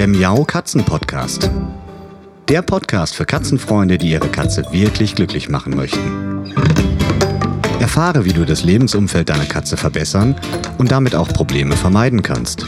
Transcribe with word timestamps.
der 0.00 0.08
Miau 0.08 0.44
Katzen 0.44 0.82
Podcast. 0.82 1.50
Der 2.48 2.62
Podcast 2.62 3.14
für 3.14 3.26
Katzenfreunde, 3.26 3.98
die 3.98 4.12
ihre 4.12 4.28
Katze 4.28 4.64
wirklich 4.70 5.14
glücklich 5.14 5.50
machen 5.50 5.76
möchten. 5.76 6.54
Erfahre, 7.80 8.24
wie 8.24 8.32
du 8.32 8.46
das 8.46 8.64
Lebensumfeld 8.64 9.28
deiner 9.28 9.44
Katze 9.44 9.76
verbessern 9.76 10.40
und 10.78 10.90
damit 10.90 11.14
auch 11.14 11.28
Probleme 11.28 11.76
vermeiden 11.76 12.22
kannst. 12.22 12.64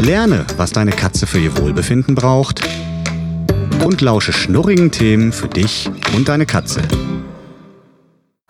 Lerne, 0.00 0.44
was 0.56 0.72
deine 0.72 0.90
Katze 0.90 1.28
für 1.28 1.38
ihr 1.38 1.56
Wohlbefinden 1.58 2.16
braucht 2.16 2.60
und 3.84 4.00
lausche 4.00 4.32
schnurrigen 4.32 4.90
Themen 4.90 5.30
für 5.30 5.46
dich 5.46 5.88
und 6.16 6.28
deine 6.28 6.46
Katze. 6.46 6.82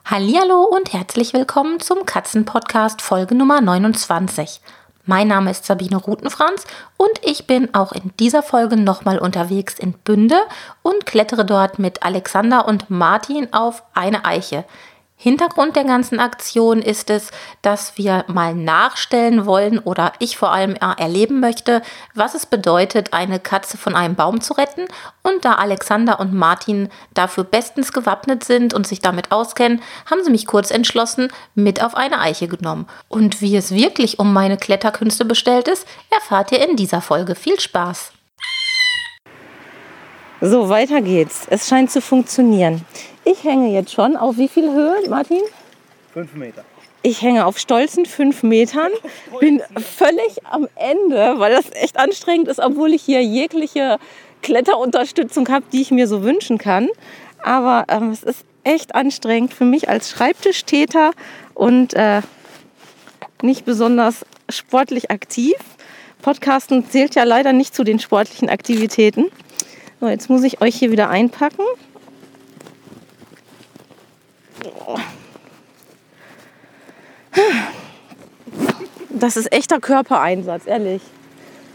Hallihallo 0.07 0.65
und 0.65 0.95
herzlich 0.95 1.35
willkommen 1.35 1.79
zum 1.79 2.07
Katzenpodcast 2.07 3.03
Folge 3.03 3.35
Nummer 3.35 3.61
29. 3.61 4.63
Mein 5.05 5.27
Name 5.27 5.51
ist 5.51 5.65
Sabine 5.65 5.97
Rutenfranz 5.97 6.65
und 6.97 7.11
ich 7.25 7.49
bin 7.49 7.75
auch 7.75 7.91
in 7.91 8.13
dieser 8.21 8.41
Folge 8.45 8.77
nochmal 8.77 9.19
unterwegs 9.19 9.77
in 9.77 9.95
Bünde 9.95 10.37
und 10.83 11.07
klettere 11.07 11.45
dort 11.45 11.81
mit 11.81 12.05
Alexander 12.05 12.69
und 12.69 12.89
Martin 12.89 13.53
auf 13.53 13.83
eine 13.95 14.25
Eiche. 14.25 14.65
Hintergrund 15.23 15.77
der 15.77 15.85
ganzen 15.85 16.19
Aktion 16.19 16.83
ist 16.83 17.09
es, 17.09 17.31
dass 17.63 17.97
wir 17.97 18.25
mal 18.27 18.57
nachstellen 18.57 19.47
wollen 19.47 19.79
oder 19.79 20.13
ich 20.19 20.37
vor 20.37 20.51
allem 20.51 20.75
erleben 20.75 21.39
möchte, 21.39 21.81
was 22.13 22.35
es 22.35 22.45
bedeutet, 22.45 23.13
eine 23.13 23.39
Katze 23.39 23.79
von 23.79 23.95
einem 23.95 24.17
Baum 24.17 24.41
zu 24.41 24.55
retten. 24.55 24.87
Und 25.23 25.45
da 25.45 25.53
Alexander 25.55 26.19
und 26.19 26.35
Martin 26.35 26.89
dafür 27.15 27.45
bestens 27.45 27.93
gewappnet 27.93 28.43
sind 28.43 28.75
und 28.75 28.85
sich 28.85 28.99
damit 28.99 29.31
auskennen, 29.31 29.81
haben 30.11 30.25
sie 30.25 30.33
mich 30.33 30.47
kurz 30.47 30.73
entschlossen 30.73 31.29
mit 31.55 31.85
auf 31.85 31.95
eine 31.95 32.19
Eiche 32.19 32.49
genommen. 32.49 32.89
Und 33.09 33.41
wie 33.41 33.55
es 33.55 33.71
wirklich 33.71 34.19
um 34.19 34.33
meine 34.33 34.57
Kletterkünste 34.57 35.25
bestellt 35.25 35.69
ist, 35.69 35.87
erfahrt 36.11 36.51
ihr 36.51 36.69
in 36.69 36.75
dieser 36.75 37.01
Folge. 37.01 37.37
Viel 37.37 37.61
Spaß! 37.61 38.11
So, 40.41 40.69
weiter 40.69 41.01
geht's. 41.01 41.47
Es 41.49 41.69
scheint 41.69 41.93
zu 41.93 42.01
funktionieren. 42.01 42.85
Ich 43.25 43.45
hänge 43.45 43.73
jetzt 43.73 43.93
schon 43.93 44.17
auf 44.17 44.37
wie 44.37 44.49
viel 44.49 44.73
Höhe, 44.73 45.09
Martin? 45.09 45.41
Fünf 46.13 46.35
Meter. 46.35 46.65
Ich 47.05 47.23
hänge 47.23 47.47
auf 47.47 47.59
stolzen 47.59 48.07
fünf 48.07 48.43
Metern, 48.43 48.93
bin 49.41 49.61
völlig 49.77 50.45
am 50.49 50.69
Ende, 50.77 51.35
weil 51.39 51.53
das 51.53 51.65
echt 51.73 51.99
anstrengend 51.99 52.47
ist, 52.47 52.61
obwohl 52.61 52.95
ich 52.95 53.03
hier 53.03 53.23
jegliche 53.23 53.99
Kletterunterstützung 54.43 55.49
habe, 55.49 55.65
die 55.73 55.83
ich 55.83 55.91
mir 55.91 56.07
so 56.07 56.23
wünschen 56.23 56.59
kann. 56.59 56.89
Aber 57.43 57.87
ähm, 57.89 58.11
es 58.11 58.23
ist 58.23 58.45
echt 58.63 58.95
anstrengend 58.95 59.53
für 59.53 59.65
mich 59.65 59.89
als 59.89 60.11
Schreibtischtäter 60.11 61.11
und 61.55 61.95
äh, 61.95 62.23
nicht 63.43 63.65
besonders 63.65 64.25
sportlich 64.49 65.11
aktiv. 65.11 65.55
Podcasten 66.23 66.89
zählt 66.89 67.17
ja 67.17 67.25
leider 67.25 67.53
nicht 67.53 67.75
zu 67.75 67.83
den 67.83 67.99
sportlichen 67.99 68.49
Aktivitäten. 68.49 69.27
So, 70.01 70.09
jetzt 70.09 70.31
muss 70.31 70.45
ich 70.45 70.61
euch 70.61 70.77
hier 70.77 70.93
wieder 70.93 71.09
einpacken. 71.09 71.65
Das 79.11 79.37
ist 79.37 79.53
echter 79.53 79.81
Körpereinsatz, 79.81 80.67
ehrlich. 80.67 81.03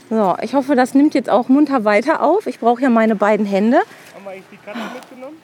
So, 0.09 0.35
ich 0.41 0.53
hoffe, 0.53 0.75
das 0.75 0.93
nimmt 0.93 1.13
jetzt 1.13 1.29
auch 1.29 1.49
munter 1.49 1.83
weiter 1.83 2.21
auf. 2.21 2.47
Ich 2.47 2.59
brauche 2.59 2.81
ja 2.81 2.89
meine 2.89 3.15
beiden 3.15 3.45
Hände. 3.45 3.77
Haben 3.77 4.23
wir 4.23 4.31
eigentlich 4.31 4.45
die 4.51 4.57
Katze 4.57 4.79
mitgenommen? 4.93 5.37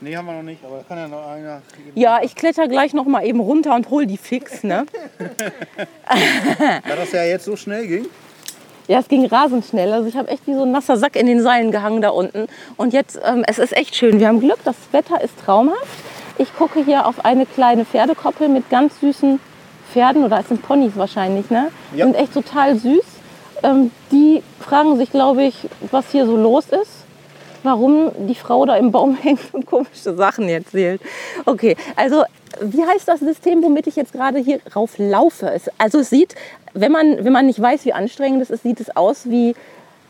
Nee, 0.00 0.16
haben 0.16 0.26
wir 0.26 0.34
noch 0.34 0.42
nicht, 0.42 0.64
aber 0.64 0.76
da 0.76 0.82
kann 0.84 0.98
ja 0.98 1.08
noch 1.08 1.26
einer. 1.26 1.60
Ja, 1.94 2.20
ich 2.22 2.36
kletter 2.36 2.68
gleich 2.68 2.94
noch 2.94 3.06
mal 3.06 3.26
eben 3.26 3.40
runter 3.40 3.74
und 3.74 3.90
hol 3.90 4.06
die 4.06 4.16
fix, 4.16 4.62
ne? 4.62 4.86
Da 5.98 6.96
das 6.96 7.12
ja 7.12 7.24
jetzt 7.24 7.44
so 7.46 7.56
schnell 7.56 7.86
ging. 7.86 8.06
Ja, 8.86 9.00
es 9.00 9.08
ging 9.08 9.26
rasend 9.26 9.64
schnell. 9.66 9.92
Also 9.92 10.08
ich 10.08 10.16
habe 10.16 10.28
echt 10.28 10.46
wie 10.46 10.54
so 10.54 10.62
ein 10.62 10.70
nasser 10.70 10.96
Sack 10.96 11.16
in 11.16 11.26
den 11.26 11.42
Seilen 11.42 11.72
gehangen 11.72 12.00
da 12.00 12.10
unten. 12.10 12.46
Und 12.76 12.92
jetzt, 12.92 13.18
ähm, 13.24 13.44
es 13.46 13.58
ist 13.58 13.76
echt 13.76 13.96
schön. 13.96 14.20
Wir 14.20 14.28
haben 14.28 14.40
Glück, 14.40 14.60
das 14.64 14.76
Wetter 14.92 15.20
ist 15.20 15.34
traumhaft. 15.44 15.86
Ich 16.38 16.54
gucke 16.54 16.84
hier 16.84 17.06
auf 17.06 17.24
eine 17.24 17.46
kleine 17.46 17.84
Pferdekoppel 17.84 18.48
mit 18.48 18.70
ganz 18.70 19.00
süßen 19.00 19.40
Pferden 19.92 20.24
oder 20.24 20.38
es 20.38 20.48
sind 20.48 20.62
Ponys 20.62 20.92
wahrscheinlich, 20.94 21.50
ne? 21.50 21.70
Ja. 21.94 22.04
Sind 22.04 22.14
echt 22.14 22.32
total 22.32 22.76
süß. 22.78 23.04
Ähm, 23.64 23.90
die 24.12 24.42
fragen 24.60 24.96
sich, 24.98 25.10
glaube 25.10 25.42
ich, 25.42 25.68
was 25.90 26.10
hier 26.12 26.26
so 26.26 26.36
los 26.36 26.66
ist. 26.66 27.04
Warum 27.64 28.12
die 28.28 28.36
Frau 28.36 28.64
da 28.66 28.76
im 28.76 28.92
Baum 28.92 29.16
hängt 29.20 29.52
und 29.52 29.66
komische 29.66 30.14
Sachen 30.14 30.48
erzählt. 30.48 31.00
Okay, 31.44 31.76
also 31.96 32.22
wie 32.60 32.84
heißt 32.84 33.08
das 33.08 33.18
System, 33.18 33.62
womit 33.62 33.88
ich 33.88 33.96
jetzt 33.96 34.12
gerade 34.12 34.38
hier 34.38 34.60
rauf 34.76 34.92
laufe? 34.96 35.50
Es, 35.50 35.68
also 35.76 35.98
es 35.98 36.10
sieht, 36.10 36.36
wenn 36.72 36.92
man, 36.92 37.24
wenn 37.24 37.32
man 37.32 37.46
nicht 37.46 37.60
weiß, 37.60 37.84
wie 37.84 37.92
anstrengend 37.92 38.42
es 38.42 38.50
ist, 38.50 38.62
sieht 38.62 38.78
es 38.78 38.94
aus 38.96 39.28
wie 39.28 39.56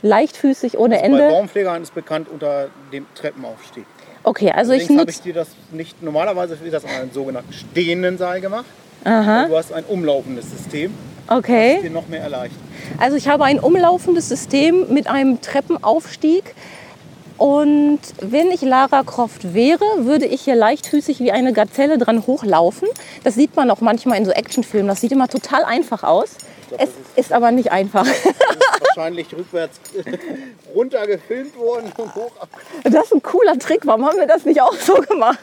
leichtfüßig 0.03 0.79
ohne 0.79 0.97
Bei 0.97 1.03
Ende. 1.03 1.29
Baumpflegern 1.31 1.83
ist 1.83 1.95
bekannt 1.95 2.29
unter 2.29 2.69
dem 2.93 3.07
Treppenaufstieg. 3.15 3.87
Okay, 4.25 4.51
also 4.51 4.73
ich 4.73 4.81
Allerdings 4.83 5.01
habe 5.01 5.11
ich 5.11 5.17
nutze... 5.17 5.29
dir 5.29 5.35
das 5.35 5.49
nicht, 5.73 6.03
normalerweise 6.03 6.59
wird 6.61 6.75
das 6.75 6.85
an 6.85 6.91
einem 6.91 7.13
sogenannten 7.13 7.53
stehenden 7.53 8.19
Seil 8.19 8.41
gemacht. 8.41 8.67
Aha, 9.05 9.47
Du 9.47 9.57
hast 9.57 9.73
ein 9.73 9.85
umlaufendes 9.85 10.51
System, 10.51 10.93
okay. 11.29 11.75
das 11.75 11.83
dir 11.83 11.91
noch 11.91 12.09
mehr 12.09 12.21
erleichtert. 12.21 12.59
Also 12.99 13.17
ich 13.17 13.29
habe 13.29 13.45
ein 13.45 13.61
umlaufendes 13.61 14.29
System 14.29 14.93
mit 14.93 15.07
einem 15.07 15.41
Treppenaufstieg. 15.41 16.55
Und 17.37 18.01
wenn 18.21 18.51
ich 18.51 18.63
Lara 18.63 19.05
Croft 19.05 19.55
wäre, 19.55 19.85
würde 19.99 20.27
ich 20.27 20.41
hier 20.43 20.57
leichtfüßig 20.57 21.21
wie 21.21 21.31
eine 21.31 21.53
Gazelle 21.53 21.97
dran 21.97 22.27
hochlaufen. 22.27 22.89
Das 23.23 23.37
sieht 23.37 23.55
man 23.55 23.71
auch 23.71 23.81
manchmal 23.81 24.19
in 24.19 24.25
so 24.25 24.33
Actionfilmen. 24.33 24.89
Das 24.89 25.01
sieht 25.01 25.13
immer 25.13 25.29
total 25.29 25.65
einfach 25.65 26.03
aus. 26.03 26.31
glaub, 26.69 26.81
Es 26.81 26.89
das 27.15 27.27
ist 27.27 27.33
aber 27.33 27.53
nicht 27.53 27.71
einfach. 27.71 28.05
Das 28.99 29.07
ist 29.07 29.17
wahrscheinlich 29.23 29.33
rückwärts 29.37 29.81
runter 30.75 31.07
gefilmt 31.07 31.57
worden 31.57 31.93
und 31.97 32.15
hoch 32.17 32.33
ab. 32.41 32.49
Das 32.85 33.07
ist 33.07 33.15
ein 33.15 33.23
cooler 33.23 33.57
Trick. 33.59 33.87
Warum 33.87 34.05
haben 34.05 34.19
wir 34.19 34.27
das 34.27 34.45
nicht 34.45 34.61
auch 34.61 34.75
so 34.75 34.95
gemacht? 34.95 35.39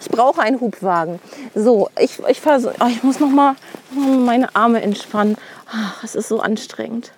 Ich 0.00 0.08
brauche 0.08 0.40
einen 0.40 0.60
Hubwagen. 0.60 1.18
So, 1.54 1.90
ich, 1.98 2.18
ich, 2.28 2.40
vers- 2.40 2.66
oh, 2.66 2.86
ich 2.88 3.02
muss 3.02 3.18
noch 3.18 3.28
mal, 3.28 3.56
meine 3.90 4.54
Arme 4.54 4.82
entspannen. 4.82 5.36
Ach, 5.70 6.02
es 6.04 6.14
ist 6.14 6.28
so 6.28 6.38
anstrengend. 6.40 7.10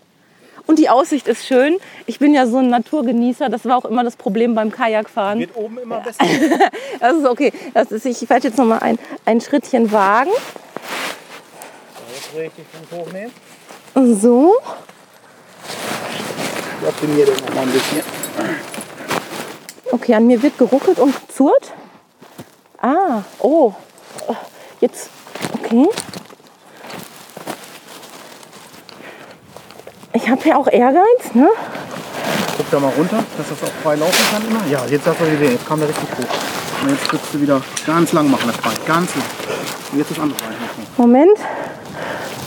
Und 0.67 0.79
die 0.79 0.89
Aussicht 0.91 1.29
ist 1.29 1.47
schön. 1.47 1.77
Ich 2.07 2.19
bin 2.19 2.33
ja 2.35 2.47
so 2.47 2.59
ein 2.59 2.69
Naturgenießer. 2.71 3.49
Das 3.51 3.65
war 3.65 3.77
auch 3.77 3.85
immer 3.85 4.05
das 4.05 4.17
Problem 4.17 4.55
beim 4.55 4.71
Kajakfahren. 4.73 5.39
Wird 5.41 5.55
oben 5.57 5.79
immer 5.79 6.01
besser. 6.01 6.25
Das 7.01 7.17
ist 7.17 7.27
okay. 7.27 7.53
Das 7.75 7.91
ist, 7.93 8.05
ich 8.07 8.29
werde 8.29 8.49
jetzt 8.49 8.57
noch 8.59 8.67
mal 8.67 8.79
ein, 8.79 8.99
ein 9.27 9.41
Schrittchen 9.41 9.93
wagen. 9.93 10.31
Jetzt 12.15 12.35
richtig 12.37 12.65
hochnehmen. 12.91 13.33
So. 14.19 14.57
Ich 16.81 16.89
optimiere 16.89 17.33
den 17.33 17.45
noch 17.45 17.55
mal 17.55 17.63
ein 17.63 17.71
bisschen. 17.73 18.03
Okay, 19.91 20.15
an 20.15 20.27
mir 20.27 20.43
wird 20.43 20.59
geruckelt 20.59 20.99
und 20.99 21.15
gezurrt. 21.27 21.73
Ah, 22.81 23.23
oh. 23.41 23.73
Jetzt, 24.81 25.11
okay. 25.55 25.89
Ich 30.13 30.29
habe 30.29 30.49
ja 30.49 30.57
auch 30.57 30.69
Ehrgeiz, 30.69 31.35
ne? 31.35 31.49
Guck 32.57 32.71
da 32.71 32.81
mal 32.81 32.93
runter, 32.97 33.25
dass 33.37 33.49
das 33.49 33.69
auch 33.69 33.75
frei 33.83 33.97
laufen 33.97 34.25
kann 34.31 34.47
immer. 34.47 34.65
Ja, 34.71 34.85
jetzt 34.87 35.07
hast 35.07 35.21
du 35.21 35.25
gesehen, 35.25 35.53
jetzt 35.53 35.67
kam 35.67 35.81
der 35.81 35.89
richtig 35.89 36.09
hoch. 36.11 36.83
Und 36.83 36.91
jetzt 36.91 37.13
willst 37.13 37.35
du 37.35 37.41
wieder 37.41 37.61
ganz 37.87 38.13
lang 38.13 38.31
machen, 38.31 38.47
das 38.47 38.57
Bein. 38.59 38.77
Ganz 38.87 39.15
lang. 39.17 39.25
Und 39.93 39.99
jetzt 39.99 40.11
das 40.13 40.19
andere 40.21 40.39
Bein 40.41 40.51
machen. 40.51 40.87
Moment. 40.97 41.39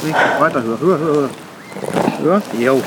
Richtig, 0.03 0.39
weiter, 0.39 0.63
höher, 0.63 0.79
höher, 0.79 0.99
höher. 0.99 1.29
Höher? 2.21 2.41
Jo. 2.57 2.81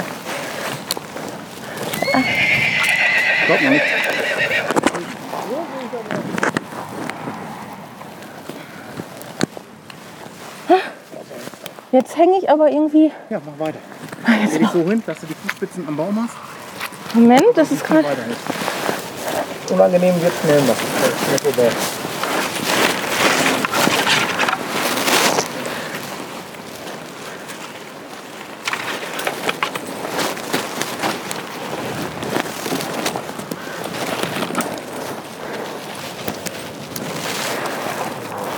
Mal 2.15 3.71
nicht. 3.71 3.83
Jetzt 11.91 12.17
hänge 12.17 12.39
ich 12.39 12.51
aber 12.51 12.69
irgendwie. 12.71 13.13
Ja, 13.31 13.41
mach 13.45 13.59
weiter. 13.65 13.79
Dreh 14.27 14.59
dich 14.59 14.69
so 14.69 14.83
hin, 14.83 15.03
dass 15.07 15.21
du 15.21 15.27
die 15.27 15.35
Fußspitzen 15.35 15.87
am 15.87 15.97
Baum 15.97 16.23
hast. 16.23 16.35
Moment, 17.15 17.45
das 17.55 17.71
ist 17.71 17.85
gerade. 17.85 18.09
Jetzt. 18.09 19.71
Unangenehm 19.71 20.21
wird 20.21 20.33
schnell 20.43 20.61
machen. 20.63 20.87
Das 21.01 21.09
ist 21.09 21.31
nicht 21.31 21.45
so 21.45 21.63
bad. 21.63 21.73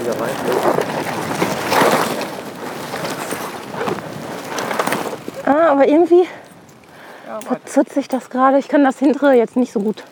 Wieder 0.01 0.21
rein. 0.21 0.31
Ah, 5.49 5.66
aber 5.77 5.89
irgendwie 5.89 6.23
Ja, 7.27 7.37
weiter. 7.37 7.47
verzurrt 7.47 7.93
sich 7.93 8.09
das 8.09 8.31
gerade. 8.31 8.59
Ich 8.59 8.69
kann 8.69 8.83
das 8.85 8.99
hintere 8.99 9.35
jetzt 9.35 9.57
nicht 9.57 9.73
so 9.73 9.81
gut 9.81 10.03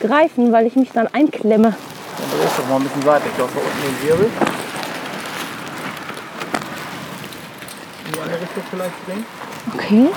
greifen, 0.00 0.52
weil 0.52 0.66
ich 0.66 0.76
mich 0.76 0.90
dann 0.92 1.08
einklemme. 1.08 1.74
Dann 2.18 2.40
drehst 2.40 2.56
du 2.58 2.62
doch 2.62 2.68
mal 2.68 2.76
ein 2.76 2.82
bisschen. 2.84 3.00
Du 3.02 3.10
hast 3.10 3.22
da 3.38 3.42
unten 3.42 3.82
den 3.82 4.08
Wirbel. 4.08 4.30
In 8.06 8.12
die 8.12 8.20
andere 8.20 8.40
Richtung 8.40 8.62
vielleicht 8.70 8.94
drehen. 9.06 9.26
Okay. 9.74 10.08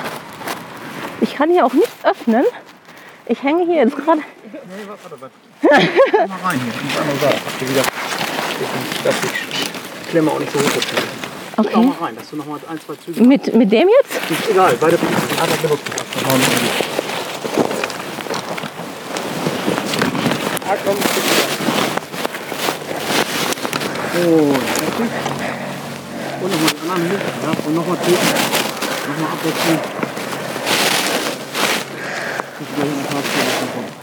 Ich 1.22 1.36
kann 1.36 1.50
hier 1.50 1.66
auch 1.66 1.74
nichts 1.74 1.94
öffnen. 2.04 2.46
Ich 3.26 3.42
hänge 3.44 3.66
hier 3.66 3.76
jetzt 3.76 3.96
gerade. 3.96 4.20
Nee, 4.22 4.60
warte, 4.88 5.22
warte, 5.22 6.28
mal 6.28 6.38
rein 6.44 6.60
hier. 6.60 6.74
Auf 6.74 6.80
die 6.92 7.00
andere 7.00 7.18
Seite. 7.18 7.38
Dass 9.04 9.16
die 9.22 10.10
Klemme 10.10 10.32
auch 10.32 10.40
nicht 10.40 10.52
so 10.52 10.60
hoch 10.60 10.76
ist. 10.78 11.31
Guck 11.62 11.68
Okay. 11.68 11.76
auch 11.76 12.00
mal 12.00 12.06
rein, 12.06 12.16
dass 12.16 12.28
du 12.30 12.36
noch 12.38 12.46
mal 12.48 12.60
ein, 12.68 12.80
zwei 12.84 12.96
Züge. 12.96 13.22
Mit, 13.22 13.54
mit 13.54 13.72
dem 13.72 13.88
jetzt? 13.88 14.32
Ist 14.32 14.50
egal, 14.50 14.76
beide 14.82 14.98
hat 14.98 15.50
er 15.50 15.58
benutzt. 15.62 15.84
Ah, 20.68 20.76
komm, 20.84 20.96
ich. 20.98 21.06
So, 24.14 24.54
fertig. 24.76 25.12
Und 26.42 26.52
nochmal 26.52 26.74
den 26.74 26.90
anderen 26.90 27.12
Hut. 27.12 27.22
Ja, 27.44 27.68
und 27.68 27.76
nochmal 27.76 27.98
Tür. 27.98 28.18
Nochmal 29.08 29.32
abwechseln. 29.34 29.80
Dass 32.58 32.70
wir 32.76 32.84
hier 32.84 32.92
ein 32.92 33.06
paar 33.06 33.22
Züge 33.22 33.72
kommen. 33.76 34.01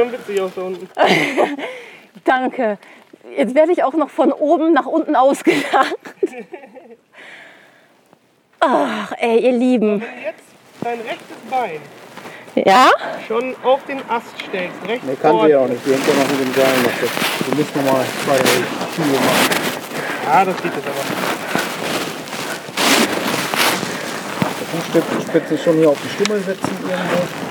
Schon 0.00 0.12
witzig 0.12 0.40
aus 0.40 0.52
da 0.54 0.62
unten. 0.62 0.88
Danke. 2.24 2.78
Jetzt 3.36 3.54
werde 3.54 3.72
ich 3.72 3.84
auch 3.84 3.92
noch 3.94 4.10
von 4.10 4.32
oben 4.32 4.72
nach 4.72 4.86
unten 4.86 5.14
ausgelacht. 5.14 5.96
Ach, 8.60 9.12
ey, 9.18 9.38
ihr 9.40 9.52
Lieben. 9.52 10.00
Wenn 10.00 10.08
du 10.10 10.24
jetzt 10.24 10.44
dein 10.82 11.00
rechtes 11.00 11.36
Bein 11.50 11.80
Ja? 12.66 12.90
schon 13.26 13.54
auf 13.62 13.84
den 13.84 13.98
Ast 14.08 14.26
stellst, 14.48 14.76
rechts 14.86 15.06
Ne, 15.06 15.16
kann 15.16 15.30
vor 15.32 15.44
sie 15.46 15.52
ja 15.52 15.58
auch 15.60 15.68
nicht. 15.68 15.84
Die 15.86 15.92
hängt 15.92 16.06
ja 16.06 16.14
noch 16.14 16.28
mit 16.30 16.40
dem 16.40 16.54
Seil 16.54 16.82
noch. 16.82 16.90
fest. 16.90 17.12
Du 17.48 17.54
musst 17.56 17.76
noch 17.76 17.84
mal 17.84 18.04
zwei 18.24 18.36
Schuhe 18.36 19.20
machen. 19.20 19.48
Ja, 20.26 20.44
das 20.44 20.56
geht 20.62 20.72
jetzt 20.74 20.86
aber. 20.86 21.04
Die 24.92 25.00
Fußspitze 25.00 25.58
schon 25.58 25.76
hier 25.76 25.90
auf 25.90 25.98
die 26.02 26.08
Stummel 26.22 26.40
setzen 26.42 26.76
irgendwo. 26.82 27.49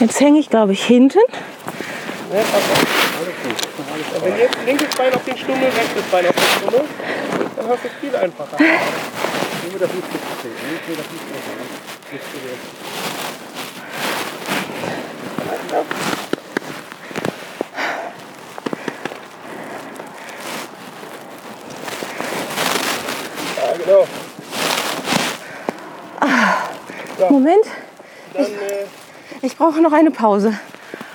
Jetzt 0.00 0.18
hänge 0.18 0.40
ich, 0.40 0.48
glaube 0.48 0.72
ich, 0.72 0.82
hinten. 0.82 1.18
Alles 2.32 2.46
Aber 4.16 4.24
Wenn 4.24 4.38
jetzt 4.38 4.56
linkes 4.64 4.96
Bein 4.96 5.12
auf 5.12 5.24
den 5.26 5.36
Stummel, 5.36 5.64
rechtes 5.64 6.04
Bein 6.10 6.26
auf 6.26 6.34
den 6.34 6.42
Stummel, 6.58 6.84
dann 7.56 7.68
hast 7.68 7.84
du 7.84 7.88
es 7.88 7.94
viel 8.00 8.16
einfacher. 8.16 8.56
Nur 8.58 9.72
mit 9.72 9.80
der 9.80 9.88
Fußspitze. 9.88 10.48
Nicht 10.72 10.88
mit 10.88 10.96
der 10.96 11.04
Fußspitze. 11.04 11.50
Ja, 23.56 23.72
genau. 23.76 24.06
Moment, 27.28 27.66
Dann 28.32 28.44
äh, 28.44 28.69
ich 29.42 29.56
brauche 29.56 29.80
noch 29.80 29.92
eine 29.92 30.10
Pause. 30.10 30.58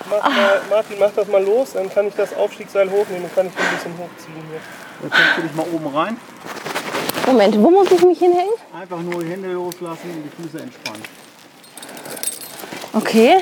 mach 0.09 0.29
mal, 0.29 0.61
Martin, 0.69 0.97
mach 0.99 1.11
das 1.11 1.27
mal 1.27 1.43
los, 1.43 1.73
dann 1.73 1.89
kann 1.89 2.07
ich 2.07 2.15
das 2.15 2.35
Aufstiegsseil 2.35 2.89
hochnehmen 2.89 3.25
und 3.25 3.35
kann 3.35 3.47
ich 3.47 3.53
ein 3.53 3.75
bisschen 3.75 3.93
hochziehen 3.97 4.43
hier. 4.49 4.59
Jetzt 5.03 5.17
hängst 5.17 5.37
du 5.37 5.41
dich 5.41 5.55
mal 5.55 5.65
oben 5.71 5.95
rein. 5.95 6.17
Moment, 7.27 7.57
wo 7.57 7.71
muss 7.71 7.91
ich 7.91 8.03
mich 8.03 8.19
hinhängen? 8.19 8.53
Einfach 8.79 8.99
nur 8.99 9.23
die 9.23 9.29
Hände 9.29 9.51
loslassen 9.51 10.11
und 10.11 10.23
die 10.23 10.43
Füße 10.43 10.61
entspannen. 10.61 11.03
Okay. 12.93 13.41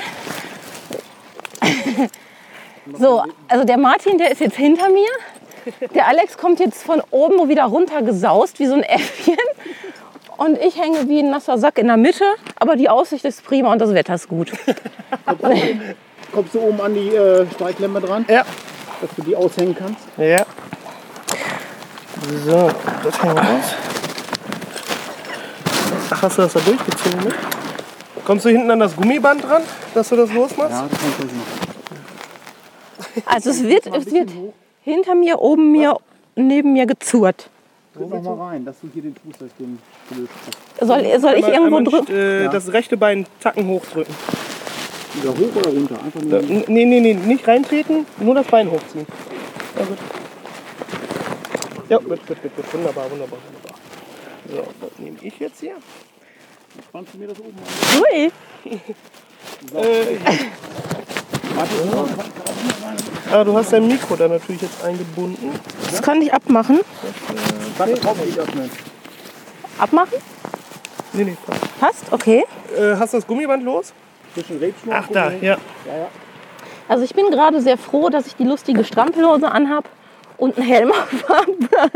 So, 2.98 3.22
also 3.48 3.64
der 3.64 3.78
Martin, 3.78 4.18
der 4.18 4.30
ist 4.30 4.40
jetzt 4.40 4.56
hinter 4.56 4.90
mir. 4.90 5.08
Der 5.94 6.06
Alex 6.06 6.36
kommt 6.36 6.60
jetzt 6.60 6.82
von 6.82 7.02
oben 7.10 7.48
wieder 7.48 7.64
runter 7.64 8.02
gesaust, 8.02 8.58
wie 8.58 8.66
so 8.66 8.74
ein 8.74 8.82
Äffchen. 8.82 9.36
Und 10.36 10.58
ich 10.58 10.76
hänge 10.80 11.08
wie 11.08 11.20
ein 11.20 11.30
nasser 11.30 11.58
Sack 11.58 11.78
in 11.78 11.86
der 11.86 11.96
Mitte. 11.96 12.24
Aber 12.56 12.76
die 12.76 12.88
Aussicht 12.88 13.24
ist 13.24 13.44
prima 13.44 13.72
und 13.72 13.80
das 13.80 13.94
Wetter 13.94 14.14
ist 14.14 14.28
gut. 14.28 14.52
Kommst 16.32 16.54
du 16.54 16.60
oben 16.60 16.80
an 16.80 16.94
die 16.94 17.14
äh, 17.14 17.46
Streichklemme 17.54 18.00
dran, 18.00 18.24
Ja. 18.28 18.44
dass 19.00 19.10
du 19.16 19.22
die 19.22 19.36
aushängen 19.36 19.74
kannst? 19.76 20.00
Ja. 20.16 20.44
So, 22.44 22.70
das 23.04 23.22
hängen 23.22 23.34
wir 23.36 23.42
raus. 23.42 23.74
Ach, 26.10 26.22
hast 26.22 26.38
du 26.38 26.42
das 26.42 26.52
da 26.54 26.60
durchgezogen 26.60 27.24
mit? 27.24 27.34
Kommst 28.24 28.44
du 28.46 28.48
hinten 28.48 28.70
an 28.70 28.80
das 28.80 28.96
Gummiband 28.96 29.44
dran, 29.44 29.62
dass 29.94 30.08
du 30.08 30.16
das 30.16 30.32
losmachst? 30.32 30.72
Ja, 30.72 30.88
das 30.90 30.98
kannst 31.00 31.20
du 31.20 31.24
machen. 31.26 31.64
Also 33.26 33.50
es 33.50 33.62
wird, 33.62 33.86
es 33.86 34.10
wird 34.12 34.30
hinter 34.82 35.14
mir, 35.14 35.38
oben 35.40 35.70
mir, 35.70 35.96
neben 36.34 36.72
mir 36.72 36.86
gezurrt. 36.86 37.48
Tritt 37.94 38.10
noch 38.10 38.22
mal 38.36 38.48
rein, 38.48 38.64
dass 38.64 38.76
du 38.80 38.88
hier 38.92 39.02
den 39.02 39.14
Fußsystem 39.14 39.78
gelöst 40.08 40.30
hast. 40.46 40.86
Soll, 40.86 41.20
soll 41.20 41.34
ich 41.34 41.46
irgendwo 41.46 41.80
drücken? 41.80 42.12
Äh, 42.12 42.44
Ja. 42.44 42.50
Das 42.50 42.72
rechte 42.72 42.96
Bein 42.96 43.26
Tacken 43.40 43.66
hochdrücken. 43.68 44.14
Wieder 45.14 45.30
hoch 45.30 45.56
oder 45.56 45.70
runter? 45.70 45.96
Einfach 46.04 46.20
nur. 46.20 46.40
N- 46.40 46.64
Nee, 46.66 46.84
nee, 46.84 47.00
nee, 47.00 47.14
nicht 47.14 47.46
reintreten, 47.46 48.04
nur 48.18 48.34
das 48.34 48.46
Bein 48.46 48.68
hochziehen. 48.70 49.06
Ja, 49.78 49.84
gut. 49.84 49.98
Ja, 51.88 51.98
gut, 51.98 52.08
gut, 52.26 52.42
gut, 52.42 52.56
gut. 52.56 52.72
Wunderbar, 52.74 53.10
wunderbar, 53.10 53.38
wunderbar. 53.38 53.78
So, 54.50 54.66
was 54.80 54.98
nehme 54.98 55.16
ich 55.22 55.38
jetzt 55.38 55.60
hier? 55.60 55.74
Spannst 56.88 57.14
du 57.14 57.18
mir 57.18 57.28
das 57.28 57.38
oben 57.38 57.54
an? 57.58 58.02
Ui. 58.02 58.32
Äh, 59.74 60.16
ah, 63.32 63.44
du 63.44 63.56
hast 63.56 63.72
dein 63.72 63.86
Mikro 63.86 64.16
da 64.16 64.28
natürlich 64.28 64.62
jetzt 64.62 64.82
eingebunden. 64.84 65.52
Das 65.90 66.02
kann 66.02 66.20
ich 66.22 66.32
abmachen. 66.32 66.80
Drauf 67.78 68.24
nicht 68.24 68.38
öffnen. 68.38 68.70
Abmachen? 69.78 70.18
Nee, 71.12 71.24
nee, 71.24 71.36
passt. 71.46 71.80
Passt? 71.80 72.04
Okay. 72.12 72.44
Äh, 72.76 72.96
hast 72.96 73.12
du 73.12 73.18
das 73.18 73.26
Gummiband 73.26 73.62
los? 73.62 73.92
Zwischen 74.34 74.58
Rebschnur 74.58 74.94
Ach, 74.96 75.06
da, 75.12 75.30
ja. 75.32 75.58
Also 76.88 77.04
ich 77.04 77.14
bin 77.14 77.30
gerade 77.30 77.60
sehr 77.60 77.78
froh, 77.78 78.08
dass 78.10 78.26
ich 78.26 78.36
die 78.36 78.44
lustige 78.44 78.84
Strampelhose 78.84 79.50
anhab 79.50 79.88
und 80.36 80.58
einen 80.58 80.66
Helm 80.66 80.90
auf 80.92 81.28
habe. 81.28 81.90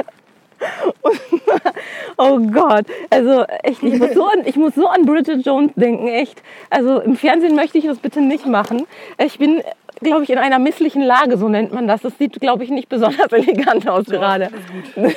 Und- 1.03 1.21
Oh 2.21 2.39
Gott, 2.41 2.85
also 3.11 3.45
echt, 3.62 3.81
ich 3.83 3.97
muss, 3.99 4.12
so 4.12 4.25
an, 4.27 4.43
ich 4.45 4.57
muss 4.57 4.75
so 4.75 4.88
an 4.88 5.07
Bridget 5.07 5.47
Jones 5.47 5.71
denken, 5.77 6.09
echt. 6.09 6.43
Also 6.69 6.99
im 7.00 7.17
Fernsehen 7.17 7.55
möchte 7.55 7.79
ich 7.79 7.85
das 7.87 7.99
bitte 7.99 8.21
nicht 8.21 8.45
machen. 8.45 8.87
Ich 9.19 9.38
bin, 9.38 9.62
glaube 10.03 10.25
ich, 10.25 10.31
in 10.31 10.38
einer 10.38 10.59
misslichen 10.59 11.03
Lage, 11.03 11.37
so 11.38 11.49
nennt 11.49 11.73
man 11.73 11.87
das. 11.87 12.00
Das 12.03 12.19
sieht, 12.19 12.41
glaube 12.41 12.65
ich, 12.65 12.71
nicht 12.71 12.88
besonders 12.88 13.31
elegant 13.33 13.88
aus 13.88 14.07
gerade. 14.07 14.50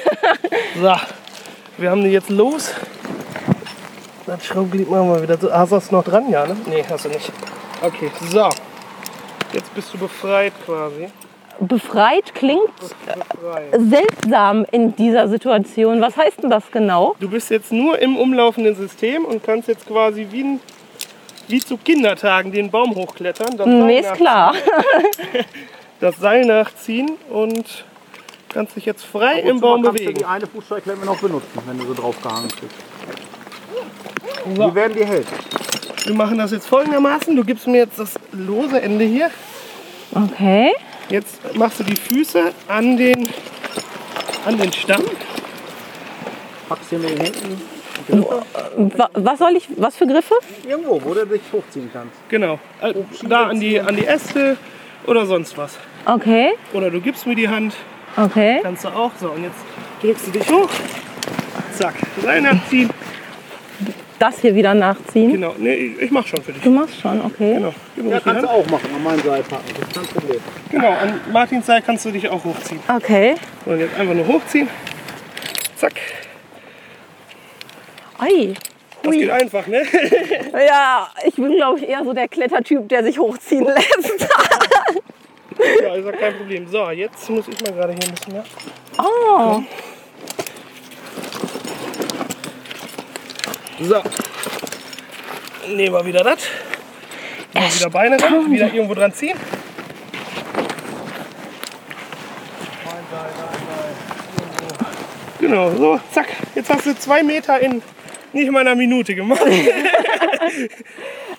So, 0.79 0.93
wir 1.77 1.89
haben 1.89 2.03
die 2.03 2.11
jetzt 2.11 2.29
los. 2.29 2.73
Das 4.27 4.45
Schraubglied 4.45 4.89
machen 4.89 5.09
wir 5.13 5.23
wieder. 5.23 5.37
so. 5.37 5.51
Hast 5.51 5.71
du 5.71 5.75
das 5.75 5.91
noch 5.91 6.03
dran? 6.03 6.29
Ja, 6.29 6.45
ne? 6.45 6.55
Nee, 6.67 6.83
hast 6.89 7.05
du 7.05 7.09
nicht. 7.09 7.31
Okay, 7.81 8.11
so. 8.29 8.47
Jetzt 9.53 9.73
bist 9.73 9.93
du 9.93 9.97
befreit 9.97 10.53
quasi. 10.65 11.07
Befreit 11.61 12.33
klingt 12.33 12.69
seltsam 13.77 14.65
in 14.71 14.95
dieser 14.95 15.27
Situation. 15.27 16.01
Was 16.01 16.17
heißt 16.17 16.41
denn 16.43 16.49
das 16.49 16.63
genau? 16.71 17.15
Du 17.19 17.29
bist 17.29 17.49
jetzt 17.51 17.71
nur 17.71 17.99
im 17.99 18.17
umlaufenden 18.17 18.75
System 18.75 19.25
und 19.25 19.43
kannst 19.43 19.67
jetzt 19.67 19.87
quasi 19.87 20.27
wie, 20.31 20.43
ein, 20.43 20.59
wie 21.47 21.59
zu 21.59 21.77
Kindertagen 21.77 22.51
den 22.51 22.71
Baum 22.71 22.95
hochklettern. 22.95 23.57
Das 23.57 23.65
Seil 23.67 23.83
Nee, 23.85 23.99
ist 23.99 24.05
nachziehen- 24.05 24.17
klar. 24.17 24.53
Das 25.99 26.17
Seil 26.17 26.45
nachziehen 26.45 27.11
und 27.29 27.85
kannst 28.49 28.75
dich 28.75 28.85
jetzt 28.85 29.05
frei 29.05 29.39
im 29.41 29.59
Baum 29.61 29.83
kannst 29.83 29.99
du 29.99 30.03
bewegen. 30.03 30.17
die 30.19 30.25
eine 30.25 30.47
Fußstreckklemme 30.47 31.05
noch 31.05 31.19
benutzen, 31.19 31.59
wenn 31.67 31.77
du 31.77 31.85
so 31.85 31.93
drauf 31.93 32.15
gehangen 32.23 32.47
bist. 32.59 32.73
Die 34.47 34.75
werden 34.75 34.93
dir 34.97 35.05
helfen. 35.05 35.35
Wir 36.05 36.15
machen 36.15 36.39
das 36.39 36.51
jetzt 36.51 36.67
folgendermaßen. 36.67 37.35
Du 37.35 37.43
gibst 37.43 37.67
mir 37.67 37.77
jetzt 37.77 37.99
das 37.99 38.15
lose 38.31 38.81
Ende 38.81 39.05
hier. 39.05 39.29
Okay. 40.15 40.71
Jetzt 41.11 41.55
machst 41.55 41.79
du 41.79 41.83
die 41.83 41.95
Füße 41.95 42.51
an 42.67 42.97
den, 42.97 43.27
an 44.45 44.57
den 44.57 44.71
Stamm. 44.73 45.03
Packst 46.69 46.89
hier 46.89 46.99
mit 46.99 47.09
den 47.11 47.19
Händen 47.21 47.61
Wa- 48.97 49.09
Was 49.13 49.39
soll 49.39 49.55
ich, 49.57 49.67
was 49.77 49.95
für 49.95 50.07
Griffe? 50.07 50.33
irgendwo, 50.67 51.01
wo 51.03 51.13
du 51.13 51.25
dich 51.27 51.41
hochziehen 51.51 51.89
kannst. 51.93 52.15
Genau. 52.29 52.59
Äh, 52.81 52.93
Da 53.23 53.47
an 53.47 53.59
die, 53.59 53.79
an 53.79 53.95
die 53.95 54.05
Äste 54.07 54.57
oder 55.05 55.25
sonst 55.25 55.57
was. 55.57 55.77
Okay, 56.05 56.51
Oder 56.73 56.89
du 56.89 56.99
gibst 56.99 57.27
mir 57.27 57.35
die 57.35 57.47
Hand. 57.47 57.73
okay. 58.17 58.59
Kannst 58.63 58.85
du 58.85 58.87
auch. 58.89 59.11
So, 59.19 59.29
und 59.31 59.43
jetzt 59.43 59.57
drückst 60.01 60.27
du 60.27 60.31
dich 60.31 60.49
hoch. 60.49 60.69
Zack. 61.77 61.93
Seil 62.23 62.41
nachziehen. 62.41 62.89
Das 64.21 64.39
hier 64.39 64.53
wieder 64.53 64.75
nachziehen. 64.75 65.31
Genau. 65.31 65.55
Nee, 65.57 65.73
ich- 65.73 65.99
ich 66.03 66.11
mach 66.11 66.27
schon 66.27 66.43
für 66.43 66.51
dich. 66.53 66.61
Du 66.61 66.69
machst 66.69 67.01
schon, 67.01 67.19
okay. 67.25 67.55
Genau. 67.55 67.73
Gib 67.95 68.05
mir 68.05 68.11
Ja, 68.11 68.17
ruhig 68.17 68.23
die 68.23 68.29
kannst 68.29 68.43
du 68.43 68.49
Hand. 68.49 68.59
auch 68.67 68.69
machen, 68.69 68.89
an 68.95 69.03
meinem 69.03 69.19
Seil 69.23 69.41
packen. 69.41 69.63
Das 69.79 69.87
ist 69.87 69.93
kein 70.13 70.21
Problem. 70.21 70.39
Genau. 70.69 70.89
An 70.91 71.21
Martins 71.31 71.65
Seil 71.65 71.81
kannst 71.81 72.05
du 72.05 72.11
dich 72.11 72.29
auch 72.29 72.43
hochziehen. 72.43 72.79
Okay. 72.87 73.33
So, 73.65 73.71
und 73.71 73.79
jetzt 73.79 73.99
einfach 73.99 74.13
nur 74.13 74.27
hochziehen. 74.27 74.69
Zack. 75.75 75.93
Ei. 78.19 78.53
Das 79.01 79.11
geht 79.11 79.29
einfach, 79.31 79.65
ne? 79.65 79.81
Ja, 80.67 81.09
ich 81.25 81.33
bin, 81.35 81.55
glaube 81.55 81.79
ich, 81.79 81.89
eher 81.89 82.03
so 82.03 82.13
der 82.13 82.27
Klettertyp, 82.27 82.87
der 82.89 83.03
sich 83.03 83.17
hochziehen 83.17 83.65
lässt. 83.65 84.27
Ja, 85.81 85.95
ist 85.95 86.05
ja 86.05 86.11
kein 86.11 86.37
Problem. 86.37 86.67
So, 86.67 86.91
jetzt 86.91 87.27
muss 87.27 87.47
ich 87.47 87.59
mal 87.63 87.73
gerade 87.73 87.93
hier 87.93 88.03
ein 88.07 88.13
bisschen 88.13 88.33
mehr. 88.33 88.43
Oh, 88.99 89.63
So. 93.81 94.01
Nehmen 95.67 95.93
wir 95.93 96.05
wieder 96.05 96.23
das. 96.23 96.39
Mal 97.53 97.73
wieder 97.73 97.89
Beine 97.89 98.21
ran, 98.21 98.51
wieder 98.51 98.71
irgendwo 98.73 98.93
dran 98.93 99.11
ziehen. 99.13 99.37
Genau, 105.39 105.71
so, 105.71 105.99
zack. 106.11 106.27
Jetzt 106.53 106.69
hast 106.71 106.85
du 106.85 106.95
zwei 106.95 107.23
Meter 107.23 107.59
in 107.59 107.81
nicht 108.33 108.51
mal 108.51 108.59
einer 108.59 108.75
Minute 108.75 109.15
gemacht. 109.15 109.41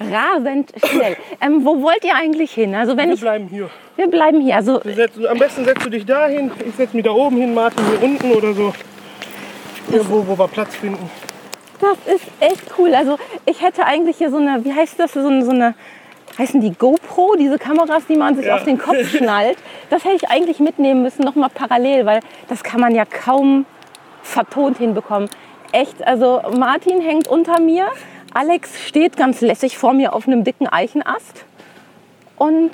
rasend 0.00 0.72
schnell. 0.84 1.16
Ähm, 1.40 1.64
wo 1.64 1.80
wollt 1.80 2.04
ihr 2.04 2.14
eigentlich 2.14 2.52
hin? 2.52 2.74
Also 2.74 2.96
wenn 2.96 3.08
Wir 3.08 3.14
ich, 3.14 3.20
bleiben 3.20 3.48
hier. 3.48 3.70
wir 3.96 4.08
bleiben 4.08 4.40
hier. 4.40 4.56
Also 4.56 4.80
setzen, 4.84 5.26
am 5.26 5.38
besten 5.38 5.64
setzt 5.64 5.86
du 5.86 5.90
dich 5.90 6.04
da 6.04 6.26
hin. 6.26 6.50
Ich 6.66 6.74
setze 6.74 6.96
mich 6.96 7.04
da 7.04 7.12
oben 7.12 7.36
hin, 7.36 7.54
Martin 7.54 7.84
hier 7.86 8.02
unten 8.02 8.32
oder 8.32 8.52
so. 8.52 8.74
Irgendwo, 9.90 10.26
wo 10.26 10.38
wir 10.38 10.48
Platz 10.48 10.74
finden. 10.76 11.08
Das 11.82 12.14
ist 12.14 12.24
echt 12.38 12.62
cool. 12.78 12.94
Also 12.94 13.18
ich 13.44 13.60
hätte 13.60 13.84
eigentlich 13.84 14.16
hier 14.18 14.30
so 14.30 14.36
eine, 14.36 14.64
wie 14.64 14.72
heißt 14.72 15.00
das, 15.00 15.14
so 15.14 15.26
eine, 15.26 15.44
so 15.44 15.50
eine 15.50 15.74
heißen 16.38 16.60
die 16.60 16.70
GoPro, 16.70 17.34
diese 17.36 17.58
Kameras, 17.58 18.06
die 18.06 18.14
man 18.14 18.36
sich 18.36 18.46
Ja. 18.46 18.54
auf 18.54 18.62
den 18.64 18.78
Kopf 18.78 19.04
schnallt. 19.16 19.58
Das 19.90 20.04
hätte 20.04 20.14
ich 20.14 20.30
eigentlich 20.30 20.60
mitnehmen 20.60 21.02
müssen, 21.02 21.24
nochmal 21.24 21.50
parallel, 21.52 22.06
weil 22.06 22.20
das 22.48 22.62
kann 22.62 22.80
man 22.80 22.94
ja 22.94 23.04
kaum 23.04 23.66
vertont 24.22 24.78
hinbekommen. 24.78 25.28
Echt, 25.72 26.06
also 26.06 26.40
Martin 26.56 27.00
hängt 27.00 27.26
unter 27.26 27.60
mir, 27.60 27.88
Alex 28.32 28.80
steht 28.86 29.16
ganz 29.16 29.40
lässig 29.40 29.76
vor 29.76 29.92
mir 29.92 30.14
auf 30.14 30.28
einem 30.28 30.44
dicken 30.44 30.68
Eichenast 30.68 31.44
und 32.36 32.70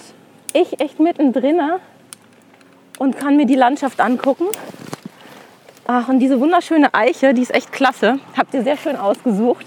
ich 0.53 0.81
echt 0.81 1.01
mittendrin 1.01 1.61
und 2.99 3.17
kann 3.17 3.37
mir 3.37 3.47
die 3.47 3.55
Landschaft 3.55 4.01
angucken. 4.01 4.47
Ach, 5.91 6.07
und 6.07 6.19
diese 6.19 6.39
wunderschöne 6.39 6.93
Eiche, 6.93 7.33
die 7.33 7.41
ist 7.41 7.55
echt 7.55 7.73
klasse. 7.73 8.19
Habt 8.37 8.53
ihr 8.53 8.63
sehr 8.63 8.77
schön 8.77 8.95
ausgesucht. 8.95 9.65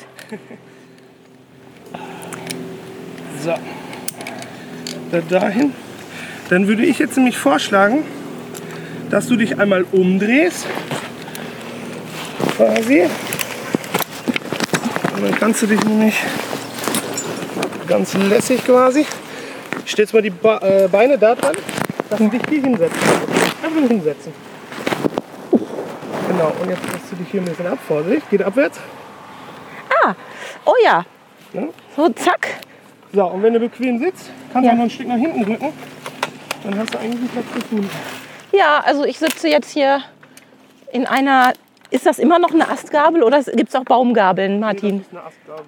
So. 3.43 3.55
Da 5.11 5.21
dahin. 5.27 5.73
Dann 6.51 6.67
würde 6.67 6.85
ich 6.85 6.99
jetzt 6.99 7.17
nämlich 7.17 7.39
vorschlagen, 7.39 8.03
dass 9.09 9.25
du 9.25 9.35
dich 9.35 9.59
einmal 9.59 9.83
umdrehst. 9.91 10.67
Quasi. 12.55 13.09
Und 15.15 15.23
dann 15.23 15.35
kannst 15.39 15.63
du 15.63 15.65
dich 15.65 15.83
nämlich 15.83 16.21
ganz 17.87 18.13
lässig 18.13 18.63
quasi. 18.63 19.07
Stellst 19.87 20.13
mal 20.13 20.21
die 20.21 20.31
äh, 20.43 20.87
Beine 20.87 21.17
da 21.17 21.33
dran, 21.33 21.55
dass 22.11 22.19
du 22.19 22.29
dich 22.29 22.41
hier 22.47 22.61
hinsetzen. 22.61 23.01
Einfach 23.63 23.87
hinsetzen. 23.87 24.50
Genau, 26.31 26.53
und 26.61 26.69
jetzt 26.69 26.83
lässt 26.91 27.11
du 27.11 27.15
dich 27.17 27.27
hier 27.29 27.41
ein 27.41 27.45
bisschen 27.45 27.67
ab. 27.67 27.77
Vorsicht, 27.87 28.29
geht 28.29 28.41
abwärts. 28.43 28.79
Oh 30.63 30.73
ja. 30.83 31.03
Ja. 31.53 31.63
So, 31.95 32.07
zack. 32.09 32.47
So, 33.13 33.25
und 33.25 33.41
wenn 33.41 33.53
du 33.53 33.59
bequem 33.59 33.97
sitzt, 33.97 34.29
kannst 34.53 34.63
du 34.63 34.67
Ja. 34.67 34.73
auch 34.73 34.77
noch 34.77 34.83
ein 34.83 34.89
Stück 34.91 35.07
nach 35.07 35.15
hinten 35.17 35.43
drücken. 35.43 35.73
Dann 36.63 36.77
hast 36.79 36.93
du 36.93 36.99
eigentlich 36.99 37.19
einen 37.19 37.29
Platz 37.29 37.45
gefunden. 37.53 37.89
Ja, 38.51 38.79
also 38.85 39.03
ich 39.05 39.17
sitze 39.17 39.47
jetzt 39.49 39.71
hier 39.71 40.01
in 40.91 41.07
einer. 41.07 41.53
Ist 41.89 42.05
das 42.05 42.19
immer 42.19 42.37
noch 42.39 42.51
eine 42.53 42.69
Astgabel 42.69 43.23
oder 43.23 43.41
gibt 43.43 43.69
es 43.69 43.75
auch 43.75 43.83
Baumgabeln, 43.83 44.59
Martin? 44.59 45.03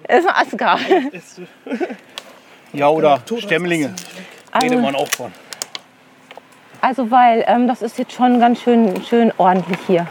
Das 0.06 0.20
ist 0.20 0.28
eine 0.28 0.36
Astgabel. 0.36 1.10
Es 1.12 1.24
ist 1.24 1.38
eine 1.38 1.48
Astgabel. 1.74 1.96
Ja, 2.72 2.88
oder 2.88 3.20
Stämmlinge. 3.38 3.86
Redet 3.86 4.70
Also, 4.70 4.78
man 4.78 4.94
auch 4.94 5.08
von. 5.08 5.32
also 6.80 7.10
weil 7.10 7.44
ähm, 7.48 7.66
das 7.66 7.82
ist 7.82 7.98
jetzt 7.98 8.12
schon 8.12 8.38
ganz 8.38 8.62
schön, 8.62 9.02
schön 9.04 9.32
ordentlich 9.38 9.78
hier. 9.88 10.06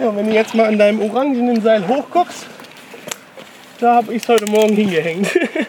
Ja, 0.00 0.16
wenn 0.16 0.26
du 0.26 0.32
jetzt 0.32 0.54
mal 0.54 0.66
an 0.66 0.78
deinem 0.78 1.00
orangenen 1.02 1.60
Seil 1.60 1.86
hochguckst, 1.86 2.46
da 3.80 3.96
habe 3.96 4.14
ich 4.14 4.22
es 4.22 4.28
heute 4.28 4.46
Morgen 4.46 4.74
hingehängt. 4.74 5.28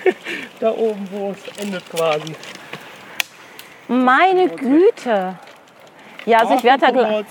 da 0.59 0.71
oben, 0.71 1.07
wo 1.11 1.31
es 1.31 1.57
endet 1.63 1.89
quasi. 1.89 2.33
Meine 3.87 4.49
Güte. 4.49 5.35
Ja, 6.25 6.39
also 6.39 6.55
ich 6.55 6.63
werde 6.63 6.93
da, 6.93 7.23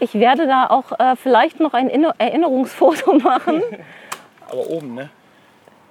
ich 0.00 0.14
werde 0.14 0.46
da 0.46 0.66
auch 0.68 0.92
äh, 0.98 1.16
vielleicht 1.16 1.60
noch 1.60 1.72
ein 1.74 1.88
Inno- 1.88 2.14
Erinnerungsfoto 2.18 3.14
machen. 3.18 3.62
Aber 4.50 4.66
oben, 4.70 4.94
ne? 4.94 5.10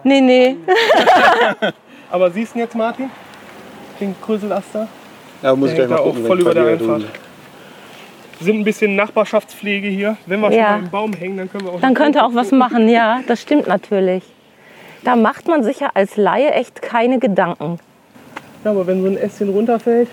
Nee, 0.03 0.21
nee. 0.21 0.55
Aber 2.09 2.31
siehst 2.31 2.55
du 2.55 2.59
jetzt, 2.59 2.75
Martin? 2.75 3.09
Den 3.99 4.15
Krüselaster? 4.21 4.87
Ja, 5.41 5.55
muss 5.55 5.71
Der 5.71 5.79
hängt 5.79 5.91
da 5.91 5.97
auch 5.97 6.15
voll 6.15 6.39
über 6.39 6.53
der 6.53 6.67
Einfahrt. 6.67 7.03
Sind 8.39 8.59
ein 8.59 8.63
bisschen 8.63 8.95
Nachbarschaftspflege 8.95 9.87
hier. 9.87 10.17
Wenn 10.25 10.39
wir 10.41 10.51
Ja. 10.51 10.71
schon 10.73 10.79
mal 10.81 10.85
im 10.85 10.91
Baum 10.91 11.13
hängen, 11.13 11.37
dann 11.37 11.51
können 11.51 11.65
wir 11.65 11.73
auch. 11.73 11.81
Dann 11.81 11.93
könnte 11.93 12.23
auch 12.23 12.33
was 12.35 12.51
machen, 12.51 12.87
ja, 12.87 13.21
das 13.27 13.41
stimmt 13.41 13.67
natürlich. 13.67 14.23
Da 15.03 15.15
macht 15.15 15.47
man 15.47 15.63
sich 15.63 15.79
ja 15.79 15.89
als 15.93 16.17
Laie 16.17 16.51
echt 16.51 16.81
keine 16.81 17.19
Gedanken. 17.19 17.79
Ja, 18.63 18.71
aber 18.71 18.85
wenn 18.87 19.01
so 19.01 19.07
ein 19.07 19.17
Ästchen 19.17 19.49
runterfällt, 19.49 20.09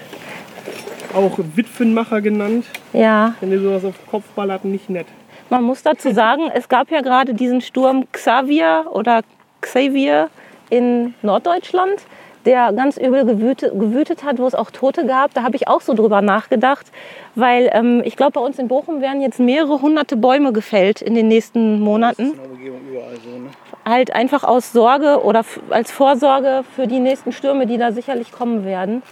auch 1.14 1.38
Witwenmacher 1.54 2.20
genannt, 2.20 2.64
Ja, 2.92 3.34
wenn 3.40 3.50
dir 3.50 3.60
sowas 3.60 3.84
auf 3.84 3.96
den 3.96 4.06
Kopf 4.10 4.24
ballert, 4.34 4.64
nicht 4.64 4.88
nett. 4.88 5.06
man 5.50 5.62
muss 5.64 5.82
dazu 5.82 6.12
sagen, 6.12 6.50
es 6.54 6.68
gab 6.68 6.90
ja 6.90 7.00
gerade 7.02 7.34
diesen 7.34 7.60
Sturm 7.60 8.06
Xavier 8.12 8.86
oder 8.90 9.20
Xavier 9.60 10.30
in 10.70 11.14
Norddeutschland, 11.22 12.00
der 12.44 12.72
ganz 12.72 12.96
übel 12.96 13.24
gewütet, 13.24 13.72
gewütet 13.78 14.24
hat, 14.24 14.38
wo 14.38 14.46
es 14.46 14.54
auch 14.54 14.70
Tote 14.70 15.06
gab. 15.06 15.32
Da 15.34 15.42
habe 15.42 15.56
ich 15.56 15.68
auch 15.68 15.80
so 15.80 15.94
drüber 15.94 16.20
nachgedacht, 16.22 16.86
weil 17.34 17.70
ähm, 17.72 18.02
ich 18.04 18.16
glaube, 18.16 18.32
bei 18.32 18.40
uns 18.40 18.58
in 18.58 18.68
Bochum 18.68 19.00
werden 19.00 19.20
jetzt 19.20 19.40
mehrere 19.40 19.80
hunderte 19.80 20.16
Bäume 20.16 20.52
gefällt 20.52 21.02
in 21.02 21.14
den 21.14 21.28
nächsten 21.28 21.80
Monaten. 21.80 22.32
Überall 22.32 23.16
so, 23.22 23.38
ne? 23.38 23.50
halt 23.84 24.14
einfach 24.14 24.44
aus 24.44 24.72
Sorge 24.72 25.22
oder 25.22 25.44
als 25.70 25.90
Vorsorge 25.90 26.64
für 26.74 26.86
die 26.86 27.00
nächsten 27.00 27.32
Stürme, 27.32 27.66
die 27.66 27.78
da 27.78 27.92
sicherlich 27.92 28.32
kommen 28.32 28.64
werden. 28.64 29.02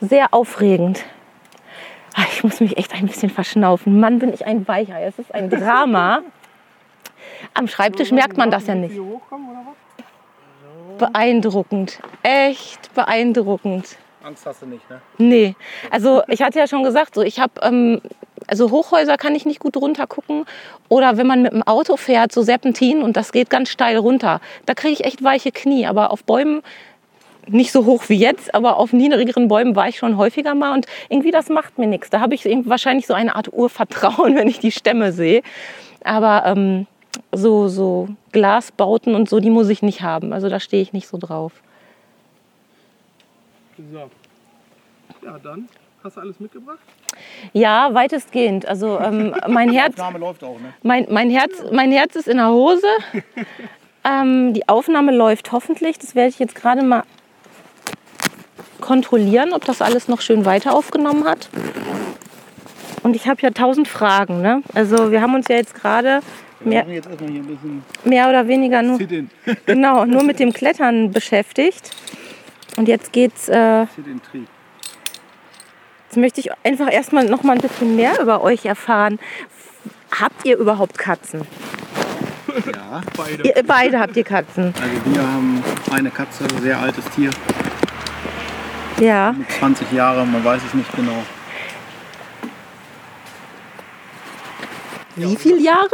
Sehr 0.00 0.32
aufregend. 0.32 1.04
Ah, 2.14 2.24
Ich 2.32 2.42
muss 2.42 2.60
mich 2.60 2.76
echt 2.76 2.94
ein 2.94 3.06
bisschen 3.06 3.30
verschnaufen. 3.30 4.00
Mann, 4.00 4.18
bin 4.18 4.32
ich 4.32 4.46
ein 4.46 4.66
Weicher. 4.66 5.00
Es 5.00 5.18
ist 5.18 5.34
ein 5.34 5.48
Drama. 5.48 6.20
Am 7.54 7.68
Schreibtisch 7.68 8.10
merkt 8.10 8.36
man 8.36 8.50
das 8.50 8.66
ja 8.66 8.74
nicht. 8.74 8.98
Hochkommen, 8.98 9.48
oder 9.50 9.60
was? 9.66 9.81
Beeindruckend. 11.02 11.98
Echt 12.22 12.94
beeindruckend. 12.94 13.96
Angst 14.22 14.46
hast 14.46 14.62
du 14.62 14.66
nicht, 14.66 14.88
ne? 14.88 15.00
Nee, 15.18 15.56
also 15.90 16.22
ich 16.28 16.42
hatte 16.42 16.60
ja 16.60 16.68
schon 16.68 16.84
gesagt, 16.84 17.16
so 17.16 17.22
ich 17.22 17.40
habe 17.40 17.54
ähm, 17.62 18.00
also 18.46 18.70
Hochhäuser 18.70 19.16
kann 19.16 19.34
ich 19.34 19.46
nicht 19.46 19.58
gut 19.58 19.76
runter 19.76 20.06
gucken 20.06 20.44
oder 20.88 21.16
wenn 21.16 21.26
man 21.26 21.42
mit 21.42 21.52
dem 21.52 21.64
Auto 21.64 21.96
fährt, 21.96 22.30
so 22.30 22.42
Serpentin 22.42 23.02
und 23.02 23.16
das 23.16 23.32
geht 23.32 23.50
ganz 23.50 23.68
steil 23.68 23.96
runter, 23.96 24.40
da 24.64 24.74
kriege 24.74 24.92
ich 24.92 25.04
echt 25.04 25.24
weiche 25.24 25.50
Knie, 25.50 25.86
aber 25.86 26.12
auf 26.12 26.22
Bäumen 26.22 26.62
nicht 27.48 27.72
so 27.72 27.84
hoch 27.84 28.04
wie 28.08 28.16
jetzt, 28.16 28.54
aber 28.54 28.76
auf 28.76 28.92
niedrigeren 28.92 29.48
Bäumen 29.48 29.74
war 29.74 29.88
ich 29.88 29.98
schon 29.98 30.16
häufiger 30.16 30.54
mal 30.54 30.72
und 30.72 30.86
irgendwie 31.08 31.32
das 31.32 31.48
macht 31.48 31.76
mir 31.76 31.88
nichts. 31.88 32.10
Da 32.10 32.20
habe 32.20 32.36
ich 32.36 32.44
wahrscheinlich 32.44 33.08
so 33.08 33.14
eine 33.14 33.34
Art 33.34 33.52
Urvertrauen, 33.52 34.36
wenn 34.36 34.46
ich 34.46 34.60
die 34.60 34.70
Stämme 34.70 35.12
sehe. 35.12 35.42
Aber 36.04 36.44
ähm, 36.46 36.86
so, 37.32 37.68
so 37.68 38.08
Glasbauten 38.32 39.14
und 39.14 39.28
so, 39.28 39.40
die 39.40 39.50
muss 39.50 39.68
ich 39.68 39.82
nicht 39.82 40.02
haben. 40.02 40.32
Also 40.32 40.48
da 40.48 40.60
stehe 40.60 40.82
ich 40.82 40.92
nicht 40.92 41.08
so 41.08 41.18
drauf. 41.18 41.52
So. 43.90 44.10
Ja, 45.24 45.38
dann. 45.38 45.68
Hast 46.04 46.16
du 46.16 46.20
alles 46.20 46.40
mitgebracht? 46.40 46.78
Ja, 47.52 47.94
weitestgehend. 47.94 48.66
Also 48.66 48.98
ähm, 48.98 49.34
mein 49.48 49.70
Herz, 49.70 49.94
Aufnahme 49.94 50.18
läuft 50.18 50.44
auch, 50.44 50.58
ne? 50.58 50.74
mein, 50.82 51.06
mein, 51.10 51.30
Herz, 51.30 51.52
mein 51.72 51.92
Herz 51.92 52.16
ist 52.16 52.28
in 52.28 52.36
der 52.36 52.50
Hose. 52.50 52.86
Ähm, 54.04 54.52
die 54.52 54.68
Aufnahme 54.68 55.14
läuft 55.14 55.52
hoffentlich. 55.52 55.96
Das 55.96 56.16
werde 56.16 56.30
ich 56.30 56.40
jetzt 56.40 56.56
gerade 56.56 56.82
mal 56.82 57.04
kontrollieren, 58.80 59.52
ob 59.52 59.64
das 59.64 59.80
alles 59.80 60.08
noch 60.08 60.20
schön 60.20 60.44
weiter 60.44 60.74
aufgenommen 60.74 61.24
hat. 61.24 61.48
Und 63.04 63.16
ich 63.16 63.28
habe 63.28 63.40
ja 63.42 63.50
tausend 63.50 63.88
Fragen. 63.88 64.42
Ne? 64.42 64.62
Also 64.74 65.12
wir 65.12 65.22
haben 65.22 65.34
uns 65.34 65.48
ja 65.48 65.54
jetzt 65.54 65.74
gerade 65.74 66.20
mehr, 66.66 66.82
machen 66.82 66.94
jetzt 66.94 67.08
erstmal 67.08 67.30
hier 67.30 67.40
ein 67.42 67.46
bisschen 67.46 67.84
mehr 68.04 68.28
oder 68.28 68.48
weniger 68.48 68.82
nur, 68.82 68.98
genau, 69.66 70.04
nur 70.04 70.22
mit 70.22 70.38
dem 70.40 70.52
Klettern 70.52 71.10
beschäftigt. 71.10 71.90
Und 72.76 72.88
jetzt 72.88 73.12
geht's. 73.12 73.48
Äh. 73.48 73.82
Jetzt 73.82 73.96
möchte 76.16 76.40
ich 76.40 76.50
einfach 76.64 76.90
erstmal 76.92 77.24
noch 77.24 77.42
mal 77.42 77.54
ein 77.54 77.60
bisschen 77.60 77.96
mehr 77.96 78.20
über 78.20 78.42
euch 78.42 78.64
erfahren. 78.66 79.18
Habt 80.18 80.44
ihr 80.44 80.58
überhaupt 80.58 80.98
Katzen? 80.98 81.42
Ja, 82.74 83.00
Beide. 83.16 83.48
Ihr 83.48 83.62
beide 83.66 83.98
habt 83.98 84.14
ihr 84.16 84.24
Katzen. 84.24 84.74
also 84.74 85.14
wir 85.14 85.22
haben 85.22 85.64
eine 85.90 86.10
Katze, 86.10 86.44
sehr 86.60 86.78
altes 86.78 87.04
Tier, 87.14 87.30
Ja. 89.00 89.32
mit 89.32 89.50
20 89.52 89.90
Jahren, 89.92 90.30
man 90.30 90.44
weiß 90.44 90.60
es 90.66 90.74
nicht 90.74 90.92
genau. 90.94 91.22
Wie 95.16 95.36
viele 95.36 95.58
Jahre? 95.58 95.90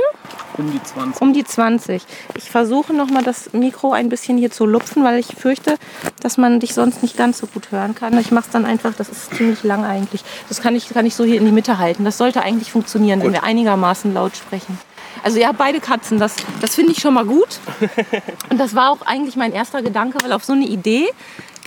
Um 0.56 0.70
die 0.70 0.82
20. 0.82 1.22
Um 1.22 1.32
die 1.32 1.44
20. 1.44 2.02
Ich 2.36 2.50
versuche 2.50 2.92
nochmal 2.92 3.22
das 3.22 3.52
Mikro 3.52 3.92
ein 3.92 4.08
bisschen 4.08 4.38
hier 4.38 4.50
zu 4.50 4.66
lupfen, 4.66 5.04
weil 5.04 5.18
ich 5.18 5.26
fürchte, 5.26 5.76
dass 6.20 6.36
man 6.36 6.60
dich 6.60 6.74
sonst 6.74 7.02
nicht 7.02 7.16
ganz 7.16 7.38
so 7.38 7.46
gut 7.46 7.70
hören 7.70 7.94
kann. 7.94 8.18
Ich 8.18 8.30
mache 8.30 8.46
es 8.46 8.50
dann 8.50 8.64
einfach, 8.64 8.94
das 8.94 9.08
ist 9.08 9.34
ziemlich 9.34 9.62
lang 9.62 9.84
eigentlich. 9.84 10.24
Das 10.48 10.60
kann 10.60 10.74
ich, 10.74 10.88
kann 10.88 11.06
ich 11.06 11.14
so 11.14 11.24
hier 11.24 11.36
in 11.36 11.44
die 11.44 11.52
Mitte 11.52 11.78
halten. 11.78 12.04
Das 12.04 12.18
sollte 12.18 12.42
eigentlich 12.42 12.72
funktionieren, 12.72 13.22
wenn 13.22 13.32
wir 13.32 13.44
einigermaßen 13.44 14.12
laut 14.12 14.36
sprechen. 14.36 14.78
Also 15.22 15.38
ja, 15.38 15.52
beide 15.52 15.80
Katzen, 15.80 16.18
das, 16.18 16.36
das 16.60 16.74
finde 16.74 16.92
ich 16.92 17.00
schon 17.00 17.14
mal 17.14 17.24
gut. 17.24 17.58
Und 18.50 18.58
das 18.58 18.74
war 18.74 18.90
auch 18.90 19.02
eigentlich 19.02 19.36
mein 19.36 19.52
erster 19.52 19.82
Gedanke, 19.82 20.18
weil 20.22 20.32
auf 20.32 20.44
so 20.44 20.52
eine 20.52 20.66
Idee, 20.66 21.08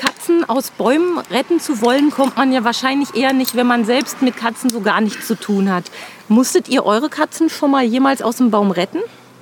Katzen 0.01 0.47
aus 0.49 0.71
Bäumen 0.71 1.19
retten 1.29 1.59
zu 1.59 1.81
wollen, 1.81 2.09
kommt 2.09 2.35
man 2.37 2.51
ja 2.51 2.63
wahrscheinlich 2.63 3.15
eher 3.15 3.33
nicht, 3.33 3.55
wenn 3.55 3.67
man 3.67 3.85
selbst 3.85 4.21
mit 4.21 4.35
Katzen 4.35 4.69
so 4.69 4.81
gar 4.81 4.99
nichts 5.01 5.27
zu 5.27 5.35
tun 5.35 5.71
hat. 5.71 5.83
Musstet 6.27 6.67
ihr 6.69 6.85
eure 6.85 7.09
Katzen 7.09 7.49
schon 7.49 7.69
mal 7.71 7.83
jemals 7.83 8.21
aus 8.21 8.37
dem 8.37 8.49
Baum 8.51 8.71
retten? 8.71 8.99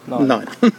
Nein. 0.07 0.47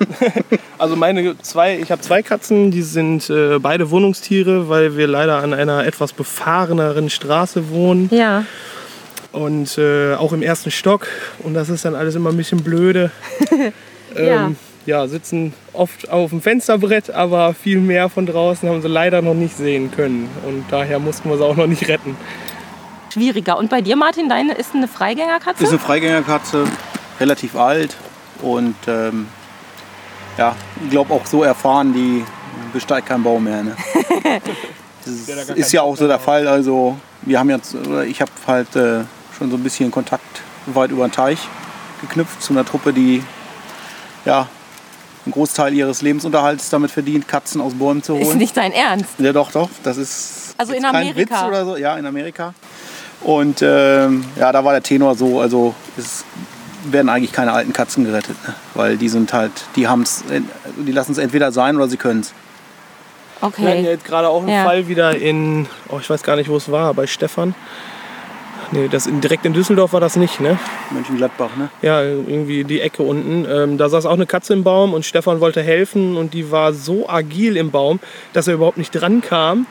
Also 0.79 0.97
meine 0.97 1.37
zwei, 1.43 1.79
ich 1.79 1.91
habe 1.93 2.01
zwei 2.01 2.23
Katzen, 2.23 2.71
die 2.71 2.81
sind 2.83 3.29
äh, 3.29 3.59
beide 3.59 3.91
Wohnungstiere, 3.91 4.71
weil 4.71 4.97
wir 4.97 5.07
leider 5.07 5.37
an 5.43 5.53
einer 5.53 5.85
etwas 5.87 6.15
befahreneren 6.15 7.11
Straße 7.11 7.69
wohnen 7.69 8.09
Ja. 8.11 8.47
und 9.33 9.77
äh, 9.77 10.15
auch 10.15 10.33
im 10.33 10.41
ersten 10.43 10.71
Stock 10.71 11.07
und 11.41 11.53
das 11.53 11.69
ist 11.69 11.85
dann 11.85 11.95
alles 11.95 12.15
immer 12.15 12.31
ein 12.31 12.37
bisschen 12.39 12.63
blöde. 12.65 13.11
ähm, 14.17 14.57
ja, 14.87 15.07
sitzen 15.07 15.53
oft 15.73 16.11
auf 16.11 16.31
dem 16.31 16.41
Fensterbrett, 16.41 17.11
aber 17.11 17.55
viel 17.55 17.81
mehr 17.81 18.09
von 18.09 18.27
draußen 18.27 18.69
haben 18.69 18.83
sie 18.83 18.89
leider 18.89 19.23
noch 19.23 19.35
nicht 19.35 19.57
sehen 19.57 19.91
können 19.91 20.29
und 20.47 20.65
daher 20.71 20.99
mussten 20.99 21.29
wir 21.29 21.37
sie 21.37 21.45
auch 21.45 21.57
noch 21.57 21.67
nicht 21.67 21.89
retten. 21.89 22.17
Schwieriger. 23.13 23.59
Und 23.59 23.71
bei 23.71 23.81
dir, 23.81 23.97
Martin, 23.97 24.29
deine 24.29 24.55
ist 24.55 24.75
eine 24.75 24.89
Freigängerkatze? 24.89 25.65
Ist 25.65 25.71
eine 25.71 25.79
Freigängerkatze, 25.79 26.65
relativ 27.19 27.57
alt 27.57 27.97
und 28.43 28.77
ähm, 28.87 29.27
ja, 30.39 30.57
ich 30.85 30.91
glaube 30.91 31.13
auch 31.13 31.27
so 31.27 31.43
erfahren, 31.43 31.93
die 31.93 32.25
besteigt 32.73 33.09
keinen 33.09 33.23
Baum 33.23 33.45
mehr. 33.45 33.63
Ne? 33.63 33.77
Das 35.03 35.15
ist 35.15 35.29
kein 35.49 35.65
ja 35.73 35.81
auch 35.81 35.97
so 35.97 36.07
der 36.07 36.19
Fall. 36.19 36.47
Also 36.47 36.99
wir 37.23 37.39
haben 37.39 37.49
jetzt, 37.49 37.75
ich 38.07 38.21
habe 38.21 38.31
halt 38.47 38.77
äh, 38.77 39.05
schon 39.37 39.51
so 39.51 39.57
ein 39.57 39.63
bisschen 39.63 39.91
Kontakt 39.91 40.43
weit 40.67 40.91
über 40.91 41.09
den 41.09 41.13
Teich 41.13 41.39
geknüpft 42.03 42.43
zu 42.43 42.53
einer 42.53 42.67
Truppe, 42.67 42.93
die 42.93 43.23
ja 44.27 44.47
einen 45.25 45.33
Großteil 45.33 45.75
ihres 45.75 46.03
Lebensunterhalts 46.03 46.71
damit 46.71 46.91
verdient, 46.91 47.29
Katzen 47.29 47.61
aus 47.61 47.75
Bäumen 47.75 48.03
zu 48.03 48.17
ist 48.17 48.27
holen. 48.29 48.39
nicht 48.39 48.57
dein 48.57 48.73
Ernst. 48.73 49.07
Ja, 49.19 49.33
doch, 49.33 49.51
doch. 49.53 49.69
Das 49.83 49.97
ist 49.97 50.55
Also 50.57 50.73
in 50.73 50.83
jetzt 50.83 50.93
kein 50.93 51.09
Amerika? 51.09 51.35
Witz 51.37 51.49
oder 51.49 51.65
so. 51.65 51.77
Ja, 51.77 51.97
in 51.97 52.07
Amerika. 52.07 52.55
Und 53.23 53.61
ähm, 53.63 54.25
ja, 54.37 54.51
da 54.51 54.65
war 54.65 54.73
der 54.73 54.83
Tenor 54.83 55.15
so, 55.15 55.41
also 55.41 55.75
es 55.99 56.25
werden 56.91 57.11
eigentlich 57.11 57.33
keine 57.33 57.53
alten 57.53 57.75
Katzen 57.75 58.05
gerettet, 58.05 58.37
ne? 58.47 58.55
weil 58.75 58.97
die 58.97 59.11
sind 59.11 59.33
halt, 59.35 59.53
die 59.77 59.87
haben's, 59.87 60.25
die 60.79 60.93
lassen 60.93 61.13
es 61.13 61.19
entweder 61.19 61.53
sein 61.53 61.77
oder 61.77 61.87
sie 61.89 61.99
können 61.99 62.21
es. 62.21 62.33
Wir 63.41 63.47
hatten 63.49 63.55
Okay. 63.63 63.83
ja 63.85 63.91
jetzt 63.91 64.05
gerade 64.07 64.29
auch 64.29 64.41
einen 64.41 64.49
Ja. 64.51 64.65
Fall 64.65 64.89
wieder 64.89 65.17
in, 65.17 65.67
oh, 65.89 65.99
ich 66.01 66.09
weiß 66.09 66.23
gar 66.23 66.37
nicht, 66.37 66.49
wo 66.49 66.57
es 66.57 66.71
war, 66.71 66.93
bei 66.95 67.07
Stefan. 67.07 67.55
Nee, 68.73 68.89
das 68.89 69.07
in, 69.07 69.21
direkt 69.21 69.45
in 69.45 69.53
Düsseldorf 69.53 69.93
war 69.93 70.01
das 70.01 70.15
nicht, 70.15 70.41
ne? 70.41 70.57
Mönchengladbach, 70.91 71.57
ne? 71.57 71.71
Ja, 71.83 72.03
irgendwie 72.03 72.63
die 72.63 72.81
Ecke 72.81 73.03
unten. 73.03 73.45
Ähm, 73.49 73.79
da 73.79 73.89
saß 73.89 74.07
auch 74.07 74.15
eine 74.15 74.27
Katze 74.27 74.53
im 74.53 74.63
Baum 74.63 74.95
und 74.95 75.05
Stefan 75.05 75.41
wollte 75.41 75.61
helfen 75.61 76.17
und 76.17 76.35
die 76.35 76.53
war 76.53 76.73
so 76.73 77.09
agil 77.09 77.57
im 77.57 77.73
Baum, 77.73 77.99
dass 78.33 78.47
er 78.47 78.55
überhaupt 78.55 78.79
nicht 78.79 78.93
dran 78.93 79.23
kam. 79.23 79.67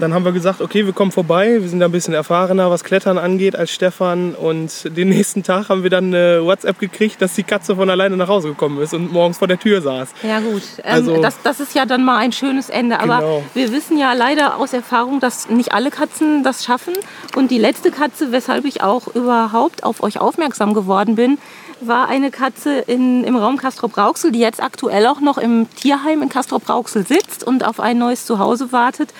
Dann 0.00 0.14
haben 0.14 0.24
wir 0.24 0.32
gesagt, 0.32 0.60
okay, 0.62 0.86
wir 0.86 0.92
kommen 0.94 1.12
vorbei. 1.12 1.58
Wir 1.60 1.68
sind 1.68 1.80
da 1.80 1.86
ein 1.86 1.92
bisschen 1.92 2.14
erfahrener, 2.14 2.70
was 2.70 2.84
Klettern 2.84 3.18
angeht, 3.18 3.54
als 3.54 3.70
Stefan. 3.70 4.34
Und 4.34 4.96
den 4.96 5.10
nächsten 5.10 5.42
Tag 5.42 5.68
haben 5.68 5.82
wir 5.82 5.90
dann 5.90 6.06
eine 6.06 6.42
WhatsApp 6.44 6.78
gekriegt, 6.78 7.20
dass 7.20 7.34
die 7.34 7.42
Katze 7.42 7.76
von 7.76 7.90
alleine 7.90 8.16
nach 8.16 8.28
Hause 8.28 8.48
gekommen 8.48 8.80
ist 8.80 8.94
und 8.94 9.12
morgens 9.12 9.38
vor 9.38 9.48
der 9.48 9.58
Tür 9.58 9.82
saß. 9.82 10.08
Ja 10.22 10.40
gut, 10.40 10.62
ähm, 10.78 10.84
Also- 10.94 11.20
das, 11.20 11.36
das 11.42 11.60
ist 11.60 11.74
ja 11.74 11.84
dann 11.84 12.02
mal 12.04 12.16
ein 12.18 12.32
schönes 12.32 12.70
Ende. 12.70 12.98
Aber 12.98 13.18
Genau. 13.18 13.42
wir 13.54 13.72
wissen 13.72 13.98
ja 13.98 14.12
leider 14.14 14.56
aus 14.56 14.72
Erfahrung, 14.72 15.20
dass 15.20 15.48
nicht 15.50 15.72
alle 15.72 15.90
Katzen 15.90 16.42
das 16.42 16.64
schaffen. 16.64 16.94
Und 17.36 17.50
die 17.50 17.58
letzte 17.58 17.90
Katze, 17.90 18.32
weshalb 18.32 18.64
ich 18.64 18.82
auch 18.82 19.06
überhaupt 19.14 19.84
auf 19.84 20.02
euch 20.02 20.18
aufmerksam 20.18 20.72
geworden 20.74 21.14
bin, 21.14 21.38
war 21.82 22.08
eine 22.08 22.30
Katze 22.30 22.74
in, 22.80 23.24
im 23.24 23.36
Raum 23.36 23.56
Castrop-Rauxel, 23.56 24.32
die 24.32 24.38
jetzt 24.38 24.62
aktuell 24.62 25.06
auch 25.06 25.20
noch 25.20 25.38
im 25.38 25.66
Tierheim 25.76 26.20
in 26.22 26.28
Castrop-Rauxel 26.28 27.06
sitzt 27.06 27.42
und 27.42 27.64
auf 27.66 27.80
ein 27.80 27.96
neues 27.98 28.26
Zuhause 28.26 28.70
wartet 28.70 29.14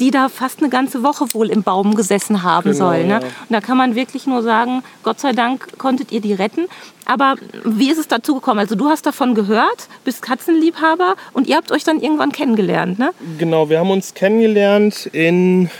die 0.00 0.10
da 0.10 0.28
fast 0.28 0.60
eine 0.60 0.68
ganze 0.68 1.02
Woche 1.02 1.26
wohl 1.32 1.50
im 1.50 1.62
Baum 1.62 1.94
gesessen 1.94 2.42
haben 2.42 2.72
Genau, 2.72 2.76
soll. 2.86 3.04
Ne? 3.04 3.08
ja. 3.14 3.18
Und 3.18 3.50
da 3.50 3.60
kann 3.60 3.76
man 3.76 3.94
wirklich 3.94 4.26
nur 4.26 4.42
sagen, 4.42 4.82
Gott 5.02 5.20
sei 5.20 5.32
Dank 5.32 5.78
konntet 5.78 6.12
ihr 6.12 6.20
die 6.20 6.32
retten. 6.34 6.66
Aber 7.04 7.36
wie 7.64 7.90
ist 7.90 7.98
es 7.98 8.08
dazu 8.08 8.34
gekommen? 8.34 8.58
Also 8.60 8.74
du 8.74 8.88
hast 8.88 9.06
davon 9.06 9.34
gehört, 9.34 9.88
bist 10.04 10.22
Katzenliebhaber 10.22 11.14
und 11.32 11.46
ihr 11.46 11.56
habt 11.56 11.70
euch 11.72 11.84
dann 11.84 12.00
irgendwann 12.00 12.32
kennengelernt, 12.32 12.98
ne? 12.98 13.10
Genau, 13.38 13.68
wir 13.70 13.78
haben 13.78 13.90
uns 13.90 14.12
kennengelernt 14.14 15.08
in, 15.12 15.70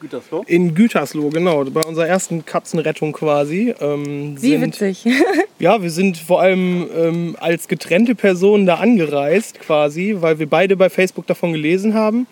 Gütersloh. 0.00 0.44
in 0.46 0.74
Gütersloh, 0.74 1.30
genau, 1.30 1.64
bei 1.64 1.80
unserer 1.82 2.06
ersten 2.06 2.44
Katzenrettung 2.44 3.12
quasi. 3.14 3.74
Ähm, 3.80 4.36
Wie 4.40 4.50
sind- 4.50 4.62
witzig. 4.80 5.04
Ja, 5.60 5.80
wir 5.80 5.90
sind 5.90 6.18
vor 6.18 6.40
allem 6.42 6.88
ähm, 6.94 7.36
als 7.40 7.68
getrennte 7.68 8.14
Personen 8.16 8.66
da 8.66 8.74
angereist 8.74 9.60
quasi, 9.60 10.16
weil 10.18 10.38
wir 10.40 10.48
beide 10.50 10.76
bei 10.76 10.90
Facebook 10.90 11.26
davon 11.28 11.52
gelesen 11.52 11.94
haben. 11.94 12.26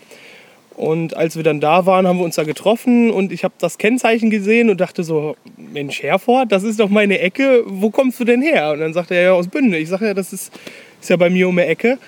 Und 0.76 1.16
als 1.16 1.36
wir 1.36 1.42
dann 1.42 1.60
da 1.60 1.86
waren, 1.86 2.06
haben 2.06 2.18
wir 2.18 2.24
uns 2.24 2.36
da 2.36 2.44
getroffen 2.44 3.10
und 3.10 3.30
ich 3.32 3.44
habe 3.44 3.54
das 3.58 3.78
Kennzeichen 3.78 4.30
gesehen 4.30 4.70
und 4.70 4.80
dachte 4.80 5.04
so, 5.04 5.36
Mensch, 5.56 6.02
Herford, 6.02 6.50
das 6.50 6.62
ist 6.62 6.80
doch 6.80 6.88
meine 6.88 7.18
Ecke, 7.18 7.62
wo 7.66 7.90
kommst 7.90 8.18
du 8.20 8.24
denn 8.24 8.42
her? 8.42 8.72
Und 8.72 8.80
dann 8.80 8.92
sagte 8.92 9.14
er, 9.14 9.22
ja, 9.22 9.32
aus 9.32 9.48
Bünde. 9.48 9.78
Ich 9.78 9.88
sage, 9.88 10.06
ja, 10.06 10.14
das 10.14 10.32
ist, 10.32 10.52
ist 11.00 11.10
ja 11.10 11.16
bei 11.16 11.30
mir 11.30 11.48
um 11.48 11.56
die 11.56 11.62
Ecke. 11.62 11.98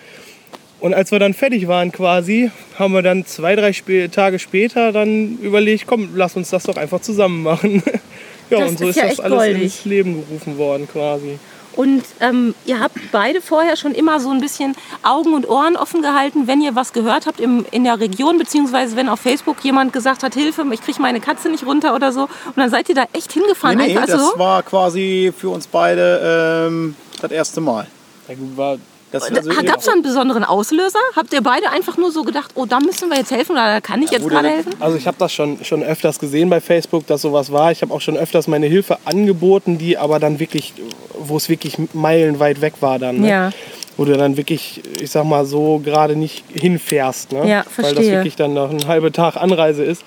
Und 0.80 0.92
als 0.92 1.10
wir 1.12 1.18
dann 1.18 1.34
fertig 1.34 1.66
waren 1.68 1.92
quasi, 1.92 2.50
haben 2.78 2.92
wir 2.92 3.02
dann 3.02 3.24
zwei, 3.24 3.56
drei 3.56 3.72
Spä 3.72 4.08
Tage 4.08 4.38
später 4.38 4.92
dann 4.92 5.38
überlegt, 5.38 5.86
komm, 5.86 6.10
lass 6.14 6.36
uns 6.36 6.50
das 6.50 6.64
doch 6.64 6.76
einfach 6.76 7.00
zusammen 7.00 7.42
machen. 7.42 7.82
ja, 8.50 8.58
Das 8.60 8.70
und 8.70 8.78
so 8.78 8.84
ist 8.88 8.96
ist, 8.96 9.02
ja 9.02 9.08
das 9.08 9.20
alles 9.20 9.38
goldig. 9.38 9.62
ins 9.62 9.84
Leben 9.84 10.14
gerufen 10.26 10.58
worden 10.58 10.86
quasi. 10.90 11.38
Und 11.76 12.04
ähm, 12.20 12.54
ihr 12.64 12.80
habt 12.80 12.96
beide 13.12 13.40
vorher 13.40 13.76
schon 13.76 13.92
immer 13.92 14.20
so 14.20 14.30
ein 14.30 14.40
bisschen 14.40 14.74
Augen 15.02 15.34
und 15.34 15.48
Ohren 15.48 15.76
offen 15.76 16.02
gehalten, 16.02 16.46
wenn 16.46 16.60
ihr 16.60 16.74
was 16.74 16.92
gehört 16.92 17.26
habt 17.26 17.40
im, 17.40 17.66
in 17.70 17.84
der 17.84 18.00
Region, 18.00 18.38
beziehungsweise 18.38 18.96
wenn 18.96 19.08
auf 19.08 19.20
Facebook 19.20 19.64
jemand 19.64 19.92
gesagt 19.92 20.22
hat, 20.22 20.34
Hilfe, 20.34 20.64
ich 20.72 20.80
kriege 20.82 21.00
meine 21.00 21.20
Katze 21.20 21.48
nicht 21.48 21.66
runter 21.66 21.94
oder 21.94 22.12
so. 22.12 22.22
Und 22.22 22.56
dann 22.56 22.70
seid 22.70 22.88
ihr 22.88 22.94
da 22.94 23.04
echt 23.12 23.32
hingefahren. 23.32 23.78
Nee, 23.78 23.86
nee, 23.86 23.98
einfach 23.98 24.06
das 24.06 24.30
so. 24.32 24.38
war 24.38 24.62
quasi 24.62 25.32
für 25.36 25.50
uns 25.50 25.66
beide 25.66 26.66
ähm, 26.68 26.96
das 27.20 27.30
erste 27.30 27.60
Mal. 27.60 27.86
War, 28.56 28.78
Das, 29.14 29.30
also, 29.30 29.50
Gab 29.62 29.78
es 29.78 29.84
da 29.86 29.92
einen 29.92 30.02
besonderen 30.02 30.44
Auslöser? 30.44 30.98
Habt 31.14 31.32
ihr 31.32 31.40
beide 31.42 31.70
einfach 31.70 31.96
nur 31.96 32.10
so 32.10 32.22
gedacht, 32.24 32.50
oh, 32.54 32.66
da 32.66 32.80
müssen 32.80 33.08
wir 33.08 33.16
jetzt 33.16 33.30
helfen 33.30 33.52
oder 33.52 33.66
da 33.74 33.80
kann 33.80 34.02
ich 34.02 34.10
jetzt 34.10 34.24
wo 34.24 34.28
gerade 34.28 34.48
der- 34.48 34.56
helfen? 34.56 34.74
also 34.80 34.96
ich 34.96 35.06
habe 35.06 35.16
das 35.18 35.32
schon, 35.32 35.64
schon 35.64 35.82
öfters 35.82 36.18
gesehen 36.18 36.50
bei 36.50 36.60
Facebook, 36.60 37.06
dass 37.06 37.22
sowas 37.22 37.52
war. 37.52 37.70
Ich 37.72 37.82
habe 37.82 37.94
auch 37.94 38.00
schon 38.00 38.16
öfters 38.16 38.48
meine 38.48 38.66
Hilfe 38.66 38.98
angeboten, 39.04 39.78
die 39.78 39.96
aber 39.96 40.18
dann 40.18 40.38
wirklich, 40.40 40.74
wo 41.18 41.36
es 41.36 41.48
wirklich 41.48 41.76
meilenweit 41.94 42.60
weg 42.60 42.74
war 42.80 42.98
dann. 42.98 43.20
Ne? 43.20 43.28
Ja. 43.28 43.50
Wo 43.96 44.04
du 44.04 44.16
dann 44.16 44.36
wirklich, 44.36 44.82
ich 45.00 45.10
sag 45.12 45.24
mal 45.24 45.44
so, 45.44 45.78
gerade 45.78 46.16
nicht 46.16 46.44
hinfährst. 46.52 47.30
Ne? 47.32 47.38
Ja, 47.38 47.44
Weil 47.44 47.62
das 47.64 47.72
verstehe. 47.72 48.12
wirklich 48.12 48.34
dann 48.34 48.52
noch 48.54 48.70
ein 48.70 48.86
halber 48.88 49.12
Tag 49.12 49.36
Anreise 49.36 49.84
ist. 49.84 50.02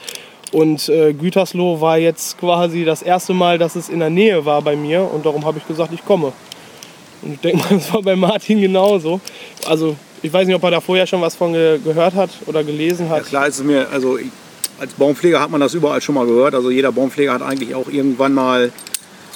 Und 0.51 0.89
äh, 0.89 1.13
Gütersloh 1.13 1.79
war 1.79 1.97
jetzt 1.97 2.37
quasi 2.37 2.83
das 2.83 3.01
erste 3.01 3.33
Mal, 3.33 3.57
dass 3.57 3.75
es 3.77 3.87
in 3.89 3.99
der 3.99 4.09
Nähe 4.09 4.45
war 4.45 4.61
bei 4.61 4.75
mir. 4.75 5.01
Und 5.09 5.25
darum 5.25 5.45
habe 5.45 5.57
ich 5.59 5.67
gesagt, 5.67 5.93
ich 5.93 6.03
komme. 6.05 6.33
Und 7.21 7.33
ich 7.33 7.39
denke 7.39 7.57
mal, 7.63 7.69
das 7.77 7.93
war 7.93 8.01
bei 8.01 8.15
Martin 8.15 8.61
genauso. 8.61 9.19
Also 9.67 9.95
ich 10.21 10.31
weiß 10.33 10.47
nicht, 10.47 10.55
ob 10.55 10.63
er 10.63 10.71
da 10.71 10.81
vorher 10.81 11.05
schon 11.07 11.21
was 11.21 11.35
von 11.35 11.53
ge 11.53 11.79
gehört 11.83 12.15
hat 12.15 12.29
oder 12.47 12.63
gelesen 12.63 13.07
Ja, 13.07 13.17
hat. 13.17 13.25
klar 13.25 13.47
ist 13.47 13.59
es 13.59 13.63
mir, 13.63 13.87
also 13.91 14.17
ich, 14.17 14.27
als 14.79 14.93
Baumpfleger 14.93 15.39
hat 15.39 15.49
man 15.49 15.61
das 15.61 15.73
überall 15.73 16.01
schon 16.01 16.15
mal 16.15 16.25
gehört. 16.25 16.53
Also 16.55 16.69
jeder 16.71 16.91
Baumpfleger 16.91 17.33
hat 17.33 17.41
eigentlich 17.41 17.73
auch 17.75 17.87
irgendwann 17.89 18.33
mal, 18.33 18.71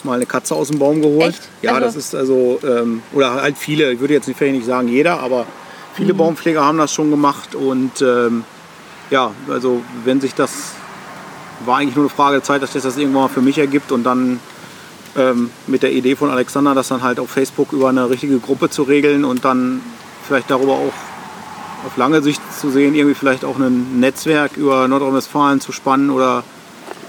mal 0.04 0.16
eine 0.16 0.26
Katze 0.26 0.56
aus 0.56 0.68
dem 0.70 0.80
Baum 0.80 1.02
geholt. 1.02 1.30
Echt? 1.30 1.42
Ja, 1.62 1.74
Also- 1.74 1.86
das 1.86 1.96
ist 1.96 2.16
also, 2.16 2.60
ähm, 2.64 3.02
oder 3.14 3.34
halt 3.42 3.58
viele, 3.58 3.92
ich 3.94 4.00
würde 4.00 4.14
jetzt 4.14 4.28
nicht, 4.28 4.38
vielleicht 4.38 4.56
nicht 4.56 4.66
sagen 4.66 4.88
jeder, 4.88 5.20
aber 5.20 5.46
viele 5.96 6.14
Baumpfleger 6.14 6.64
haben 6.64 6.78
das 6.78 6.94
schon 6.94 7.10
gemacht. 7.12 7.54
Und 7.56 8.02
ähm, 8.02 8.44
ja, 9.12 9.32
also 9.50 9.82
wenn 10.06 10.22
sich 10.22 10.34
das, 10.34 10.52
war 11.66 11.78
eigentlich 11.78 11.96
nur 11.96 12.06
eine 12.06 12.10
Frage 12.10 12.38
der 12.38 12.44
Zeit, 12.44 12.62
dass 12.64 12.74
sich 12.74 12.82
das 12.82 12.98
irgendwann 12.98 13.24
mal 13.24 13.28
für 13.30 13.42
mich 13.42 13.58
ergibt 13.60 13.92
und 13.92 14.04
dann 14.04 14.40
ähm, 15.18 15.52
mit 15.68 15.84
der 15.84 15.92
Idee 15.92 16.16
von 16.16 16.30
Alexander, 16.30 16.74
das 16.74 16.88
dann 16.88 17.02
halt 17.02 17.20
auf 17.20 17.30
Facebook 17.30 17.74
über 17.74 17.90
eine 17.90 18.10
richtige 18.10 18.40
Gruppe 18.40 18.70
zu 18.70 18.84
regeln 18.84 19.26
und 19.26 19.46
dann 19.46 19.82
vielleicht 20.28 20.50
darüber 20.50 20.74
auch 20.74 20.94
auf 21.86 21.98
lange 21.98 22.22
Sicht 22.22 22.42
zu 22.60 22.70
sehen, 22.70 22.96
irgendwie 22.96 23.16
vielleicht 23.16 23.44
auch 23.44 23.58
ein 23.58 24.00
Netzwerk 24.00 24.56
über 24.58 24.88
Nordrhein-Westfalen 24.88 25.62
zu 25.62 25.72
spannen 25.72 26.10
oder 26.10 26.44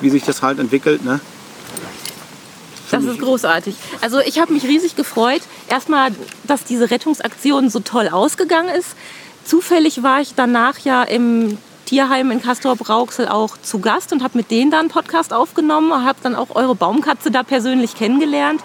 wie 0.00 0.10
sich 0.10 0.24
das 0.24 0.42
halt 0.42 0.58
entwickelt. 0.58 1.04
Ne? 1.04 1.20
Das 2.90 3.04
ist 3.04 3.20
großartig. 3.20 3.74
Also 4.00 4.20
ich 4.20 4.38
habe 4.38 4.52
mich 4.52 4.64
riesig 4.64 4.96
gefreut. 4.96 5.42
Erstmal, 5.68 6.10
dass 6.44 6.64
diese 6.64 6.90
Rettungsaktion 6.90 7.70
so 7.70 7.80
toll 7.80 8.08
ausgegangen 8.08 8.68
ist. 8.68 8.96
Zufällig 9.44 10.02
war 10.02 10.20
ich 10.20 10.34
danach 10.34 10.78
ja 10.80 11.02
im 11.02 11.56
Tierheim 11.84 12.30
in 12.30 12.40
Castor-Brauxel 12.40 13.28
auch 13.28 13.56
zu 13.62 13.80
Gast 13.80 14.12
und 14.12 14.22
habe 14.22 14.38
mit 14.38 14.50
denen 14.50 14.70
da 14.70 14.80
einen 14.80 14.88
Podcast 14.88 15.32
aufgenommen. 15.32 15.92
Habe 16.04 16.18
dann 16.22 16.34
auch 16.34 16.54
eure 16.54 16.74
Baumkatze 16.74 17.30
da 17.30 17.42
persönlich 17.42 17.94
kennengelernt. 17.94 18.62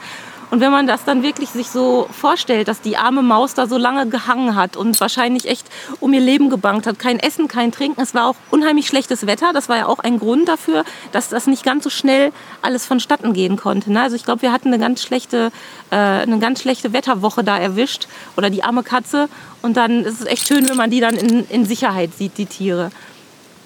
Und 0.50 0.62
wenn 0.62 0.72
man 0.72 0.88
das 0.88 1.04
dann 1.04 1.24
wirklich 1.24 1.50
sich 1.50 1.68
so 1.68 2.08
vorstellt, 2.10 2.70
dass 2.70 2.80
die 2.80 2.96
arme 2.96 3.22
Maus 3.22 3.54
da 3.54 3.68
so 3.68 3.78
lange 3.78 4.08
gehangen 4.08 4.56
hat 4.56 4.78
und 4.78 5.00
wahrscheinlich 5.02 5.46
echt 5.48 5.68
um 6.00 6.14
ihr 6.14 6.22
Leben 6.22 6.50
gebankt 6.50 6.88
hat, 6.88 7.00
kein 7.00 7.20
Essen, 7.20 7.50
kein 7.50 7.74
Trinken, 7.74 8.00
es 8.00 8.14
war 8.14 8.28
auch 8.28 8.36
unheimlich 8.50 8.88
schlechtes 8.88 9.28
Wetter. 9.28 9.52
Das 9.52 9.68
war 9.68 9.78
ja 9.78 9.86
auch 9.88 10.00
ein 10.00 10.20
Grund 10.20 10.48
dafür, 10.48 10.86
dass 11.12 11.28
das 11.28 11.48
nicht 11.48 11.64
ganz 11.64 11.84
so 11.84 11.90
schnell 11.90 12.32
alles 12.62 12.86
vonstatten 12.86 13.34
gehen 13.34 13.58
konnte. 13.58 13.92
Ne? 13.92 14.02
Also 14.02 14.16
ich 14.16 14.24
glaube, 14.24 14.42
wir 14.42 14.54
hatten 14.54 14.70
eine 14.70 14.80
ganz 14.80 15.02
schlechte, 15.02 15.52
äh, 15.92 15.96
eine 15.96 16.40
ganz 16.40 16.62
schlechte 16.62 16.94
Wetterwoche 16.94 17.44
da 17.44 17.58
erwischt 17.58 18.08
oder 18.38 18.50
die 18.50 18.64
arme 18.64 18.84
Katze. 18.84 19.28
Und 19.62 19.76
dann 19.76 20.06
ist 20.06 20.22
es 20.22 20.28
echt 20.28 20.48
schön, 20.48 20.70
wenn 20.70 20.78
man 20.78 20.90
die 20.90 21.02
dann 21.02 21.16
in, 21.16 21.46
in 21.50 21.66
Sicherheit 21.66 22.14
sieht, 22.18 22.38
die 22.38 22.46
Tiere. 22.46 22.92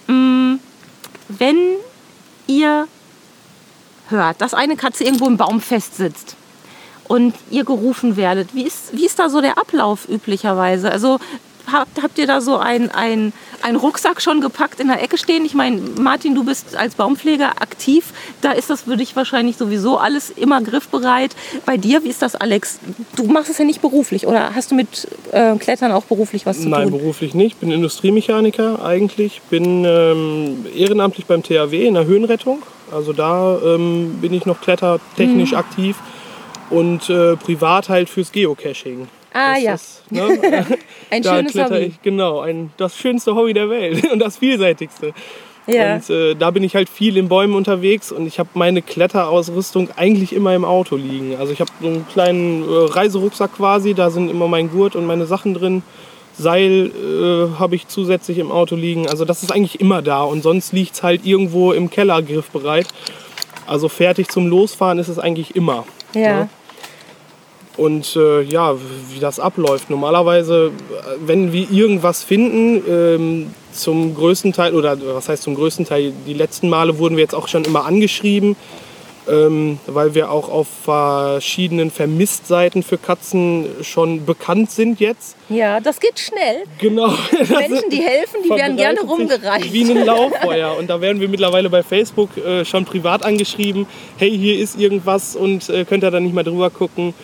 Mm, 0.07 0.55
wenn 1.27 1.57
ihr 2.47 2.87
hört, 4.09 4.41
dass 4.41 4.55
eine 4.55 4.75
Katze 4.75 5.03
irgendwo 5.03 5.27
im 5.27 5.37
Baum 5.37 5.61
festsitzt 5.61 6.37
und 7.11 7.33
ihr 7.49 7.65
gerufen 7.65 8.15
werdet, 8.15 8.55
wie 8.55 8.63
ist, 8.63 8.95
wie 8.95 9.05
ist 9.05 9.19
da 9.19 9.27
so 9.27 9.41
der 9.41 9.57
Ablauf 9.57 10.07
üblicherweise? 10.07 10.89
Also 10.89 11.19
habt, 11.69 12.01
habt 12.01 12.17
ihr 12.17 12.25
da 12.25 12.39
so 12.39 12.55
einen 12.55 12.89
ein 13.63 13.75
Rucksack 13.75 14.21
schon 14.21 14.39
gepackt 14.39 14.79
in 14.79 14.87
der 14.87 15.03
Ecke 15.03 15.17
stehen? 15.17 15.43
Ich 15.43 15.53
meine, 15.53 15.81
Martin, 15.99 16.35
du 16.35 16.45
bist 16.45 16.77
als 16.77 16.95
Baumpfleger 16.95 17.61
aktiv. 17.61 18.13
Da 18.39 18.53
ist 18.53 18.69
das 18.69 18.83
für 18.83 18.95
dich 18.95 19.13
wahrscheinlich 19.17 19.57
sowieso 19.57 19.97
alles 19.97 20.29
immer 20.29 20.61
griffbereit. 20.61 21.35
Bei 21.65 21.75
dir, 21.75 22.05
wie 22.05 22.07
ist 22.07 22.21
das, 22.21 22.35
Alex? 22.35 22.79
Du 23.17 23.25
machst 23.25 23.49
es 23.49 23.57
ja 23.57 23.65
nicht 23.65 23.81
beruflich 23.81 24.25
oder 24.25 24.55
hast 24.55 24.71
du 24.71 24.75
mit 24.75 25.05
äh, 25.33 25.57
Klettern 25.57 25.91
auch 25.91 26.05
beruflich 26.05 26.45
was 26.45 26.61
zu 26.61 26.69
Nein, 26.69 26.89
tun? 26.89 26.97
beruflich 26.97 27.33
nicht. 27.33 27.55
Ich 27.55 27.57
bin 27.57 27.71
Industriemechaniker 27.71 28.85
eigentlich. 28.85 29.41
Bin 29.49 29.83
ähm, 29.83 30.65
ehrenamtlich 30.73 31.25
beim 31.25 31.43
THW 31.43 31.85
in 31.85 31.95
der 31.95 32.05
Höhenrettung. 32.05 32.63
Also 32.89 33.11
da 33.11 33.59
ähm, 33.63 34.19
bin 34.21 34.33
ich 34.33 34.45
noch 34.45 34.61
klettertechnisch 34.61 35.53
aktiv. 35.53 35.97
Und 36.71 37.09
äh, 37.09 37.35
privat 37.35 37.89
halt 37.89 38.09
fürs 38.09 38.31
Geocaching. 38.31 39.07
Ah 39.33 39.53
Das 39.53 39.63
ja, 39.63 39.73
ist, 39.75 40.11
ne? 40.11 40.65
ein 41.09 41.21
da 41.21 41.35
schönes 41.35 41.51
kletter 41.51 41.75
Hobby. 41.75 41.85
ich, 41.85 42.01
genau, 42.01 42.41
ein, 42.41 42.71
das 42.77 42.97
schönste 42.97 43.35
Hobby 43.35 43.53
der 43.53 43.69
Welt 43.69 44.05
und 44.11 44.19
das 44.19 44.37
vielseitigste. 44.37 45.13
Ja. 45.67 45.95
Und 45.95 46.09
äh, 46.09 46.35
da 46.35 46.51
bin 46.51 46.63
ich 46.63 46.75
halt 46.75 46.89
viel 46.89 47.17
in 47.17 47.29
Bäumen 47.29 47.55
unterwegs 47.55 48.11
und 48.11 48.25
ich 48.25 48.39
habe 48.39 48.49
meine 48.55 48.81
Kletterausrüstung 48.81 49.89
eigentlich 49.95 50.33
immer 50.33 50.55
im 50.55 50.65
Auto 50.65 50.95
liegen. 50.95 51.35
Also 51.37 51.53
ich 51.53 51.61
habe 51.61 51.71
so 51.79 51.87
einen 51.87 52.07
kleinen 52.07 52.63
äh, 52.63 52.91
Reiserucksack 52.91 53.55
quasi, 53.55 53.93
da 53.93 54.09
sind 54.09 54.29
immer 54.29 54.47
mein 54.47 54.69
Gurt 54.71 54.95
und 54.95 55.05
meine 55.05 55.25
Sachen 55.25 55.53
drin. 55.53 55.83
Seil 56.33 56.91
äh, 56.91 57.59
habe 57.59 57.75
ich 57.75 57.87
zusätzlich 57.87 58.39
im 58.39 58.51
Auto 58.51 58.75
liegen. 58.75 59.07
Also 59.07 59.23
das 59.23 59.43
ist 59.43 59.51
eigentlich 59.51 59.79
immer 59.79 60.01
da 60.01 60.23
und 60.23 60.41
sonst 60.41 60.73
liegt 60.73 60.95
es 60.95 61.03
halt 61.03 61.25
irgendwo 61.25 61.71
im 61.73 61.89
Keller 61.89 62.21
griffbereit. 62.21 62.87
Also 63.67 63.87
fertig 63.87 64.29
zum 64.29 64.47
Losfahren 64.47 64.97
ist 64.97 65.09
es 65.09 65.19
eigentlich 65.19 65.55
immer. 65.55 65.85
Ja. 66.13 66.39
ne? 66.39 66.49
Und 67.81 68.15
äh, 68.15 68.43
ja, 68.43 68.75
wie 69.09 69.19
das 69.19 69.39
abläuft. 69.39 69.89
Normalerweise, 69.89 70.67
äh, 70.67 71.15
wenn 71.25 71.51
wir 71.51 71.71
irgendwas 71.71 72.23
finden, 72.23 72.83
ähm, 72.87 73.53
zum 73.71 74.13
größten 74.13 74.53
Teil, 74.53 74.75
oder 74.75 74.95
was 75.15 75.29
heißt 75.29 75.41
zum 75.41 75.55
größten 75.55 75.85
Teil, 75.85 76.13
die 76.27 76.35
letzten 76.35 76.69
Male 76.69 76.99
wurden 76.99 77.17
wir 77.17 77.23
jetzt 77.23 77.33
auch 77.33 77.47
schon 77.47 77.65
immer 77.65 77.85
angeschrieben, 77.85 78.55
ähm, 79.27 79.79
weil 79.87 80.13
wir 80.13 80.29
auch 80.29 80.47
auf 80.47 80.67
verschiedenen 80.83 81.89
Vermisstseiten 81.89 82.83
für 82.83 82.99
Katzen 82.99 83.65
schon 83.81 84.27
bekannt 84.27 84.69
sind 84.69 84.99
jetzt. 84.99 85.35
ja, 85.49 85.79
das 85.79 85.99
geht 85.99 86.19
schnell. 86.19 86.65
Genau. 86.77 87.07
Menschen, 87.31 87.89
die 87.89 88.01
helfen, 88.03 88.43
die 88.43 88.49
werden 88.51 88.77
gerne 88.77 89.01
rumgereicht. 89.01 89.73
Wie 89.73 89.89
ein 89.89 90.05
Lauffeuer. 90.05 90.75
Und 90.79 90.87
da 90.87 91.01
werden 91.01 91.19
wir 91.19 91.29
mittlerweile 91.29 91.71
bei 91.71 91.81
Facebook 91.81 92.37
äh, 92.37 92.63
schon 92.63 92.85
privat 92.85 93.25
angeschrieben, 93.25 93.87
hey, 94.17 94.29
hier 94.29 94.59
ist 94.59 94.79
irgendwas 94.79 95.35
und 95.35 95.67
äh, 95.69 95.83
könnt 95.83 96.03
ihr 96.03 96.11
da 96.11 96.19
nicht 96.19 96.35
mal 96.35 96.43
drüber 96.43 96.69
gucken. 96.69 97.15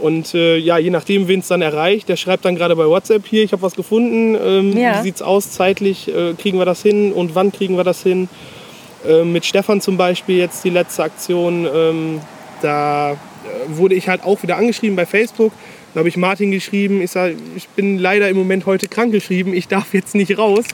Und 0.00 0.34
äh, 0.34 0.56
ja, 0.58 0.78
je 0.78 0.90
nachdem, 0.90 1.26
wen 1.28 1.40
es 1.40 1.48
dann 1.48 1.60
erreicht, 1.62 2.08
der 2.08 2.16
schreibt 2.16 2.44
dann 2.44 2.54
gerade 2.56 2.76
bei 2.76 2.86
WhatsApp 2.86 3.26
hier, 3.26 3.42
ich 3.42 3.52
habe 3.52 3.62
was 3.62 3.74
gefunden, 3.74 4.36
ähm, 4.40 4.76
Ja. 4.76 4.98
wie 4.98 5.02
sieht's 5.04 5.22
aus 5.22 5.50
zeitlich, 5.50 6.08
äh, 6.14 6.34
kriegen 6.34 6.58
wir 6.58 6.64
das 6.64 6.82
hin 6.82 7.12
und 7.12 7.34
wann 7.34 7.50
kriegen 7.52 7.76
wir 7.76 7.84
das 7.84 8.02
hin. 8.02 8.28
Ähm, 9.06 9.32
mit 9.32 9.44
Stefan 9.44 9.80
zum 9.80 9.96
Beispiel 9.96 10.38
jetzt 10.38 10.64
die 10.64 10.70
letzte 10.70 11.02
Aktion, 11.04 11.66
ähm, 11.72 12.20
da 12.62 13.12
äh, 13.12 13.16
wurde 13.68 13.94
ich 13.94 14.08
halt 14.08 14.22
auch 14.24 14.42
wieder 14.42 14.56
angeschrieben 14.56 14.96
bei 14.96 15.06
Facebook. 15.06 15.52
Da 15.94 16.00
habe 16.00 16.08
ich 16.08 16.16
Martin 16.16 16.50
geschrieben, 16.50 17.00
ich, 17.02 17.10
sag, 17.10 17.32
ich 17.56 17.68
bin 17.70 17.98
leider 17.98 18.28
im 18.28 18.36
Moment 18.36 18.66
heute 18.66 18.88
krank 18.88 19.10
geschrieben, 19.12 19.54
ich 19.54 19.68
darf 19.68 19.94
jetzt 19.94 20.14
nicht 20.14 20.36
raus. 20.38 20.64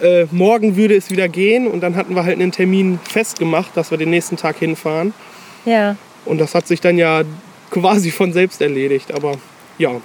Äh, 0.00 0.26
morgen 0.30 0.76
würde 0.76 0.94
es 0.94 1.10
wieder 1.10 1.28
gehen 1.28 1.66
und 1.66 1.80
dann 1.80 1.96
hatten 1.96 2.14
wir 2.14 2.24
halt 2.24 2.36
einen 2.40 2.52
Termin 2.52 2.98
festgemacht, 3.02 3.76
dass 3.76 3.90
wir 3.90 3.98
den 3.98 4.10
nächsten 4.10 4.36
Tag 4.36 4.58
hinfahren. 4.58 5.12
Ja, 5.64 5.96
Und 6.24 6.38
das 6.38 6.54
hat 6.54 6.66
sich 6.68 6.80
dann 6.80 6.98
ja 6.98 7.22
quasi 7.70 8.10
von 8.10 8.32
selbst 8.32 8.60
erledigt. 8.60 9.12
Aber 9.12 9.36
ja, 9.78 10.00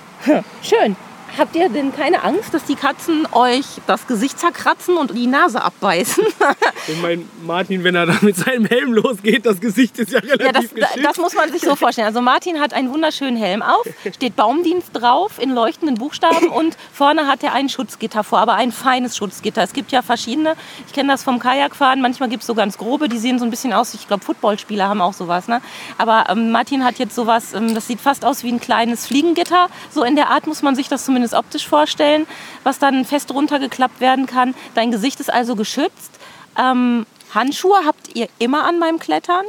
schön. 0.61 0.95
Habt 1.37 1.55
ihr 1.55 1.67
denn 1.69 1.95
keine 1.95 2.23
Angst, 2.23 2.53
dass 2.53 2.63
die 2.65 2.75
Katzen 2.75 3.27
euch 3.31 3.65
das 3.87 4.05
Gesicht 4.05 4.39
zerkratzen 4.39 4.97
und 4.97 5.15
die 5.17 5.25
Nase 5.25 5.63
abbeißen? 5.63 6.23
ich 6.87 7.01
mein 7.01 7.27
Martin, 7.43 7.83
wenn 7.83 7.95
er 7.95 8.05
da 8.05 8.17
mit 8.21 8.35
seinem 8.35 8.65
Helm 8.65 8.93
losgeht, 8.93 9.45
das 9.45 9.59
Gesicht 9.59 9.97
ist 9.97 10.11
ja 10.11 10.19
relativ 10.19 10.71
Ja, 10.75 10.87
das, 10.93 11.03
das 11.03 11.17
muss 11.17 11.33
man 11.33 11.51
sich 11.51 11.61
so 11.61 11.75
vorstellen. 11.75 12.05
Also 12.07 12.21
Martin 12.21 12.59
hat 12.59 12.73
einen 12.73 12.91
wunderschönen 12.91 13.35
Helm 13.35 13.63
auf, 13.63 13.83
steht 14.13 14.35
Baumdienst 14.35 14.89
drauf 14.93 15.39
in 15.41 15.49
leuchtenden 15.49 15.95
Buchstaben 15.95 16.49
und 16.49 16.77
vorne 16.93 17.25
hat 17.25 17.41
er 17.41 17.53
ein 17.53 17.67
Schutzgitter 17.67 18.23
vor, 18.23 18.37
aber 18.37 18.53
ein 18.53 18.71
feines 18.71 19.17
Schutzgitter. 19.17 19.63
Es 19.63 19.73
gibt 19.73 19.91
ja 19.91 20.03
verschiedene. 20.03 20.55
Ich 20.85 20.93
kenne 20.93 21.11
das 21.11 21.23
vom 21.23 21.39
Kajakfahren. 21.39 21.99
Manchmal 21.99 22.29
gibt 22.29 22.43
es 22.43 22.47
so 22.47 22.53
ganz 22.53 22.77
grobe, 22.77 23.09
die 23.09 23.17
sehen 23.17 23.39
so 23.39 23.45
ein 23.45 23.49
bisschen 23.49 23.73
aus. 23.73 23.95
Ich 23.95 24.07
glaube, 24.07 24.23
Footballspieler 24.23 24.87
haben 24.87 25.01
auch 25.01 25.13
sowas. 25.13 25.47
Ne? 25.47 25.61
Aber 25.97 26.25
ähm, 26.29 26.51
Martin 26.51 26.83
hat 26.85 26.99
jetzt 26.99 27.15
sowas, 27.15 27.53
ähm, 27.53 27.73
das 27.73 27.87
sieht 27.87 28.01
fast 28.01 28.23
aus 28.23 28.43
wie 28.43 28.51
ein 28.51 28.59
kleines 28.59 29.07
Fliegengitter. 29.07 29.67
So 29.89 30.03
in 30.03 30.15
der 30.15 30.29
Art 30.29 30.45
muss 30.45 30.61
man 30.61 30.75
sich 30.75 30.89
das 30.89 31.05
zumindest 31.05 31.22
optisch 31.31 31.65
vorstellen, 31.65 32.27
was 32.63 32.79
dann 32.79 33.05
fest 33.05 33.31
runtergeklappt 33.33 34.01
werden 34.01 34.25
kann. 34.25 34.53
Dein 34.75 34.91
Gesicht 34.91 35.21
ist 35.21 35.31
also 35.31 35.55
geschützt. 35.55 36.11
Ähm, 36.59 37.05
Handschuhe 37.33 37.85
habt 37.85 38.13
ihr 38.13 38.27
immer 38.39 38.65
an 38.65 38.81
beim 38.81 38.99
Klettern? 38.99 39.45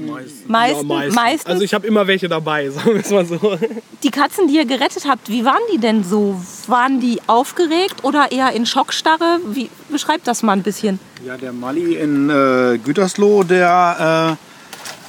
Meisten, 0.00 0.50
meistens. 0.86 1.14
meistens. 1.14 1.46
Also 1.46 1.62
ich 1.62 1.72
habe 1.72 1.86
immer 1.86 2.06
welche 2.06 2.28
dabei, 2.28 2.68
sagen 2.70 2.94
wir 2.94 3.00
es 3.00 3.10
mal 3.10 3.24
so. 3.24 3.58
Die 4.02 4.10
Katzen, 4.10 4.48
die 4.48 4.56
ihr 4.56 4.64
gerettet 4.64 5.06
habt, 5.08 5.28
wie 5.28 5.44
waren 5.44 5.60
die 5.72 5.78
denn 5.78 6.04
so? 6.04 6.40
Waren 6.66 7.00
die 7.00 7.20
aufgeregt 7.26 8.02
oder 8.02 8.32
eher 8.32 8.52
in 8.52 8.66
Schockstarre? 8.66 9.38
Wie 9.46 9.70
beschreibt 9.88 10.26
das 10.26 10.42
mal 10.42 10.52
ein 10.52 10.62
bisschen? 10.62 10.98
Ja, 11.24 11.36
der 11.36 11.52
Mali 11.52 11.94
in 11.94 12.28
äh, 12.28 12.78
Gütersloh, 12.78 13.44
der 13.44 14.36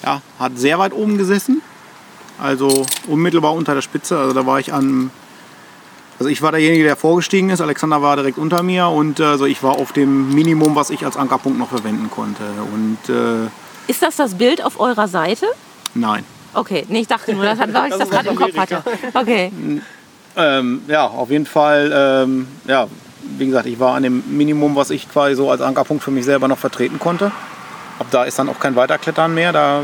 äh, 0.04 0.06
ja, 0.06 0.22
hat 0.40 0.58
sehr 0.58 0.78
weit 0.80 0.94
oben 0.94 1.18
gesessen. 1.18 1.62
Also 2.42 2.86
unmittelbar 3.08 3.54
unter 3.54 3.74
der 3.74 3.82
Spitze. 3.82 4.18
Also 4.18 4.34
da 4.34 4.46
war 4.46 4.60
ich 4.60 4.74
an. 4.74 5.12
Also 6.18 6.30
ich 6.30 6.42
war 6.42 6.52
derjenige, 6.52 6.84
der 6.84 6.96
vorgestiegen 6.96 7.50
ist. 7.50 7.60
Alexander 7.62 8.02
war 8.02 8.16
direkt 8.16 8.38
unter 8.38 8.64
mir 8.64 8.88
und 8.88 9.20
äh, 9.20 9.24
also 9.24 9.46
ich 9.46 9.62
war 9.64 9.74
auf 9.74 9.92
dem 9.92 10.34
Minimum, 10.34 10.76
was 10.76 10.90
ich 10.90 11.06
als 11.06 11.18
Ankerpunkt 11.18 11.60
noch 11.60 11.70
verwenden 11.70 12.10
konnte. 12.10 12.44
Und 12.74 12.98
äh, 13.14 13.50
Ist 13.92 14.02
das 14.02 14.16
das 14.16 14.36
Bild 14.36 14.64
auf 14.64 14.80
eurer 14.80 15.08
Seite? 15.08 15.46
nein. 15.94 16.24
Okay, 16.58 16.86
nee, 16.88 17.02
ich 17.02 17.08
dachte 17.08 17.34
nur, 17.34 17.44
das 17.44 17.60
hat, 17.60 17.74
weil 17.74 17.90
ich 17.92 17.98
das 17.98 18.10
gerade 18.10 18.30
im 18.30 18.36
Kopf 18.38 18.56
hatte. 18.56 18.82
Okay, 19.14 19.52
Ähm, 20.38 20.82
ja, 20.88 21.06
auf 21.06 21.30
jeden 21.30 21.46
Fall. 21.46 21.92
Ähm, 21.94 22.48
ja, 22.66 22.88
wie 23.38 23.46
gesagt, 23.48 23.66
ich 23.66 23.78
war 23.78 23.96
an 23.96 24.04
dem 24.04 24.24
Minimum, 24.38 24.74
was 24.76 24.90
ich 24.90 25.12
quasi 25.12 25.36
so 25.36 25.52
als 25.52 25.60
Ankerpunkt 25.62 26.02
für 26.02 26.12
mich 26.12 26.24
selber 26.24 26.48
noch 26.48 26.58
vertreten 26.58 26.98
konnte. 26.98 27.34
Ab 28.00 28.08
da 28.12 28.24
ist 28.24 28.40
dann 28.40 28.48
auch 28.48 28.60
kein 28.60 28.76
Weiterklettern 28.78 29.34
mehr. 29.34 29.52
Da 29.52 29.82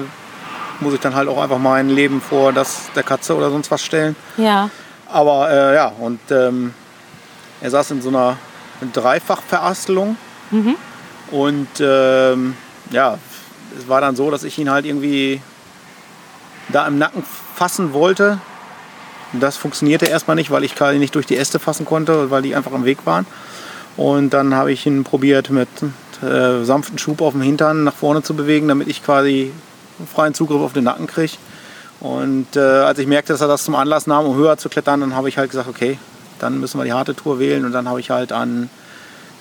muss 0.80 0.94
ich 0.94 1.00
dann 1.02 1.14
halt 1.14 1.28
auch 1.28 1.42
einfach 1.42 1.58
mein 1.58 1.90
Leben 1.90 2.22
vor 2.22 2.54
das 2.54 2.90
der 2.96 3.04
Katze 3.04 3.36
oder 3.36 3.50
sonst 3.50 3.70
was 3.70 3.84
stellen. 3.84 4.16
ja. 4.38 4.70
Aber 5.12 5.50
äh, 5.50 5.76
ja, 5.76 5.88
und 6.00 6.20
ähm, 6.32 6.74
er 7.62 7.70
saß 7.70 7.92
in 7.92 8.02
so 8.02 8.10
einer 8.10 8.38
Dreifachverastelung. 8.94 10.18
Und 11.32 11.68
ähm, 11.80 12.56
ja, 12.92 13.18
es 13.78 13.88
war 13.88 14.02
dann 14.02 14.16
so, 14.16 14.32
dass 14.32 14.44
ich 14.44 14.58
ihn 14.58 14.70
halt 14.70 14.86
irgendwie 14.86 15.42
da 16.70 16.88
im 16.88 16.98
Nacken 16.98 17.24
fassen 17.56 17.94
wollte. 17.94 18.40
Das 19.34 19.56
funktionierte 19.56 20.08
erstmal 20.08 20.36
nicht, 20.36 20.52
weil 20.52 20.64
ich 20.64 20.76
quasi 20.76 21.00
nicht 21.00 21.16
durch 21.16 21.26
die 21.26 21.38
Äste 21.38 21.60
fassen 21.60 21.86
konnte, 21.86 22.32
weil 22.32 22.42
die 22.42 22.56
einfach 22.56 22.74
im 22.74 22.84
Weg 22.84 23.06
waren. 23.06 23.26
Und 23.98 24.32
dann 24.32 24.56
habe 24.56 24.72
ich 24.72 24.86
ihn 24.86 25.04
probiert 25.04 25.50
mit 25.50 25.70
äh, 26.22 26.64
sanften 26.64 26.98
Schub 26.98 27.22
auf 27.22 27.34
dem 27.34 27.42
Hintern 27.42 27.84
nach 27.84 27.94
vorne 27.94 28.24
zu 28.24 28.34
bewegen, 28.34 28.68
damit 28.68 28.88
ich 28.88 29.04
quasi 29.04 29.52
freien 30.12 30.34
Zugriff 30.34 30.62
auf 30.62 30.74
den 30.74 30.86
Nacken 30.86 31.08
kriege. 31.08 31.34
Und 32.02 32.56
äh, 32.56 32.60
als 32.60 32.98
ich 33.00 33.06
merkte, 33.08 33.32
dass 33.32 33.42
er 33.42 33.48
das 33.48 33.64
zum 33.64 33.76
Anlass 33.76 34.08
nahm, 34.08 34.26
um 34.26 34.36
höher 34.36 34.58
zu 34.58 34.70
klettern, 34.70 35.02
dann 35.02 35.16
habe 35.16 35.30
ich 35.30 35.38
halt 35.38 35.52
gesagt, 35.52 35.70
okay, 35.70 36.00
dann 36.40 36.60
müssen 36.60 36.80
wir 36.80 36.84
die 36.84 36.94
harte 36.94 37.16
Tour 37.16 37.40
wählen. 37.40 37.64
Und 37.64 37.72
dann 37.72 37.88
habe 37.88 38.00
ich 38.00 38.10
halt 38.10 38.32
an, 38.32 38.70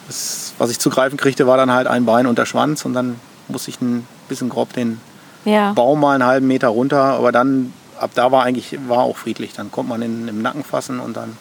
das, 0.06 0.52
was 0.58 0.70
ich 0.70 0.78
zu 0.78 0.90
greifen 0.90 1.16
kriegte, 1.16 1.46
war 1.46 1.56
dann 1.56 1.72
halt 1.72 1.86
ein 1.86 2.04
Bein 2.04 2.26
und 2.26 2.38
der 2.38 2.44
Schwanz. 2.44 2.84
Und 2.84 2.92
dann 2.92 3.18
musste 3.48 3.70
ich 3.70 3.80
ein 3.80 4.06
bisschen 4.28 4.50
grob 4.50 4.74
den 4.74 5.00
Ja. 5.46 5.72
Baum 5.72 6.00
mal 6.00 6.14
einen 6.14 6.26
halben 6.26 6.46
Meter 6.46 6.68
runter. 6.68 7.00
Aber 7.00 7.32
dann, 7.32 7.72
ab 7.98 8.10
da 8.14 8.30
war 8.30 8.44
eigentlich, 8.44 8.78
war 8.88 8.98
auch 8.98 9.16
friedlich. 9.16 9.54
Dann 9.54 9.72
konnte 9.72 9.88
man 9.88 10.02
ihn 10.02 10.28
im 10.28 10.42
Nacken 10.42 10.62
fassen 10.62 11.00
und 11.00 11.16
dann 11.16 11.38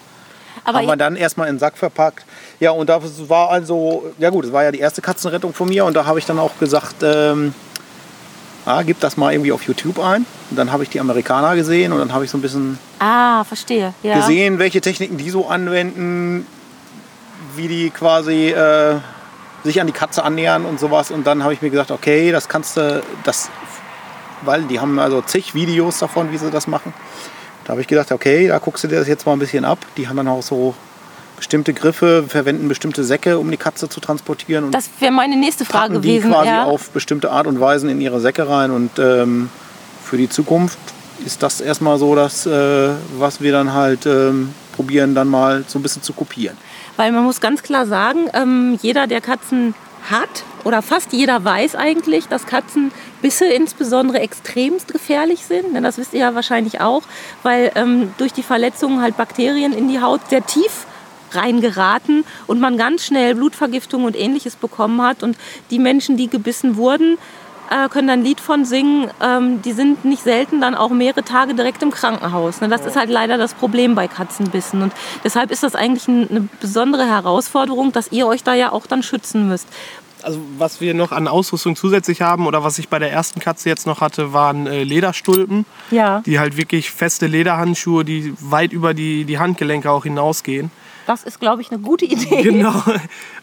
Aber 0.64 0.78
haben 0.78 0.88
wir 0.88 0.96
dann 0.96 1.18
erstmal 1.18 1.50
in 1.50 1.56
den 1.56 1.60
Sack 1.60 1.78
verpackt. 1.78 2.24
Ja, 2.62 2.72
und 2.72 2.88
das 2.88 3.28
war 3.28 3.50
also, 3.50 4.10
ja 4.20 4.30
gut, 4.30 4.46
das 4.46 4.54
war 4.54 4.64
ja 4.64 4.72
die 4.72 4.80
erste 4.80 5.02
Katzenrettung 5.02 5.54
von 5.54 5.68
mir 5.68 5.84
und 5.84 5.96
da 5.96 6.06
habe 6.06 6.18
ich 6.18 6.26
dann 6.26 6.40
auch 6.40 6.58
gesagt, 6.60 6.96
ähm, 7.04 7.54
ah, 8.70 8.84
gib 8.84 9.00
das 9.00 9.18
mal 9.18 9.34
irgendwie 9.34 9.52
auf 9.52 9.64
YouTube 9.64 10.00
ein. 10.00 10.26
Und 10.50 10.56
dann 10.58 10.72
habe 10.72 10.84
ich 10.84 10.90
die 10.90 11.00
Amerikaner 11.00 11.56
gesehen 11.56 11.92
und 11.92 12.00
dann 12.00 12.14
habe 12.14 12.24
ich 12.26 12.32
so 12.32 12.38
ein 12.38 12.42
bisschen 12.42 12.78
Ah, 13.00 13.44
verstehe. 13.44 13.94
Ja. 14.04 14.16
gesehen, 14.18 14.60
welche 14.60 14.80
Techniken 14.82 15.18
die 15.18 15.30
so 15.30 15.48
anwenden, 15.48 16.46
wie 17.56 17.68
die 17.68 17.90
quasi 17.90 18.50
äh, 18.50 18.98
sich 19.64 19.82
an 19.82 19.88
die 19.88 19.94
Katze 19.94 20.24
annähern 20.24 20.66
und 20.66 20.80
sowas. 20.80 21.10
Und 21.12 21.26
dann 21.26 21.44
habe 21.44 21.54
ich 21.54 21.62
mir 21.62 21.70
gesagt, 21.70 21.92
okay, 21.92 22.32
das 22.32 22.48
kannst 22.48 22.78
du, 22.78 23.02
das, 23.24 23.50
weil 24.44 24.62
die 24.64 24.80
haben 24.80 25.00
also 25.00 25.22
zig 25.22 25.54
Videos 25.56 25.98
davon, 26.00 26.32
wie 26.32 26.38
sie 26.38 26.52
das 26.52 26.68
machen. 26.68 26.94
Da 27.66 27.72
habe 27.72 27.82
ich 27.82 27.88
gedacht, 27.88 28.12
okay, 28.12 28.48
da 28.48 28.60
guckst 28.60 28.84
du 28.84 28.88
dir 28.88 29.00
das 29.00 29.08
jetzt 29.08 29.26
mal 29.26 29.34
ein 29.34 29.40
bisschen 29.40 29.66
ab. 29.66 29.80
Die 29.98 30.08
haben 30.08 30.18
dann 30.18 30.28
auch 30.28 30.44
so 30.44 30.76
bestimmte 31.40 31.74
Griffe, 31.74 32.26
verwenden 32.28 32.68
bestimmte 32.68 33.04
Säcke, 33.04 33.40
um 33.40 33.50
die 33.50 33.58
Katze 33.58 33.90
zu 33.90 34.00
transportieren. 34.00 34.66
Und 34.66 34.76
Das 34.76 34.90
wäre 35.00 35.12
meine 35.12 35.36
nächste 35.36 35.66
Frage 35.66 36.00
die 36.00 36.08
gewesen. 36.10 36.32
quasi 36.32 36.50
Ja. 36.50 36.66
auf 36.66 36.92
bestimmte 36.92 37.32
Art 37.32 37.48
und 37.48 37.60
Weisen 37.60 37.90
in 37.90 38.00
ihre 38.02 38.20
Säcke 38.20 38.48
rein. 38.48 38.72
Und 38.72 39.00
ähm, 39.00 39.50
für 40.04 40.18
die 40.18 40.30
Zukunft 40.30 40.78
ist 41.26 41.42
das 41.42 41.62
erstmal 41.62 41.98
so, 41.98 42.16
das, 42.16 42.46
äh, 42.46 42.90
was 43.18 43.42
wir 43.42 43.52
dann 43.52 43.74
halt 43.74 44.06
ähm, 44.06 44.54
probieren, 44.76 45.16
dann 45.16 45.28
mal 45.28 45.64
so 45.68 45.80
ein 45.80 45.82
bisschen 45.82 46.02
zu 46.04 46.14
kopieren. 46.14 46.58
Weil 46.98 47.12
man 47.12 47.24
muss 47.24 47.42
ganz 47.42 47.64
klar 47.64 47.86
sagen, 47.86 48.30
ähm, 48.34 48.78
jeder, 48.82 49.08
der 49.08 49.22
Katzen 49.22 49.74
hat, 50.10 50.44
oder 50.64 50.82
fast 50.82 51.14
jeder 51.14 51.44
weiß 51.44 51.76
eigentlich, 51.76 52.28
dass 52.28 52.46
Katzenbisse 52.46 53.46
insbesondere 53.46 54.20
extremst 54.20 54.92
gefährlich 54.92 55.46
sind. 55.46 55.74
Denn 55.76 55.84
das 55.84 55.98
wisst 55.98 56.14
ihr 56.14 56.22
ja 56.22 56.36
wahrscheinlich 56.36 56.82
auch, 56.82 57.04
weil 57.44 57.72
ähm, 57.76 58.14
durch 58.18 58.34
die 58.34 58.44
Verletzungen 58.44 59.02
halt 59.02 59.18
Bakterien 59.18 59.74
in 59.74 59.88
die 59.88 60.02
Haut 60.02 60.22
sehr 60.30 60.46
tief 60.46 60.86
reingeraten 61.36 62.26
und 62.48 62.60
man 62.60 62.78
ganz 62.78 63.06
schnell 63.06 63.36
Blutvergiftung 63.36 64.04
und 64.04 64.16
ähnliches 64.16 64.56
bekommen 64.56 65.02
hat. 65.02 65.24
Und 65.24 65.38
die 65.72 65.80
Menschen, 65.80 66.18
die 66.18 66.30
gebissen 66.30 66.78
wurden, 66.78 67.18
äh, 67.70 67.88
können 67.90 68.08
da 68.08 68.14
ein 68.14 68.24
Lied 68.24 68.40
von 68.40 68.66
singen. 68.66 69.10
Ähm, 69.22 69.62
die 69.62 69.74
sind 69.74 70.04
nicht 70.06 70.24
selten 70.24 70.60
dann 70.62 70.76
auch 70.76 70.90
mehrere 70.90 71.24
Tage 71.24 71.54
direkt 71.54 71.84
im 71.84 71.92
Krankenhaus. 71.92 72.62
Ne? 72.62 72.68
Das 72.68 72.86
ist 72.86 72.96
halt 72.96 73.10
leider 73.10 73.38
das 73.38 73.54
Problem 73.54 73.96
bei 73.96 74.08
Katzenbissen. 74.08 74.82
Und 74.82 74.94
deshalb 75.24 75.52
ist 75.52 75.64
das 75.64 75.76
eigentlich 75.76 76.08
ein, 76.08 76.30
eine 76.30 76.50
besondere 76.60 77.06
Herausforderung, 77.06 77.92
dass 77.92 78.12
ihr 78.12 78.28
euch 78.28 78.44
da 78.44 78.54
ja 78.54 78.72
auch 78.72 78.88
dann 78.88 79.04
schützen 79.04 79.48
müsst. 79.48 79.68
Also 80.22 80.40
was 80.58 80.82
wir 80.82 80.94
noch 80.94 81.12
an 81.12 81.28
Ausrüstung 81.28 81.76
zusätzlich 81.76 82.22
haben 82.22 82.46
oder 82.46 82.64
was 82.64 82.78
ich 82.78 82.90
bei 82.90 83.00
der 83.00 83.12
ersten 83.12 83.40
Katze 83.40 83.70
jetzt 83.70 83.88
noch 83.88 84.02
hatte, 84.02 84.34
waren 84.34 84.68
äh, 84.68 84.84
Lederstulpen. 84.84 85.66
Ja. 85.92 86.22
Die 86.26 86.40
halt 86.40 86.58
wirklich 86.58 86.92
feste 86.92 87.28
Lederhandschuhe, 87.28 88.04
die 88.04 88.34
weit 88.40 88.74
über 88.74 88.94
die, 88.94 89.26
die 89.26 89.40
Handgelenke 89.40 89.90
auch 89.92 90.04
hinausgehen. 90.04 90.72
Das 91.10 91.24
ist, 91.24 91.40
glaube 91.40 91.64
ich, 91.64 91.72
eine 91.72 91.80
gute 91.80 92.06
Idee. 92.06 92.44
Genau. 92.44 92.84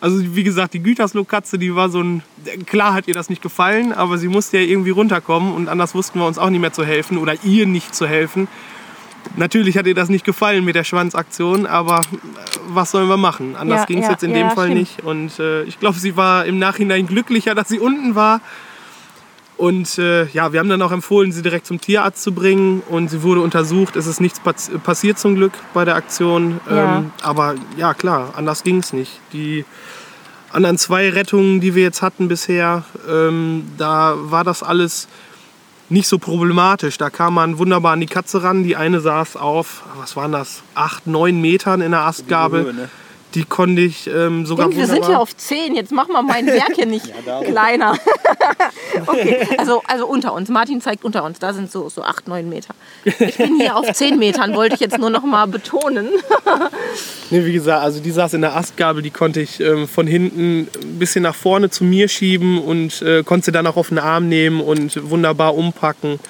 Also 0.00 0.36
wie 0.36 0.44
gesagt, 0.44 0.72
die 0.74 0.78
Gütersloh-Katze, 0.78 1.58
die 1.58 1.74
war 1.74 1.88
so 1.88 2.00
ein... 2.00 2.22
Klar 2.64 2.94
hat 2.94 3.08
ihr 3.08 3.14
das 3.14 3.28
nicht 3.28 3.42
gefallen, 3.42 3.92
aber 3.92 4.18
sie 4.18 4.28
musste 4.28 4.58
ja 4.58 4.62
irgendwie 4.62 4.90
runterkommen 4.90 5.52
und 5.52 5.68
anders 5.68 5.92
wussten 5.92 6.20
wir 6.20 6.28
uns 6.28 6.38
auch 6.38 6.48
nicht 6.48 6.60
mehr 6.60 6.72
zu 6.72 6.84
helfen 6.84 7.18
oder 7.18 7.34
ihr 7.42 7.66
nicht 7.66 7.92
zu 7.92 8.06
helfen. 8.06 8.46
Natürlich 9.34 9.76
hat 9.76 9.88
ihr 9.88 9.96
das 9.96 10.08
nicht 10.10 10.24
gefallen 10.24 10.64
mit 10.64 10.76
der 10.76 10.84
Schwanzaktion, 10.84 11.66
aber 11.66 12.02
äh, 12.02 12.02
was 12.68 12.92
sollen 12.92 13.08
wir 13.08 13.16
machen? 13.16 13.56
Anders 13.56 13.80
Ja, 13.80 13.84
ging 13.86 13.98
es 13.98 14.04
ja, 14.04 14.12
jetzt 14.12 14.22
in 14.22 14.30
ja, 14.30 14.46
dem 14.46 14.50
Fall 14.52 14.66
stimmt. 14.66 14.80
nicht. 14.80 15.02
Und 15.02 15.36
äh, 15.40 15.64
ich 15.64 15.80
glaube, 15.80 15.98
sie 15.98 16.16
war 16.16 16.44
im 16.44 16.60
Nachhinein 16.60 17.08
glücklicher, 17.08 17.56
dass 17.56 17.66
sie 17.68 17.80
unten 17.80 18.14
war. 18.14 18.42
Und 19.56 19.98
äh, 19.98 20.26
ja, 20.28 20.52
wir 20.52 20.60
haben 20.60 20.68
dann 20.68 20.82
auch 20.82 20.92
empfohlen, 20.92 21.32
sie 21.32 21.40
direkt 21.42 21.66
zum 21.66 21.80
Tierarzt 21.80 22.22
zu 22.22 22.32
bringen. 22.32 22.82
Und 22.90 23.08
sie 23.08 23.22
wurde 23.22 23.40
untersucht. 23.40 23.96
Es 23.96 24.06
ist 24.06 24.20
nichts 24.20 24.38
pass- 24.40 24.70
passiert 24.84 25.18
zum 25.18 25.34
Glück 25.34 25.52
bei 25.72 25.84
der 25.84 25.94
Aktion. 25.96 26.60
Ja. 26.70 26.98
Ähm, 26.98 27.10
aber 27.22 27.54
ja, 27.76 27.94
klar, 27.94 28.34
anders 28.36 28.62
ging 28.64 28.78
es 28.78 28.92
nicht. 28.92 29.20
Die 29.32 29.64
anderen 30.52 30.78
zwei 30.78 31.10
Rettungen, 31.10 31.60
die 31.60 31.74
wir 31.74 31.82
jetzt 31.82 32.02
hatten 32.02 32.28
bisher, 32.28 32.84
ähm, 33.08 33.64
da 33.78 34.14
war 34.16 34.44
das 34.44 34.62
alles 34.62 35.08
nicht 35.88 36.08
so 36.08 36.18
problematisch. 36.18 36.98
Da 36.98 37.10
kam 37.10 37.34
man 37.34 37.58
wunderbar 37.58 37.92
an 37.92 38.00
die 38.00 38.06
Katze 38.06 38.42
ran. 38.42 38.62
Die 38.62 38.76
eine 38.76 39.00
saß 39.00 39.36
auf, 39.36 39.84
was 39.96 40.16
waren 40.16 40.32
das, 40.32 40.62
acht, 40.74 41.06
neun 41.06 41.40
Metern 41.40 41.80
in 41.80 41.92
der 41.92 42.00
Astgabel. 42.02 42.64
Höhe, 42.64 42.74
ne? 42.74 42.88
Die 43.36 43.44
konnte 43.44 43.82
ich 43.82 44.06
ähm, 44.06 44.46
sogar 44.46 44.68
Denke, 44.68 44.80
wir 44.80 44.86
sind 44.86 45.06
ja 45.06 45.18
auf 45.18 45.36
10. 45.36 45.74
Jetzt 45.74 45.92
machen 45.92 46.12
wir 46.12 46.22
mein 46.22 46.46
Werk 46.46 46.72
hier 46.74 46.86
nicht 46.86 47.12
kleiner. 47.44 47.98
okay, 49.06 49.46
also, 49.58 49.82
also 49.86 50.06
unter 50.06 50.32
uns. 50.32 50.48
Martin 50.48 50.80
zeigt 50.80 51.04
unter 51.04 51.22
uns. 51.22 51.38
Da 51.38 51.52
sind 51.52 51.70
so, 51.70 51.90
so 51.90 52.02
8, 52.02 52.28
9 52.28 52.48
Meter. 52.48 52.74
Ich 53.04 53.36
bin 53.36 53.60
hier 53.60 53.76
auf 53.76 53.92
10 53.92 54.18
Metern, 54.18 54.54
wollte 54.54 54.76
ich 54.76 54.80
jetzt 54.80 54.96
nur 54.96 55.10
noch 55.10 55.22
mal 55.22 55.46
betonen. 55.46 56.08
Nee, 57.28 57.44
wie 57.44 57.52
gesagt, 57.52 57.82
also 57.82 58.00
die 58.00 58.12
saß 58.12 58.34
in 58.34 58.40
der 58.40 58.56
Astgabel, 58.56 59.02
die 59.02 59.10
konnte 59.10 59.40
ich 59.40 59.58
ähm, 59.58 59.88
von 59.88 60.06
hinten 60.06 60.60
ein 60.60 60.98
bisschen 60.98 61.24
nach 61.24 61.34
vorne 61.34 61.70
zu 61.70 61.82
mir 61.82 62.06
schieben 62.06 62.62
und 62.62 63.02
äh, 63.02 63.24
konnte 63.24 63.46
sie 63.46 63.52
dann 63.52 63.66
auch 63.66 63.76
auf 63.76 63.88
den 63.88 63.98
Arm 63.98 64.28
nehmen 64.28 64.60
und 64.60 65.10
wunderbar 65.10 65.56
umpacken, 65.56 66.20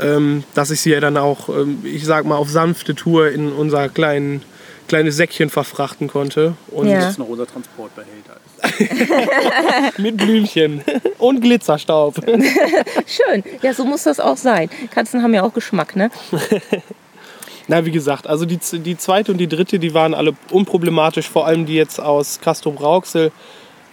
ähm, 0.00 0.44
dass 0.52 0.70
ich 0.70 0.82
sie 0.82 0.90
ja 0.90 1.00
dann 1.00 1.16
auch, 1.16 1.48
ähm, 1.48 1.78
ich 1.84 2.04
sag 2.04 2.26
mal, 2.26 2.36
auf 2.36 2.50
sanfte 2.50 2.94
Tour 2.94 3.30
in 3.30 3.50
unser 3.50 3.88
kleinen, 3.88 4.42
kleines 4.88 5.16
Säckchen 5.16 5.50
verfrachten 5.50 6.08
konnte. 6.08 6.54
Und 6.68 6.88
Ja. 6.88 7.00
Das 7.00 7.12
ist 7.12 7.18
noch 7.18 7.28
unser 7.28 7.46
Transportbehälter. 7.46 8.36
ist. 8.62 9.98
mit 9.98 10.16
Blümchen 10.16 10.82
und 11.18 11.40
Glitzerstaub. 11.40 12.16
Schön. 13.06 13.44
Ja, 13.62 13.74
so 13.74 13.84
muss 13.84 14.04
das 14.04 14.20
auch 14.20 14.36
sein. 14.36 14.70
Katzen 14.90 15.22
haben 15.22 15.34
ja 15.34 15.42
auch 15.42 15.52
Geschmack, 15.52 15.96
ne? 15.96 16.10
Na, 17.68 17.84
wie 17.84 17.90
gesagt, 17.90 18.28
also 18.28 18.44
die, 18.44 18.58
die 18.58 18.96
zweite 18.96 19.32
und 19.32 19.38
die 19.38 19.48
dritte, 19.48 19.78
die 19.78 19.92
waren 19.92 20.14
alle 20.14 20.34
unproblematisch, 20.50 21.28
vor 21.28 21.46
allem 21.46 21.66
die 21.66 21.74
jetzt 21.74 22.00
aus 22.00 22.40
Castrop 22.40 22.80
Rauxel. 22.80 23.32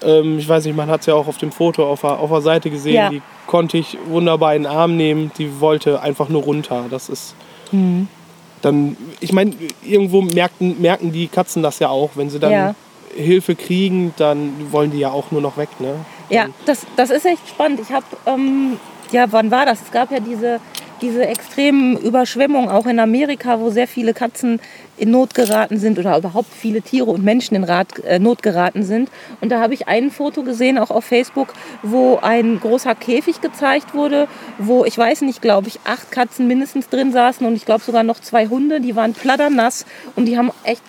Ähm, 0.03 0.37
ich 0.37 0.47
weiß 0.47 0.65
nicht, 0.65 0.75
man 0.75 0.89
hat 0.89 1.01
es 1.01 1.07
ja 1.07 1.15
auch 1.15 1.27
auf 1.27 1.39
dem 1.39 1.51
Foto 1.51 1.89
auf 1.89 2.01
der, 2.01 2.19
auf 2.19 2.29
der 2.29 2.41
Seite 2.41 2.69
gesehen. 2.69 2.93
Ja. 2.93 3.09
Die 3.09 3.21
konnte 3.47 3.77
ich 3.77 3.97
wunderbar 4.07 4.55
in 4.55 4.63
den 4.63 4.71
Arm 4.71 4.95
nehmen. 4.95 5.31
Die 5.37 5.59
wollte 5.59 6.01
einfach 6.01 6.29
nur 6.29 6.43
runter. 6.43 6.85
Das 6.91 7.09
ist. 7.09 7.33
Mhm. 7.71 8.07
Dann, 8.63 8.97
ich 9.19 9.31
meine, 9.33 9.53
irgendwo 9.83 10.21
merken, 10.21 10.81
merken 10.81 11.11
die 11.11 11.27
Katzen 11.27 11.61
das 11.61 11.77
ja 11.79 11.89
auch. 11.89 12.11
Wenn 12.15 12.29
sie 12.31 12.39
dann 12.39 12.51
Ja. 12.51 12.75
Hilfe 13.15 13.55
kriegen, 13.55 14.13
dann 14.17 14.71
wollen 14.71 14.89
die 14.89 14.97
ja 14.99 15.11
auch 15.11 15.29
nur 15.31 15.41
noch 15.41 15.57
weg. 15.57 15.69
Ne? 15.79 15.93
Ja, 16.29 16.47
das, 16.65 16.87
das 16.95 17.11
ist 17.11 17.25
echt 17.25 17.47
spannend. 17.47 17.79
Ich 17.81 17.91
habe, 17.91 18.05
ähm, 18.25 18.77
ja, 19.11 19.31
wann 19.31 19.51
war 19.51 19.65
das? 19.67 19.81
Es 19.83 19.91
gab 19.91 20.11
ja 20.11 20.19
diese, 20.19 20.59
diese 21.01 21.25
extremen 21.25 21.97
Überschwemmungen 21.97 22.69
auch 22.69 22.85
in 22.85 22.99
Amerika, 22.99 23.59
wo 23.59 23.69
sehr 23.69 23.87
viele 23.87 24.13
Katzen 24.13 24.59
in 24.97 25.11
Not 25.11 25.33
geraten 25.33 25.77
sind 25.77 25.97
oder 25.99 26.17
überhaupt 26.17 26.53
viele 26.53 26.81
Tiere 26.81 27.09
und 27.09 27.23
Menschen 27.23 27.55
in 27.55 27.63
Rat, 27.63 27.99
äh, 27.99 28.19
Not 28.19 28.43
geraten 28.43 28.83
sind. 28.83 29.09
Und 29.41 29.49
da 29.49 29.59
habe 29.59 29.73
ich 29.73 29.87
ein 29.87 30.11
Foto 30.11 30.43
gesehen, 30.43 30.77
auch 30.77 30.91
auf 30.91 31.05
Facebook, 31.05 31.53
wo 31.81 32.19
ein 32.21 32.59
großer 32.59 32.95
Käfig 32.95 33.41
gezeigt 33.41 33.93
wurde, 33.93 34.27
wo, 34.59 34.85
ich 34.85 34.97
weiß 34.97 35.21
nicht, 35.21 35.41
glaube 35.41 35.67
ich, 35.67 35.79
acht 35.83 36.11
Katzen 36.11 36.47
mindestens 36.47 36.89
drin 36.89 37.11
saßen 37.11 37.45
und 37.45 37.55
ich 37.55 37.65
glaube 37.65 37.83
sogar 37.83 38.03
noch 38.03 38.19
zwei 38.19 38.47
Hunde, 38.47 38.79
die 38.79 38.95
waren 38.95 39.13
pladdernass 39.13 39.85
und 40.15 40.25
die 40.25 40.37
haben 40.37 40.51
echt 40.63 40.83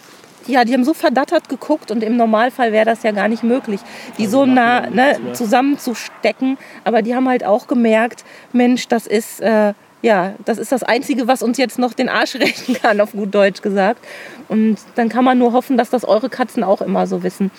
ja, 0.46 0.64
die 0.64 0.74
haben 0.74 0.84
so 0.84 0.94
verdattert 0.94 1.48
geguckt 1.48 1.90
und 1.90 2.02
im 2.02 2.16
Normalfall 2.16 2.72
wäre 2.72 2.84
das 2.84 3.02
ja 3.02 3.12
gar 3.12 3.28
nicht 3.28 3.42
möglich, 3.42 3.80
die 4.18 4.26
so 4.26 4.44
nah 4.44 4.88
ne, 4.90 5.18
zusammenzustecken. 5.32 6.58
Aber 6.84 7.02
die 7.02 7.14
haben 7.14 7.28
halt 7.28 7.44
auch 7.44 7.66
gemerkt, 7.66 8.24
Mensch, 8.52 8.88
das 8.88 9.06
ist, 9.06 9.40
äh, 9.40 9.72
ja, 10.04 10.34
das 10.44 10.58
ist 10.58 10.70
das 10.70 10.82
Einzige, 10.82 11.26
was 11.28 11.42
uns 11.42 11.56
jetzt 11.56 11.78
noch 11.78 11.94
den 11.94 12.10
Arsch 12.10 12.34
retten 12.34 12.74
kann, 12.74 13.00
auf 13.00 13.12
gut 13.12 13.34
Deutsch 13.34 13.62
gesagt. 13.62 14.04
Und 14.48 14.76
dann 14.96 15.08
kann 15.08 15.24
man 15.24 15.38
nur 15.38 15.54
hoffen, 15.54 15.78
dass 15.78 15.88
das 15.88 16.04
eure 16.04 16.28
Katzen 16.28 16.62
auch 16.62 16.82
immer 16.82 17.06
so 17.06 17.22
wissen. 17.22 17.50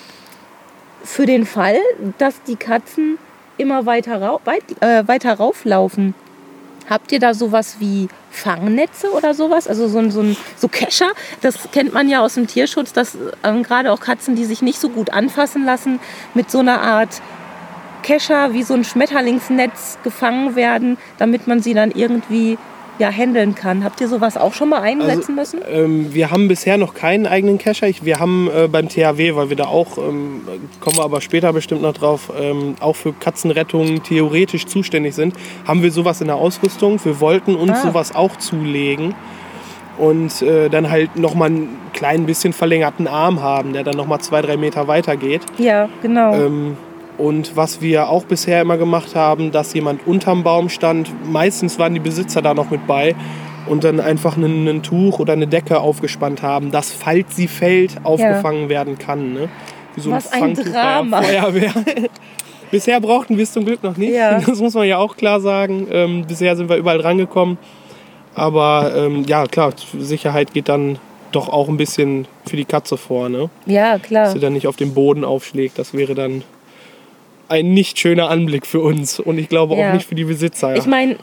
Für 1.02 1.26
den 1.26 1.44
Fall, 1.44 1.78
dass 2.18 2.40
die 2.44 2.54
Katzen 2.54 3.18
immer 3.58 3.84
weiter, 3.84 4.22
rau 4.22 4.40
weit, 4.44 4.62
äh, 4.80 5.06
weiter 5.08 5.34
rauflaufen, 5.34 6.14
Habt 6.88 7.10
ihr 7.10 7.18
da 7.18 7.34
sowas 7.34 7.78
wie 7.80 8.06
Fangnetze 8.30 9.10
oder 9.10 9.34
sowas? 9.34 9.66
Also 9.66 9.88
so 9.88 9.98
ein, 9.98 10.12
so 10.12 10.20
ein 10.20 10.36
so 10.56 10.68
Kescher? 10.68 11.10
Das 11.40 11.68
kennt 11.72 11.92
man 11.92 12.08
ja 12.08 12.20
aus 12.20 12.34
dem 12.34 12.46
Tierschutz, 12.46 12.92
dass 12.92 13.18
ähm, 13.42 13.64
gerade 13.64 13.90
auch 13.90 13.98
Katzen, 13.98 14.36
die 14.36 14.44
sich 14.44 14.62
nicht 14.62 14.78
so 14.78 14.88
gut 14.88 15.10
anfassen 15.10 15.64
lassen, 15.64 15.98
mit 16.34 16.48
so 16.48 16.60
einer 16.60 16.80
Art 16.80 17.20
Kescher 18.06 18.52
wie 18.52 18.62
so 18.62 18.74
ein 18.74 18.84
Schmetterlingsnetz 18.84 19.98
gefangen 20.04 20.54
werden, 20.54 20.96
damit 21.18 21.48
man 21.48 21.60
sie 21.60 21.74
dann 21.74 21.90
irgendwie 21.90 22.56
ja, 22.98 23.10
handeln 23.10 23.54
kann. 23.56 23.82
Habt 23.82 24.00
ihr 24.00 24.06
sowas 24.08 24.36
auch 24.36 24.54
schon 24.54 24.68
mal 24.68 24.80
einsetzen 24.80 25.34
müssen? 25.34 25.60
Ähm, 25.68 26.14
wir 26.14 26.30
haben 26.30 26.46
bisher 26.46 26.78
noch 26.78 26.94
keinen 26.94 27.26
eigenen 27.26 27.58
Kescher. 27.58 27.88
Ich, 27.88 28.04
wir 28.04 28.20
haben 28.20 28.48
äh, 28.48 28.68
beim 28.68 28.88
THW, 28.88 29.34
weil 29.34 29.50
wir 29.50 29.56
da 29.56 29.64
auch, 29.66 29.98
ähm, 29.98 30.42
kommen 30.80 30.96
wir 30.96 31.04
aber 31.04 31.20
später 31.20 31.52
bestimmt 31.52 31.82
noch 31.82 31.94
drauf, 31.94 32.30
ähm, 32.40 32.76
auch 32.80 32.94
für 32.94 33.12
Katzenrettungen 33.12 34.02
theoretisch 34.04 34.66
zuständig 34.66 35.14
sind, 35.14 35.34
haben 35.66 35.82
wir 35.82 35.90
sowas 35.90 36.20
in 36.20 36.28
der 36.28 36.36
Ausrüstung. 36.36 37.04
Wir 37.04 37.20
wollten 37.20 37.56
uns 37.56 37.72
Ah. 37.72 37.82
sowas 37.88 38.14
auch 38.14 38.36
zulegen 38.36 39.14
und 39.98 40.42
äh, 40.42 40.68
dann 40.70 40.90
halt 40.90 41.16
nochmal 41.16 41.48
einen 41.48 41.76
klein 41.92 42.24
bisschen 42.24 42.52
verlängerten 42.52 43.08
Arm 43.08 43.42
haben, 43.42 43.72
der 43.72 43.82
dann 43.82 43.96
nochmal 43.96 44.20
zwei, 44.20 44.42
drei 44.42 44.56
Meter 44.56 44.86
weiter 44.86 45.16
geht. 45.16 45.42
Ja, 45.58 45.88
genau. 46.02 46.34
Und 47.18 47.56
was 47.56 47.80
wir 47.80 48.08
auch 48.08 48.24
bisher 48.24 48.60
immer 48.60 48.76
gemacht 48.76 49.14
haben, 49.14 49.50
dass 49.50 49.72
jemand 49.72 50.06
unterm 50.06 50.42
Baum 50.42 50.68
stand, 50.68 51.10
meistens 51.30 51.78
waren 51.78 51.94
die 51.94 52.00
Besitzer 52.00 52.42
da 52.42 52.52
noch 52.52 52.70
mit 52.70 52.86
bei 52.86 53.14
und 53.66 53.84
dann 53.84 54.00
einfach 54.00 54.36
ein, 54.36 54.66
ein 54.68 54.82
Tuch 54.82 55.18
oder 55.18 55.32
eine 55.32 55.46
Decke 55.46 55.80
aufgespannt 55.80 56.42
haben, 56.42 56.70
dass, 56.70 56.92
falls 56.92 57.34
sie 57.34 57.48
fällt, 57.48 58.04
aufgefangen 58.04 58.68
werden 58.68 58.98
kann. 58.98 59.32
Ne? 59.32 59.48
Wie 59.94 60.00
so 60.00 60.10
Was 60.10 60.32
ein 60.32 60.54
der 60.54 60.64
Drama. 60.64 61.22
Feuerwehr. 61.22 61.72
Bisher 62.70 63.00
brauchten 63.00 63.36
wir 63.36 63.44
es 63.44 63.52
zum 63.52 63.64
Glück 63.64 63.82
noch 63.82 63.96
nicht. 63.96 64.12
Ja. 64.12 64.40
Das 64.46 64.60
muss 64.60 64.74
man 64.74 64.86
ja 64.86 64.98
auch 64.98 65.16
klar 65.16 65.40
sagen. 65.40 65.86
Ähm, 65.90 66.24
bisher 66.26 66.56
sind 66.56 66.68
wir 66.68 66.76
überall 66.76 67.00
rangekommen. 67.00 67.58
Aber 68.34 68.92
ähm, 68.94 69.24
ja, 69.26 69.46
klar, 69.46 69.72
Sicherheit 69.96 70.52
geht 70.52 70.68
dann 70.68 70.98
doch 71.32 71.48
auch 71.48 71.68
ein 71.68 71.76
bisschen 71.76 72.26
für 72.46 72.56
die 72.56 72.64
Katze 72.64 72.96
vor, 72.96 73.28
ne? 73.28 73.50
Ja, 73.66 73.98
klar. 73.98 74.24
Dass 74.24 74.32
sie 74.32 74.40
dann 74.40 74.52
nicht 74.52 74.66
auf 74.66 74.76
den 74.76 74.94
Boden 74.94 75.24
aufschlägt. 75.24 75.78
Das 75.78 75.94
wäre 75.94 76.14
dann 76.14 76.42
ein 77.48 77.72
nicht 77.74 77.98
schöner 77.98 78.28
Anblick 78.30 78.66
für 78.66 78.80
uns. 78.80 79.20
Und 79.20 79.38
ich 79.38 79.48
glaube 79.48 79.76
Ja. 79.76 79.88
auch 79.90 79.94
nicht 79.94 80.08
für 80.08 80.14
die 80.14 80.24
Besitzer. 80.24 80.70
Ja. 80.70 80.76
Ich 80.76 80.86
meine, 80.86 81.16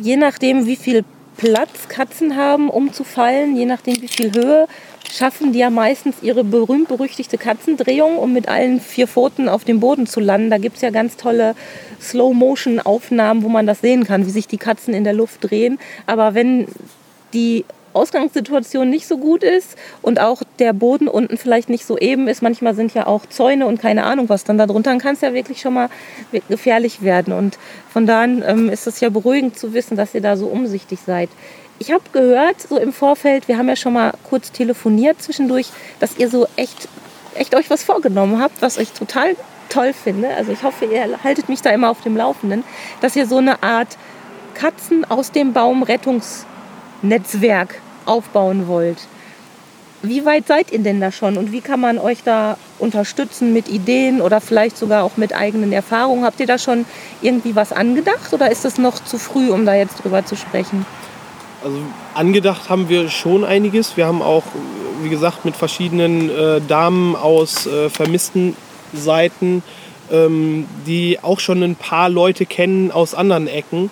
je 0.00 0.16
nachdem, 0.16 0.66
wie 0.66 0.76
viel 0.76 1.04
Platz 1.36 1.88
Katzen 1.88 2.36
haben, 2.36 2.70
um 2.70 2.92
zu 2.92 3.04
fallen, 3.04 3.56
je 3.56 3.66
nachdem, 3.66 4.00
wie 4.00 4.08
viel 4.08 4.32
Höhe, 4.32 4.66
schaffen 5.12 5.52
die 5.52 5.60
ja 5.60 5.70
meistens 5.70 6.16
ihre 6.22 6.42
berühmt-berüchtigte 6.44 7.38
Katzendrehung, 7.38 8.16
um 8.16 8.32
mit 8.32 8.48
allen 8.48 8.80
vier 8.80 9.06
Pfoten 9.06 9.48
auf 9.48 9.64
dem 9.64 9.78
Boden 9.80 10.06
zu 10.06 10.18
landen. 10.20 10.50
Da 10.50 10.58
gibt 10.58 10.76
es 10.76 10.82
ja 10.82 10.90
ganz 10.90 11.16
tolle 11.16 11.54
Slow-Motion-Aufnahmen, 12.00 13.42
wo 13.42 13.48
man 13.48 13.66
das 13.66 13.80
sehen 13.80 14.04
kann, 14.04 14.26
wie 14.26 14.30
sich 14.30 14.48
die 14.48 14.58
Katzen 14.58 14.94
in 14.94 15.04
der 15.04 15.12
Luft 15.12 15.48
drehen. 15.48 15.78
Aber 16.06 16.34
wenn 16.34 16.66
die 17.34 17.64
Ausgangssituation 17.96 18.88
nicht 18.88 19.06
so 19.06 19.18
gut 19.18 19.42
ist 19.42 19.76
und 20.02 20.20
auch 20.20 20.42
der 20.58 20.72
Boden 20.72 21.08
unten 21.08 21.36
vielleicht 21.36 21.68
nicht 21.68 21.86
so 21.86 21.98
eben 21.98 22.28
ist. 22.28 22.42
Manchmal 22.42 22.74
sind 22.74 22.94
ja 22.94 23.06
auch 23.06 23.26
Zäune 23.26 23.66
und 23.66 23.80
keine 23.80 24.04
Ahnung 24.04 24.28
was 24.28 24.44
dann 24.44 24.58
da 24.58 24.66
drunter. 24.66 24.90
Dann 24.90 25.00
kann 25.00 25.14
es 25.14 25.22
ja 25.22 25.34
wirklich 25.34 25.60
schon 25.60 25.74
mal 25.74 25.88
gefährlich 26.48 27.02
werden. 27.02 27.32
Und 27.32 27.58
von 27.92 28.06
daher 28.06 28.48
ähm, 28.48 28.68
ist 28.68 28.86
es 28.86 29.00
ja 29.00 29.08
beruhigend 29.08 29.58
zu 29.58 29.72
wissen, 29.72 29.96
dass 29.96 30.14
ihr 30.14 30.20
da 30.20 30.36
so 30.36 30.46
umsichtig 30.46 31.00
seid. 31.04 31.28
Ich 31.78 31.90
habe 31.90 32.04
gehört, 32.12 32.62
so 32.62 32.78
im 32.78 32.92
Vorfeld, 32.92 33.48
wir 33.48 33.58
haben 33.58 33.68
ja 33.68 33.76
schon 33.76 33.92
mal 33.92 34.12
kurz 34.28 34.52
telefoniert 34.52 35.20
zwischendurch, 35.20 35.66
dass 36.00 36.16
ihr 36.16 36.30
so 36.30 36.46
echt, 36.56 36.88
echt 37.34 37.54
euch 37.54 37.68
was 37.68 37.82
vorgenommen 37.82 38.40
habt, 38.40 38.62
was 38.62 38.78
ich 38.78 38.92
total 38.92 39.36
toll 39.68 39.92
finde. 39.92 40.28
Also 40.36 40.52
ich 40.52 40.62
hoffe, 40.62 40.86
ihr 40.86 41.22
haltet 41.22 41.48
mich 41.48 41.60
da 41.60 41.70
immer 41.70 41.90
auf 41.90 42.00
dem 42.00 42.16
Laufenden, 42.16 42.64
dass 43.00 43.16
ihr 43.16 43.26
so 43.26 43.38
eine 43.38 43.62
Art 43.62 43.98
Katzen 44.54 45.04
aus 45.04 45.32
dem 45.32 45.52
Baum 45.52 45.82
Rettungsnetzwerk 45.82 47.82
aufbauen 48.06 48.68
wollt. 48.68 48.98
Wie 50.02 50.24
weit 50.24 50.46
seid 50.46 50.72
ihr 50.72 50.78
denn 50.78 51.00
da 51.00 51.10
schon 51.10 51.36
und 51.36 51.52
wie 51.52 51.60
kann 51.60 51.80
man 51.80 51.98
euch 51.98 52.22
da 52.22 52.58
unterstützen 52.78 53.52
mit 53.52 53.68
Ideen 53.68 54.20
oder 54.20 54.40
vielleicht 54.40 54.76
sogar 54.76 55.02
auch 55.04 55.16
mit 55.16 55.34
eigenen 55.34 55.72
Erfahrungen? 55.72 56.24
Habt 56.24 56.38
ihr 56.38 56.46
da 56.46 56.58
schon 56.58 56.84
irgendwie 57.22 57.56
was 57.56 57.72
angedacht 57.72 58.32
oder 58.32 58.50
ist 58.50 58.64
es 58.64 58.78
noch 58.78 59.02
zu 59.02 59.18
früh, 59.18 59.50
um 59.50 59.64
da 59.66 59.74
jetzt 59.74 60.04
drüber 60.04 60.24
zu 60.24 60.36
sprechen? 60.36 60.84
Also 61.64 61.78
angedacht 62.14 62.68
haben 62.68 62.88
wir 62.88 63.08
schon 63.08 63.42
einiges. 63.42 63.96
Wir 63.96 64.06
haben 64.06 64.22
auch, 64.22 64.44
wie 65.02 65.08
gesagt, 65.08 65.44
mit 65.44 65.56
verschiedenen 65.56 66.30
äh, 66.30 66.60
Damen 66.60 67.16
aus 67.16 67.66
äh, 67.66 67.88
vermissten 67.88 68.54
Seiten, 68.92 69.62
ähm, 70.12 70.66
die 70.86 71.18
auch 71.22 71.40
schon 71.40 71.62
ein 71.62 71.74
paar 71.74 72.08
Leute 72.08 72.46
kennen 72.46 72.92
aus 72.92 73.14
anderen 73.14 73.48
Ecken. 73.48 73.90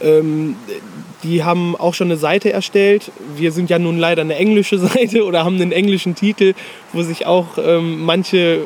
Ähm, 0.00 0.56
die 1.22 1.44
haben 1.44 1.76
auch 1.76 1.94
schon 1.94 2.08
eine 2.08 2.16
Seite 2.16 2.52
erstellt. 2.52 3.10
Wir 3.36 3.52
sind 3.52 3.70
ja 3.70 3.78
nun 3.78 3.98
leider 3.98 4.22
eine 4.22 4.36
englische 4.36 4.78
Seite 4.86 5.24
oder 5.24 5.44
haben 5.44 5.60
einen 5.60 5.72
englischen 5.72 6.14
Titel, 6.14 6.54
wo 6.92 7.02
sich 7.02 7.26
auch 7.26 7.58
ähm, 7.58 8.04
manche 8.04 8.60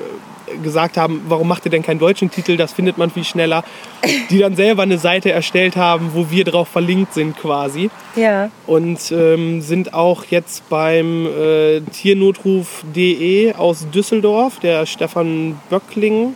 gesagt 0.63 0.97
haben, 0.97 1.23
warum 1.29 1.49
macht 1.49 1.65
ihr 1.65 1.71
denn 1.71 1.83
keinen 1.83 1.99
deutschen 1.99 2.31
Titel, 2.31 2.57
das 2.57 2.73
findet 2.73 2.99
man 2.99 3.11
viel 3.11 3.25
schneller. 3.25 3.65
Die 4.31 4.39
dann 4.39 4.57
selber 4.57 4.83
eine 4.83 4.99
Seite 4.99 5.33
erstellt 5.33 5.77
haben, 5.77 6.11
wo 6.15 6.31
wir 6.31 6.45
drauf 6.45 6.69
verlinkt 6.69 7.15
sind 7.15 7.37
quasi. 7.37 7.91
Ja. 8.15 8.51
Und 8.67 9.13
ähm, 9.13 9.61
sind 9.61 9.95
auch 9.95 10.25
jetzt 10.25 10.69
beim 10.69 11.27
äh, 11.27 11.81
Tiernotruf.de 11.81 13.55
aus 13.55 13.87
Düsseldorf, 13.93 14.61
der 14.61 14.87
Stefan 14.87 15.61
Böckling. 15.71 16.35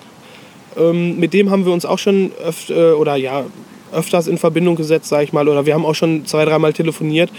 Ähm, 0.76 1.18
mit 1.18 1.32
dem 1.32 1.50
haben 1.50 1.64
wir 1.64 1.72
uns 1.72 1.84
auch 1.84 1.98
schon 1.98 2.32
öf 2.44 2.70
äh, 2.70 2.92
oder 2.92 3.16
ja, 3.16 3.44
öfters 3.92 4.26
in 4.26 4.38
Verbindung 4.38 4.76
gesetzt, 4.76 5.08
sage 5.08 5.24
ich 5.24 5.32
mal. 5.32 5.48
Oder 5.48 5.66
wir 5.66 5.74
haben 5.74 5.84
auch 5.86 5.94
schon 5.94 6.26
zwei, 6.26 6.44
dreimal 6.44 6.72
telefoniert 6.72 7.30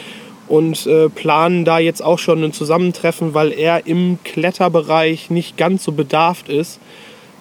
und 0.48 0.86
äh, 0.86 1.08
planen 1.10 1.64
da 1.66 1.80
jetzt 1.80 2.04
auch 2.04 2.20
schon 2.20 2.44
ein 2.44 2.54
Zusammentreffen, 2.54 3.34
weil 3.34 3.52
er 3.54 3.88
im 3.88 4.20
Kletterbereich 4.24 5.30
nicht 5.30 5.58
ganz 5.58 5.84
so 5.84 5.92
bedarft 5.94 6.50
ist, 6.50 6.80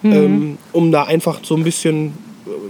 ähm, 0.03 0.57
um 0.71 0.91
da 0.91 1.03
einfach 1.03 1.41
so 1.43 1.55
ein 1.55 1.63
bisschen 1.63 2.13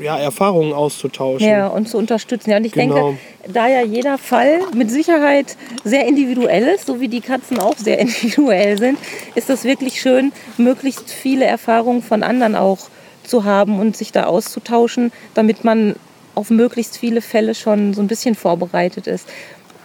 äh, 0.01 0.03
ja, 0.05 0.17
Erfahrungen 0.17 0.73
auszutauschen. 0.73 1.47
Ja, 1.47 1.67
und 1.67 1.87
zu 1.87 1.97
unterstützen. 1.97 2.49
Ja, 2.49 2.57
und 2.57 2.65
ich 2.65 2.71
Genau. 2.73 2.95
denke, 2.95 3.19
da 3.53 3.67
ja 3.67 3.83
jeder 3.83 4.17
Fall 4.17 4.59
mit 4.75 4.89
Sicherheit 4.91 5.55
sehr 5.83 6.07
individuell 6.07 6.63
ist, 6.75 6.87
so 6.87 6.99
wie 6.99 7.07
die 7.07 7.21
Katzen 7.21 7.59
auch 7.59 7.77
sehr 7.77 7.99
individuell 8.05 8.77
sind, 8.77 8.97
ist 9.35 9.49
es 9.49 9.63
wirklich 9.63 10.01
schön, 10.01 10.31
möglichst 10.57 11.11
viele 11.11 11.45
Erfahrungen 11.45 12.01
von 12.01 12.23
anderen 12.23 12.55
auch 12.55 12.79
zu 13.23 13.43
haben 13.43 13.79
und 13.79 13.95
sich 13.95 14.11
da 14.11 14.23
auszutauschen, 14.23 15.11
damit 15.35 15.63
man 15.63 15.95
auf 16.35 16.49
möglichst 16.49 16.97
viele 16.97 17.21
Fälle 17.21 17.55
schon 17.55 17.93
so 17.93 18.01
ein 18.01 18.07
bisschen 18.07 18.35
vorbereitet 18.35 19.07
ist. 19.07 19.27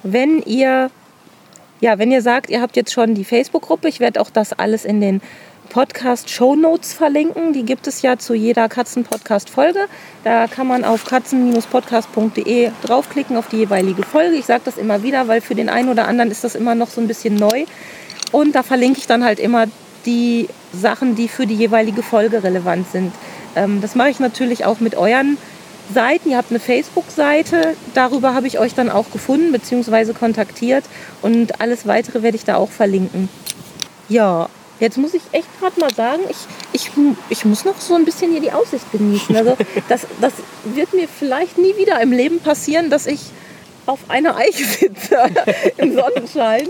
Wenn 0.03 0.43
ihr 0.43 0.91
ja, 1.81 1.99
wenn 1.99 2.11
ihr 2.11 2.23
sagt, 2.23 2.49
ihr 2.49 2.63
habt 2.63 2.77
jetzt 2.77 2.93
schon 2.93 3.15
die 3.15 3.25
Facebook-Gruppe, 3.25 3.89
ich 3.89 4.01
werde 4.01 4.21
auch 4.21 4.31
das 4.31 4.55
alles 4.55 4.87
in 4.87 5.01
den 5.01 5.21
Podcast-Show-Notes 5.69 6.95
verlinken. 6.95 7.53
Die 7.53 7.65
gibt 7.65 7.87
es 7.87 8.01
ja 8.01 8.17
zu 8.17 8.35
jeder 8.35 8.69
Katzen-Podcast-Folge. 8.69 9.81
Da 10.25 10.47
kann 10.47 10.67
man 10.67 10.85
auf 10.85 11.05
katzen-podcast.de 11.05 12.71
draufklicken 12.83 13.37
auf 13.37 13.49
die 13.49 13.57
jeweilige 13.57 14.03
Folge. 14.03 14.37
Ich 14.37 14.47
sage 14.47 14.63
das 14.65 14.79
immer 14.79 15.03
wieder, 15.03 15.29
weil 15.29 15.41
für 15.41 15.55
den 15.55 15.69
einen 15.69 15.89
oder 15.89 16.09
anderen 16.09 16.31
ist 16.31 16.45
das 16.45 16.55
immer 16.55 16.75
noch 16.75 16.89
so 16.89 17.01
ein 17.01 17.09
bisschen 17.09 17.35
neu. 17.35 17.67
Und 18.33 18.55
da 18.55 18.63
verlinke 18.63 18.99
ich 18.99 19.07
dann 19.07 19.25
halt 19.25 19.39
immer 19.39 19.67
die 20.07 20.49
Sachen, 20.73 21.15
die 21.15 21.29
für 21.29 21.47
die 21.47 21.57
jeweilige 21.57 22.03
Folge 22.03 22.43
relevant 22.43 22.91
sind. 22.91 23.13
Ähm, 23.55 23.81
das 23.81 23.95
mache 23.95 24.11
ich 24.11 24.21
natürlich 24.21 24.65
auch 24.65 24.81
mit 24.81 24.95
euren 24.95 25.37
Seiten. 25.92 26.31
Ihr 26.31 26.37
habt 26.37 26.51
eine 26.51 26.61
Facebook-Seite, 26.61 27.77
darüber 27.94 28.35
habe 28.35 28.46
ich 28.46 28.59
euch 28.59 28.75
dann 28.75 28.90
auch 28.90 29.11
gefunden 29.11 29.53
bzw. 29.53 30.12
kontaktiert 30.12 30.85
und 31.22 31.61
alles 31.61 31.87
weitere 31.87 32.22
werde 32.22 32.37
ich 32.37 32.44
da 32.44 32.57
auch 32.57 32.70
verlinken. 32.70 33.29
Ja, 34.09 34.49
jetzt 34.81 34.99
muss 34.99 35.14
ich 35.14 35.22
echt 35.33 35.49
gerade 35.61 35.79
mal 35.81 35.92
sagen, 35.92 36.22
ich, 36.29 36.37
ich, 36.72 36.90
ich 37.29 37.44
muss 37.44 37.64
noch 37.64 37.81
so 37.81 37.94
ein 37.94 38.05
bisschen 38.05 38.31
hier 38.31 38.40
die 38.40 38.53
Aussicht 38.53 38.90
genießen. 38.92 39.37
Also 39.37 39.57
das, 39.88 40.07
das 40.20 40.33
wird 40.64 40.92
mir 40.94 41.09
vielleicht 41.09 41.59
nie 41.59 41.77
wieder 41.77 42.01
im 42.01 42.12
Leben 42.12 42.40
passieren, 42.40 42.90
dass 42.90 43.07
ich 43.07 43.20
auf 43.87 44.01
einer 44.09 44.37
Eiche 44.37 44.64
sitze 44.64 45.18
im 45.77 45.94
Sonnenschein. 45.94 46.68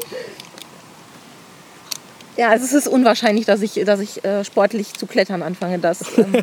Ja, 2.36 2.50
also 2.50 2.64
es 2.64 2.72
ist 2.72 2.86
unwahrscheinlich, 2.88 3.46
dass 3.46 3.62
ich, 3.62 3.72
dass 3.84 4.00
ich 4.00 4.24
äh, 4.24 4.44
sportlich 4.44 4.92
zu 4.94 5.06
klettern 5.06 5.42
anfange. 5.42 5.78
Das, 5.78 6.00
ähm, 6.18 6.32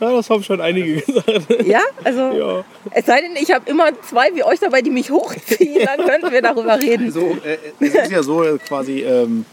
Ja, 0.00 0.12
das 0.12 0.30
haben 0.30 0.42
schon 0.42 0.60
einige 0.60 1.00
gesagt. 1.00 1.66
ja, 1.66 1.80
also 2.04 2.20
Ja. 2.32 2.64
es 2.92 3.04
sei 3.06 3.20
denn, 3.20 3.32
ich 3.36 3.50
habe 3.52 3.68
immer 3.68 3.88
zwei 4.02 4.34
wie 4.34 4.44
euch 4.44 4.60
dabei, 4.60 4.80
die 4.82 4.90
mich 4.90 5.10
hochziehen, 5.10 5.84
dann 5.84 6.06
könnten 6.06 6.30
wir 6.30 6.40
darüber 6.40 6.78
reden. 6.78 7.10
So, 7.10 7.36
äh, 7.44 7.58
es 7.80 7.94
ist 7.94 8.10
ja 8.10 8.22
so 8.22 8.42
äh, 8.44 8.58
quasi, 8.58 9.00
ähm, 9.00 9.44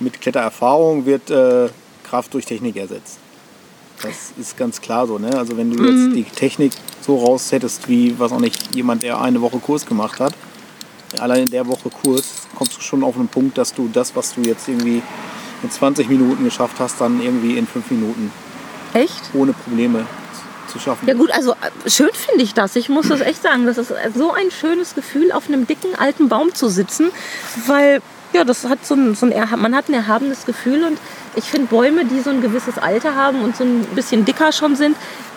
mit 0.00 0.20
Klettererfahrung 0.20 1.06
wird 1.06 1.30
äh, 1.30 1.68
Kraft 2.08 2.34
durch 2.34 2.46
Technik 2.46 2.76
ersetzt. 2.76 3.18
Das 4.02 4.32
ist 4.38 4.56
ganz 4.56 4.80
klar 4.80 5.06
so. 5.06 5.18
Ne? 5.18 5.36
Also 5.36 5.56
wenn 5.56 5.70
du 5.70 5.84
jetzt 5.84 6.16
die 6.16 6.22
Technik 6.24 6.72
so 7.00 7.16
raus 7.16 7.50
hättest, 7.52 7.88
wie 7.88 8.14
was 8.18 8.30
auch 8.32 8.38
nicht 8.40 8.74
jemand, 8.74 9.02
der 9.02 9.20
eine 9.20 9.40
Woche 9.40 9.58
Kurs 9.58 9.84
gemacht 9.86 10.20
hat, 10.20 10.34
allein 11.18 11.44
in 11.44 11.50
der 11.50 11.66
Woche 11.66 11.90
Kurs 11.90 12.46
kommst 12.54 12.76
du 12.76 12.80
schon 12.80 13.02
auf 13.02 13.16
einen 13.16 13.28
Punkt, 13.28 13.58
dass 13.58 13.74
du 13.74 13.88
das, 13.92 14.14
was 14.14 14.34
du 14.34 14.42
jetzt 14.42 14.68
irgendwie 14.68 15.02
in 15.62 15.70
20 15.70 16.08
Minuten 16.08 16.44
geschafft 16.44 16.76
hast, 16.78 17.00
dann 17.00 17.20
irgendwie 17.20 17.56
in 17.58 17.66
5 17.66 17.90
Minuten 17.90 18.30
Echt? 18.94 19.30
ohne 19.34 19.52
Probleme 19.52 20.06
zu 20.68 20.78
schaffen. 20.78 21.08
Ja 21.08 21.14
gut, 21.14 21.30
also 21.30 21.52
äh, 21.52 21.90
schön 21.90 22.10
finde 22.12 22.44
ich 22.44 22.54
das. 22.54 22.76
Ich 22.76 22.88
muss 22.88 23.08
das 23.08 23.20
echt 23.20 23.42
sagen. 23.42 23.66
Das 23.66 23.78
ist 23.78 23.92
so 24.14 24.32
ein 24.32 24.50
schönes 24.50 24.94
Gefühl, 24.94 25.32
auf 25.32 25.48
einem 25.48 25.66
dicken 25.66 25.94
alten 25.96 26.28
Baum 26.28 26.54
zu 26.54 26.68
sitzen, 26.68 27.10
weil 27.66 28.00
ja, 28.32 28.44
das 28.44 28.66
hat 28.66 28.84
so 28.84 28.94
ein, 28.94 29.14
so 29.14 29.26
ein 29.26 29.60
man 29.60 29.74
hat 29.74 29.88
ein 29.88 29.94
erhabenes 29.94 30.44
Gefühl 30.44 30.84
und 30.84 30.98
ich 31.34 31.44
finde 31.44 31.68
Bäume, 31.68 32.04
die 32.04 32.20
so 32.20 32.30
ein 32.30 32.42
gewisses 32.42 32.76
Alter 32.76 33.14
haben 33.14 33.42
und 33.42 33.56
so 33.56 33.64
ein 33.64 33.84
bisschen 33.94 34.24
dicker 34.24 34.52
schon 34.52 34.76
sind, 34.76 34.96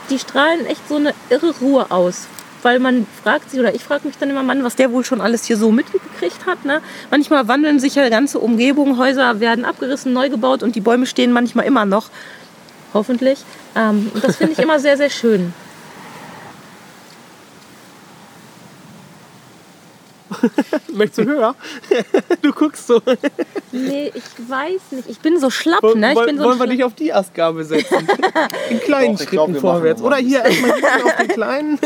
die 0.10 0.20
strahlen 0.20 0.66
echt 0.66 0.88
so 0.90 0.98
eine 0.98 1.14
irre 1.30 1.54
Ruhe 1.62 1.90
aus. 1.90 2.28
Weil 2.64 2.80
man 2.80 3.08
fragt 3.24 3.50
sich, 3.50 3.60
oder 3.60 3.74
ich 3.74 3.84
frage 3.84 4.08
mich 4.08 4.18
dann 4.18 4.30
immer, 4.30 4.44
Mann, 4.44 4.64
was 4.64 4.76
der 4.76 4.92
wohl 4.92 5.04
schon 5.04 5.22
alles 5.22 5.46
hier 5.46 5.58
so 5.58 5.72
mitgekriegt 5.72 6.46
hat. 6.46 6.64
Ne? 6.66 6.82
Manchmal 7.10 7.48
wandeln 7.48 7.80
sich 7.80 7.96
ja 7.96 8.08
ganze 8.10 8.40
Umgebungen, 8.40 8.98
Häuser 8.98 9.40
werden 9.40 9.66
abgerissen, 9.66 10.14
neu 10.14 10.30
gebaut 10.30 10.64
und 10.64 10.76
die 10.76 10.82
Bäume 10.82 11.06
stehen 11.06 11.32
manchmal 11.32 11.66
immer 11.66 11.86
noch. 11.86 12.10
Hoffentlich. 12.94 13.40
Ähm, 13.76 14.12
und 14.14 14.24
das 14.24 14.36
finde 14.36 14.54
ich 14.54 14.60
immer 14.64 14.80
sehr, 14.80 14.98
sehr 14.98 15.10
schön. 15.10 15.54
Möchtest 20.94 21.20
du 21.20 21.26
höher? 21.26 21.56
du 22.42 22.52
guckst 22.52 22.88
so. 22.88 23.02
Nee, 23.72 24.12
ich 24.14 24.50
weiß 24.50 24.92
nicht. 24.92 25.10
Ich 25.10 25.20
bin 25.20 25.40
so 25.40 25.50
schlapp, 25.50 25.84
Wollen, 25.84 26.00
ne? 26.00 26.14
Ich 26.14 26.26
bin 26.26 26.38
so 26.38 26.44
wollen 26.44 26.60
wir 26.60 26.68
dich 26.68 26.84
auf 26.84 26.94
die 26.94 27.14
Astgabel 27.14 27.64
setzen? 27.64 28.08
In 28.70 28.80
kleinen 28.80 29.18
Doch, 29.18 29.26
glaub, 29.26 29.50
Schritten 29.50 29.52
machen 29.54 29.62
vorwärts. 29.62 30.02
Oder 30.02 30.18
hier 30.18 30.44
erstmal 30.44 30.72
auf 30.72 31.16
den 31.18 31.28
kleinen. 31.28 31.80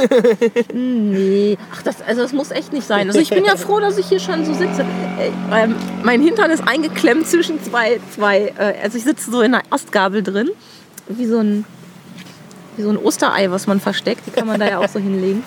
Nee, 0.73 1.57
ach, 1.73 1.83
das, 1.83 2.01
also 2.01 2.21
das 2.21 2.33
muss 2.33 2.51
echt 2.51 2.73
nicht 2.73 2.87
sein. 2.87 3.07
Also 3.07 3.19
ich 3.19 3.29
bin 3.29 3.45
ja 3.45 3.55
froh, 3.55 3.79
dass 3.79 3.97
ich 3.97 4.07
hier 4.07 4.19
schon 4.19 4.45
so 4.45 4.53
sitze. 4.53 4.85
Äh, 5.19 5.31
ähm, 5.53 5.75
mein 6.03 6.21
Hintern 6.21 6.51
ist 6.51 6.67
eingeklemmt 6.67 7.27
zwischen 7.27 7.63
zwei, 7.63 7.99
zwei 8.13 8.53
äh, 8.57 8.75
also 8.81 8.97
ich 8.97 9.03
sitze 9.03 9.31
so 9.31 9.41
in 9.41 9.53
einer 9.53 9.63
Astgabel 9.69 10.23
drin, 10.23 10.49
wie 11.07 11.25
so 11.25 11.39
ein, 11.39 11.65
wie 12.77 12.83
so 12.83 12.89
ein 12.89 12.97
Osterei, 12.97 13.51
was 13.51 13.67
man 13.67 13.79
versteckt. 13.79 14.21
Die 14.27 14.31
kann 14.31 14.47
man 14.47 14.59
da 14.59 14.67
ja 14.67 14.79
auch 14.79 14.89
so 14.89 14.99
hinlegen. 14.99 15.43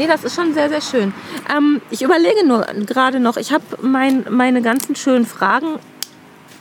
Nee, 0.00 0.06
das 0.06 0.24
ist 0.24 0.34
schon 0.34 0.54
sehr, 0.54 0.70
sehr 0.70 0.80
schön. 0.80 1.12
Ähm, 1.54 1.82
ich 1.90 2.00
überlege 2.00 2.46
nur 2.46 2.64
gerade 2.86 3.20
noch, 3.20 3.36
ich 3.36 3.52
habe 3.52 3.62
mein, 3.82 4.24
meine 4.30 4.62
ganzen 4.62 4.96
schönen 4.96 5.26
Fragen 5.26 5.78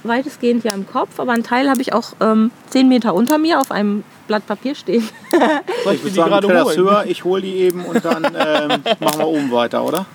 weitestgehend 0.04 0.66
ja 0.66 0.74
im 0.74 0.86
Kopf, 0.86 1.22
aber 1.22 1.32
einen 1.32 1.44
Teil 1.46 1.70
habe 1.70 1.82
ich 1.82 1.94
auch 1.94 2.12
ähm, 2.20 2.52
zehn 2.70 2.90
Meter 2.90 3.14
unter 3.14 3.38
mir 3.38 3.62
auf 3.62 3.72
einem 3.72 4.04
Blatt 4.28 4.46
Papier 4.46 4.76
stehen. 4.76 5.08
Soll 5.86 5.94
Ich 5.94 6.00
ich 6.00 6.04
würde 6.04 6.16
sagen, 6.18 6.30
gerade 6.32 6.48
du 6.48 6.54
das 6.54 6.76
höher, 6.76 7.06
ich 7.08 7.24
hole 7.24 7.42
die 7.42 7.56
eben 7.60 7.86
und 7.86 8.04
dann 8.04 8.26
ähm, 8.26 8.84
machen 9.00 9.20
wir 9.20 9.28
oben 9.28 9.50
weiter, 9.54 9.86
oder? 9.86 10.06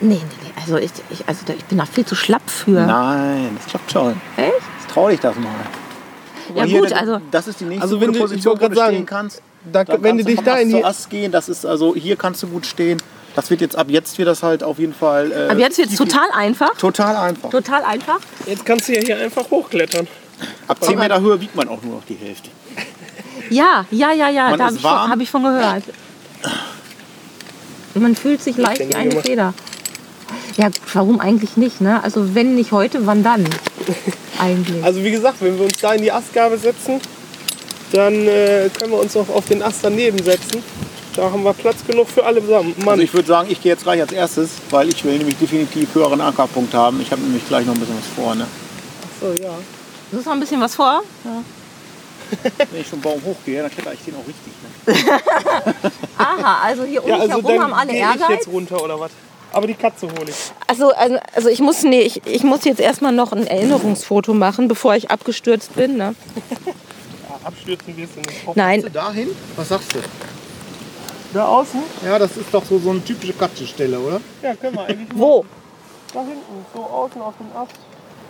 Nee, 0.00 0.14
nee, 0.14 0.20
nee. 0.42 0.50
Also 0.60 0.76
ich, 0.78 0.90
ich, 1.10 1.22
also 1.28 1.44
ich 1.56 1.64
bin 1.66 1.78
da 1.78 1.86
viel 1.86 2.04
zu 2.04 2.16
schlapp 2.16 2.50
für. 2.50 2.84
Nein, 2.84 3.50
das 3.58 3.66
klappt 3.66 3.92
schon. 3.92 4.20
Echt? 4.36 4.54
Jetzt 4.54 4.90
trau 4.92 5.08
dich 5.08 5.20
das 5.20 5.36
mal. 5.36 5.54
Ja 6.56 6.66
gut, 6.66 6.92
also 6.92 7.20
Das 7.30 7.46
ist 7.46 7.60
die 7.60 7.64
nächste 7.64 7.82
Also 7.84 8.00
wenn 8.00 8.08
gute 8.08 8.18
du- 8.18 8.24
ich 8.24 8.30
Position, 8.30 8.54
wo 8.60 8.66
du 8.66 8.74
stehen 8.74 8.76
sagen, 8.76 9.06
kannst. 9.06 9.40
Da, 9.70 9.84
Da 9.84 10.02
wenn 10.02 10.18
du 10.18 10.24
dich 10.24 10.40
da 10.40 10.54
Ast 10.54 10.62
in 10.62 10.68
die. 10.70 10.84
Ast 10.84 11.10
gehen, 11.10 11.32
das 11.32 11.48
ist 11.48 11.64
also, 11.64 11.94
hier 11.94 12.16
kannst 12.16 12.42
du 12.42 12.48
gut 12.48 12.66
stehen. 12.66 13.00
Das 13.34 13.48
wird 13.48 13.60
jetzt, 13.60 13.76
ab 13.76 13.86
jetzt 13.88 14.18
wird 14.18 14.28
das 14.28 14.42
halt 14.42 14.62
auf 14.62 14.78
jeden 14.78 14.92
Fall... 14.92 15.32
Äh, 15.32 15.48
Aber 15.50 15.60
jetzt 15.60 15.78
wird 15.78 15.90
es 15.90 15.96
total 15.96 16.30
einfach. 16.34 16.76
Total 16.76 17.16
einfach. 17.16 17.50
Total 17.50 17.82
einfach. 17.82 18.20
Jetzt 18.46 18.66
kannst 18.66 18.88
du 18.88 18.94
ja 18.94 19.00
hier 19.00 19.16
einfach 19.16 19.50
hochklettern. 19.50 20.06
Ab 20.68 20.84
10 20.84 20.98
Meter 20.98 21.20
Höhe 21.20 21.40
wiegt 21.40 21.54
man 21.54 21.68
auch 21.68 21.80
nur 21.82 21.96
noch 21.96 22.04
die 22.04 22.14
Hälfte. 22.14 22.50
Ja, 23.48 23.86
ja, 23.90 24.12
ja, 24.12 24.28
ja. 24.28 24.50
Man 24.50 24.58
da 24.58 24.66
habe 24.66 24.76
ich, 24.76 24.84
hab 24.84 25.20
ich 25.20 25.30
von 25.30 25.42
gehört. 25.44 25.84
Man 27.94 28.16
fühlt 28.16 28.42
sich 28.42 28.56
leicht 28.56 28.88
wie 28.88 28.94
eine 28.94 29.22
Feder. 29.22 29.54
Ja, 30.56 30.70
warum 30.92 31.20
eigentlich 31.20 31.56
nicht, 31.56 31.80
ne? 31.80 32.02
Also 32.02 32.34
wenn 32.34 32.54
nicht 32.54 32.72
heute, 32.72 33.06
wann 33.06 33.22
dann? 33.22 33.46
eigentlich. 34.38 34.82
Also 34.84 35.02
wie 35.02 35.10
gesagt, 35.10 35.36
wenn 35.40 35.58
wir 35.58 35.64
uns 35.64 35.78
da 35.78 35.94
in 35.94 36.02
die 36.02 36.12
Astgabe 36.12 36.58
setzen, 36.58 37.00
dann 37.92 38.26
äh, 38.26 38.70
können 38.78 38.92
wir 38.92 39.00
uns 39.00 39.16
auch 39.16 39.28
auf 39.28 39.46
den 39.46 39.62
Ast 39.62 39.80
daneben 39.82 40.22
setzen. 40.22 40.62
Da 41.14 41.30
haben 41.30 41.42
wir 41.42 41.52
Platz 41.52 41.84
genug 41.86 42.08
für 42.08 42.24
alle 42.24 42.40
zusammen. 42.40 42.74
Mann, 42.78 42.90
Also 42.90 43.02
ich 43.02 43.12
würde 43.12 43.28
sagen, 43.28 43.48
ich 43.50 43.60
gehe 43.60 43.72
jetzt 43.72 43.82
gleich 43.82 44.00
als 44.00 44.12
erstes, 44.12 44.50
weil 44.70 44.88
ich 44.88 45.04
will 45.04 45.18
nämlich 45.18 45.36
definitiv 45.36 45.94
höheren 45.94 46.20
Ankerpunkt 46.20 46.72
haben. 46.72 47.00
Ich 47.02 47.12
habe 47.12 47.20
nämlich 47.20 47.46
gleich 47.46 47.66
noch 47.66 47.74
ein 47.74 47.80
bisschen 47.80 47.98
was 47.98 48.06
vor. 48.24 48.34
Ne? 48.34 48.46
so, 49.20 49.26
ja. 49.42 49.50
Du 50.10 50.18
hast 50.18 50.24
noch 50.24 50.32
ein 50.32 50.40
bisschen 50.40 50.60
was 50.60 50.74
vor? 50.74 51.02
Wenn 52.70 52.80
ich 52.80 52.86
vom 52.86 53.00
Baum 53.00 53.20
hochgehe, 53.24 53.60
dann 53.60 53.70
kletter 53.70 53.92
ich 53.92 54.00
den 54.00 54.14
auch 54.14 54.26
richtig. 54.26 54.52
Ne? 54.86 55.90
Aha, 56.18 56.62
also 56.64 56.84
hier 56.84 57.04
um 57.04 57.10
Ja, 57.10 57.18
mich 57.18 57.30
also 57.30 57.46
herum 57.46 57.62
haben 57.62 57.74
alle 57.74 57.92
gehe 57.92 58.06
ich 58.14 58.28
jetzt 58.28 58.48
runter 58.48 58.82
oder 58.82 58.98
was? 58.98 59.10
Aber 59.52 59.66
die 59.66 59.74
Katze 59.74 60.06
hole 60.06 60.30
ich. 60.30 60.52
Also, 60.66 60.92
also, 60.92 61.18
also 61.34 61.48
ich 61.50 61.60
muss, 61.60 61.82
nee, 61.82 62.00
ich, 62.00 62.22
ich 62.26 62.42
muss 62.42 62.64
jetzt 62.64 62.80
erstmal 62.80 63.12
noch 63.12 63.32
ein 63.32 63.46
Erinnerungsfoto 63.46 64.32
machen, 64.32 64.66
bevor 64.66 64.96
ich 64.96 65.10
abgestürzt 65.10 65.74
bin. 65.76 65.98
Ne? 65.98 66.14
Abstürzen 67.44 67.96
wirst 67.96 68.16
du 68.16 68.20
nicht. 68.20 68.46
Hopp. 68.46 68.56
Nein, 68.56 68.84
Dahin? 68.92 69.28
Was 69.56 69.68
sagst 69.68 69.94
du? 69.94 69.98
Da 71.34 71.46
außen? 71.46 71.80
Ja, 72.04 72.18
das 72.18 72.36
ist 72.36 72.52
doch 72.52 72.64
so, 72.64 72.78
so 72.78 72.90
eine 72.90 73.02
typische 73.04 73.32
Katzenstelle, 73.32 73.98
oder? 73.98 74.20
Ja, 74.42 74.54
können 74.54 74.76
wir 74.76 74.84
eigentlich. 74.84 75.08
wo? 75.14 75.44
Da 76.12 76.20
hinten, 76.20 76.66
so 76.74 76.80
außen 76.82 77.22
auf 77.22 77.34
dem 77.38 77.56
Ast. 77.56 77.72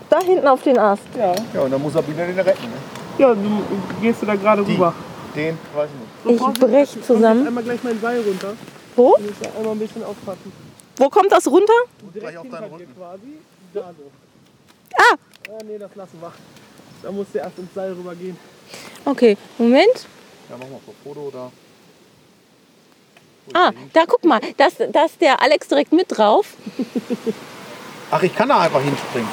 Da 0.09 0.21
hinten 0.21 0.47
auf 0.47 0.63
den 0.63 0.79
Ast. 0.79 1.03
Ja. 1.19 1.35
Ja, 1.53 1.61
und 1.63 1.71
dann 1.73 1.83
muss 1.83 1.95
Sabine 1.95 2.27
den 2.27 2.39
retten. 2.39 2.63
Ne? 2.67 2.77
Ja, 3.19 3.35
du 3.35 3.63
gehst 4.01 4.23
du 4.23 4.27
da 4.27 4.37
gerade 4.37 4.65
rüber. 4.65 4.95
Den, 5.35 5.59
weiß 5.75 5.89
ich 5.91 6.31
nicht. 6.31 6.37
Ich 6.37 6.39
Vorsicht, 6.39 6.61
brech 6.61 7.07
zusammen. 7.07 7.47
Einmal 7.47 7.65
gleich 7.65 7.83
mein 7.83 8.01
Seil 8.01 8.21
runter. 8.21 8.53
Wo? 8.95 9.17
Du 9.17 9.23
musst 9.25 9.57
einmal 9.57 9.73
ein 9.73 9.79
bisschen 9.79 10.05
aufpassen. 10.05 10.53
Wo 10.97 11.09
kommt 11.09 11.33
das 11.33 11.47
runter? 11.47 11.73
Direkt 12.15 12.37
auf 12.37 12.43
hinter 12.45 12.61
deinen 12.61 12.71
dir 12.71 12.77
Rücken. 12.81 12.95
quasi. 12.97 13.39
Da 13.75 13.91
so. 13.99 14.11
Ah! 14.97 15.15
Ah, 15.49 15.59
nee, 15.67 15.79
das 15.79 15.91
lassen 15.97 16.19
wir. 16.21 16.33
Da 17.03 17.11
musst 17.11 17.35
du 17.35 17.39
erst 17.39 17.59
ins 17.59 17.75
Seil 17.75 17.93
rüber 17.93 18.15
gehen. 18.15 18.37
Okay, 19.05 19.37
Moment. 19.59 20.07
Ja, 20.49 20.57
machen 20.57 20.70
wir 20.70 20.77
ein 20.77 20.97
Foto 21.03 21.31
da. 21.33 21.51
Ah, 23.55 23.73
da 23.93 24.05
guck 24.07 24.25
mal, 24.25 24.41
da 24.57 24.66
ist, 24.66 25.20
der 25.20 25.43
Alex 25.43 25.68
direkt 25.68 25.93
mit 25.93 26.07
drauf. 26.09 26.55
Ach, 28.11 28.23
ich 28.23 28.35
kann 28.35 28.49
da 28.49 28.61
einfach 28.61 28.81
hinspringen. 28.81 29.29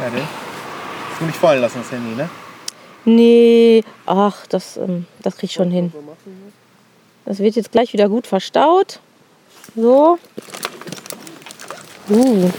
Ja, 0.00 0.10
ne? 0.10 0.28
Das 1.10 1.20
will 1.20 1.28
ich 1.28 1.34
fallen 1.34 1.60
lassen, 1.60 1.78
das 1.78 1.90
Handy, 1.90 2.14
ne? 2.14 2.28
Nee, 3.04 3.82
ach, 4.06 4.46
das, 4.46 4.76
ähm, 4.76 5.06
das 5.22 5.36
krieg 5.36 5.50
ich 5.50 5.54
schon 5.54 5.70
hin. 5.70 5.92
Das 7.24 7.40
wird 7.40 7.56
jetzt 7.56 7.72
gleich 7.72 7.92
wieder 7.92 8.08
gut 8.08 8.26
verstaut. 8.26 9.00
So. 9.74 10.18
Uh. 12.08 12.50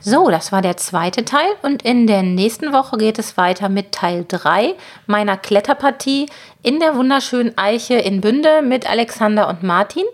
So, 0.00 0.30
das 0.30 0.52
war 0.52 0.62
der 0.62 0.76
zweite 0.76 1.24
Teil 1.24 1.48
und 1.62 1.82
in 1.82 2.06
der 2.06 2.22
nächsten 2.22 2.72
Woche 2.72 2.96
geht 2.98 3.18
es 3.18 3.36
weiter 3.36 3.68
mit 3.68 3.90
Teil 3.90 4.24
3 4.28 4.74
meiner 5.06 5.36
Kletterpartie 5.36 6.26
in 6.62 6.78
der 6.78 6.94
wunderschönen 6.94 7.58
Eiche 7.58 7.94
in 7.94 8.20
Bünde 8.20 8.62
mit 8.62 8.88
Alexander 8.88 9.48
und 9.48 9.64
Martin. 9.64 10.04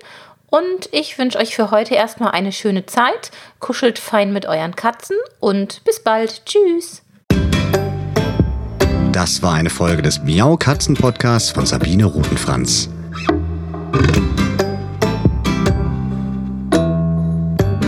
Und 0.48 0.88
ich 0.92 1.18
wünsche 1.18 1.38
euch 1.38 1.54
für 1.54 1.70
heute 1.70 1.94
erstmal 1.94 2.30
eine 2.30 2.52
schöne 2.52 2.86
Zeit, 2.86 3.30
kuschelt 3.60 3.98
fein 3.98 4.32
mit 4.32 4.46
euren 4.46 4.74
Katzen 4.74 5.16
und 5.38 5.84
bis 5.84 6.02
bald. 6.02 6.46
Tschüss. 6.46 7.02
Das 9.12 9.42
war 9.42 9.54
eine 9.54 9.70
Folge 9.70 10.02
des 10.02 10.22
Miau 10.22 10.56
Katzen 10.56 10.94
Podcasts 10.94 11.50
von 11.50 11.66
Sabine 11.66 12.06
Rutenfranz. 12.06 12.88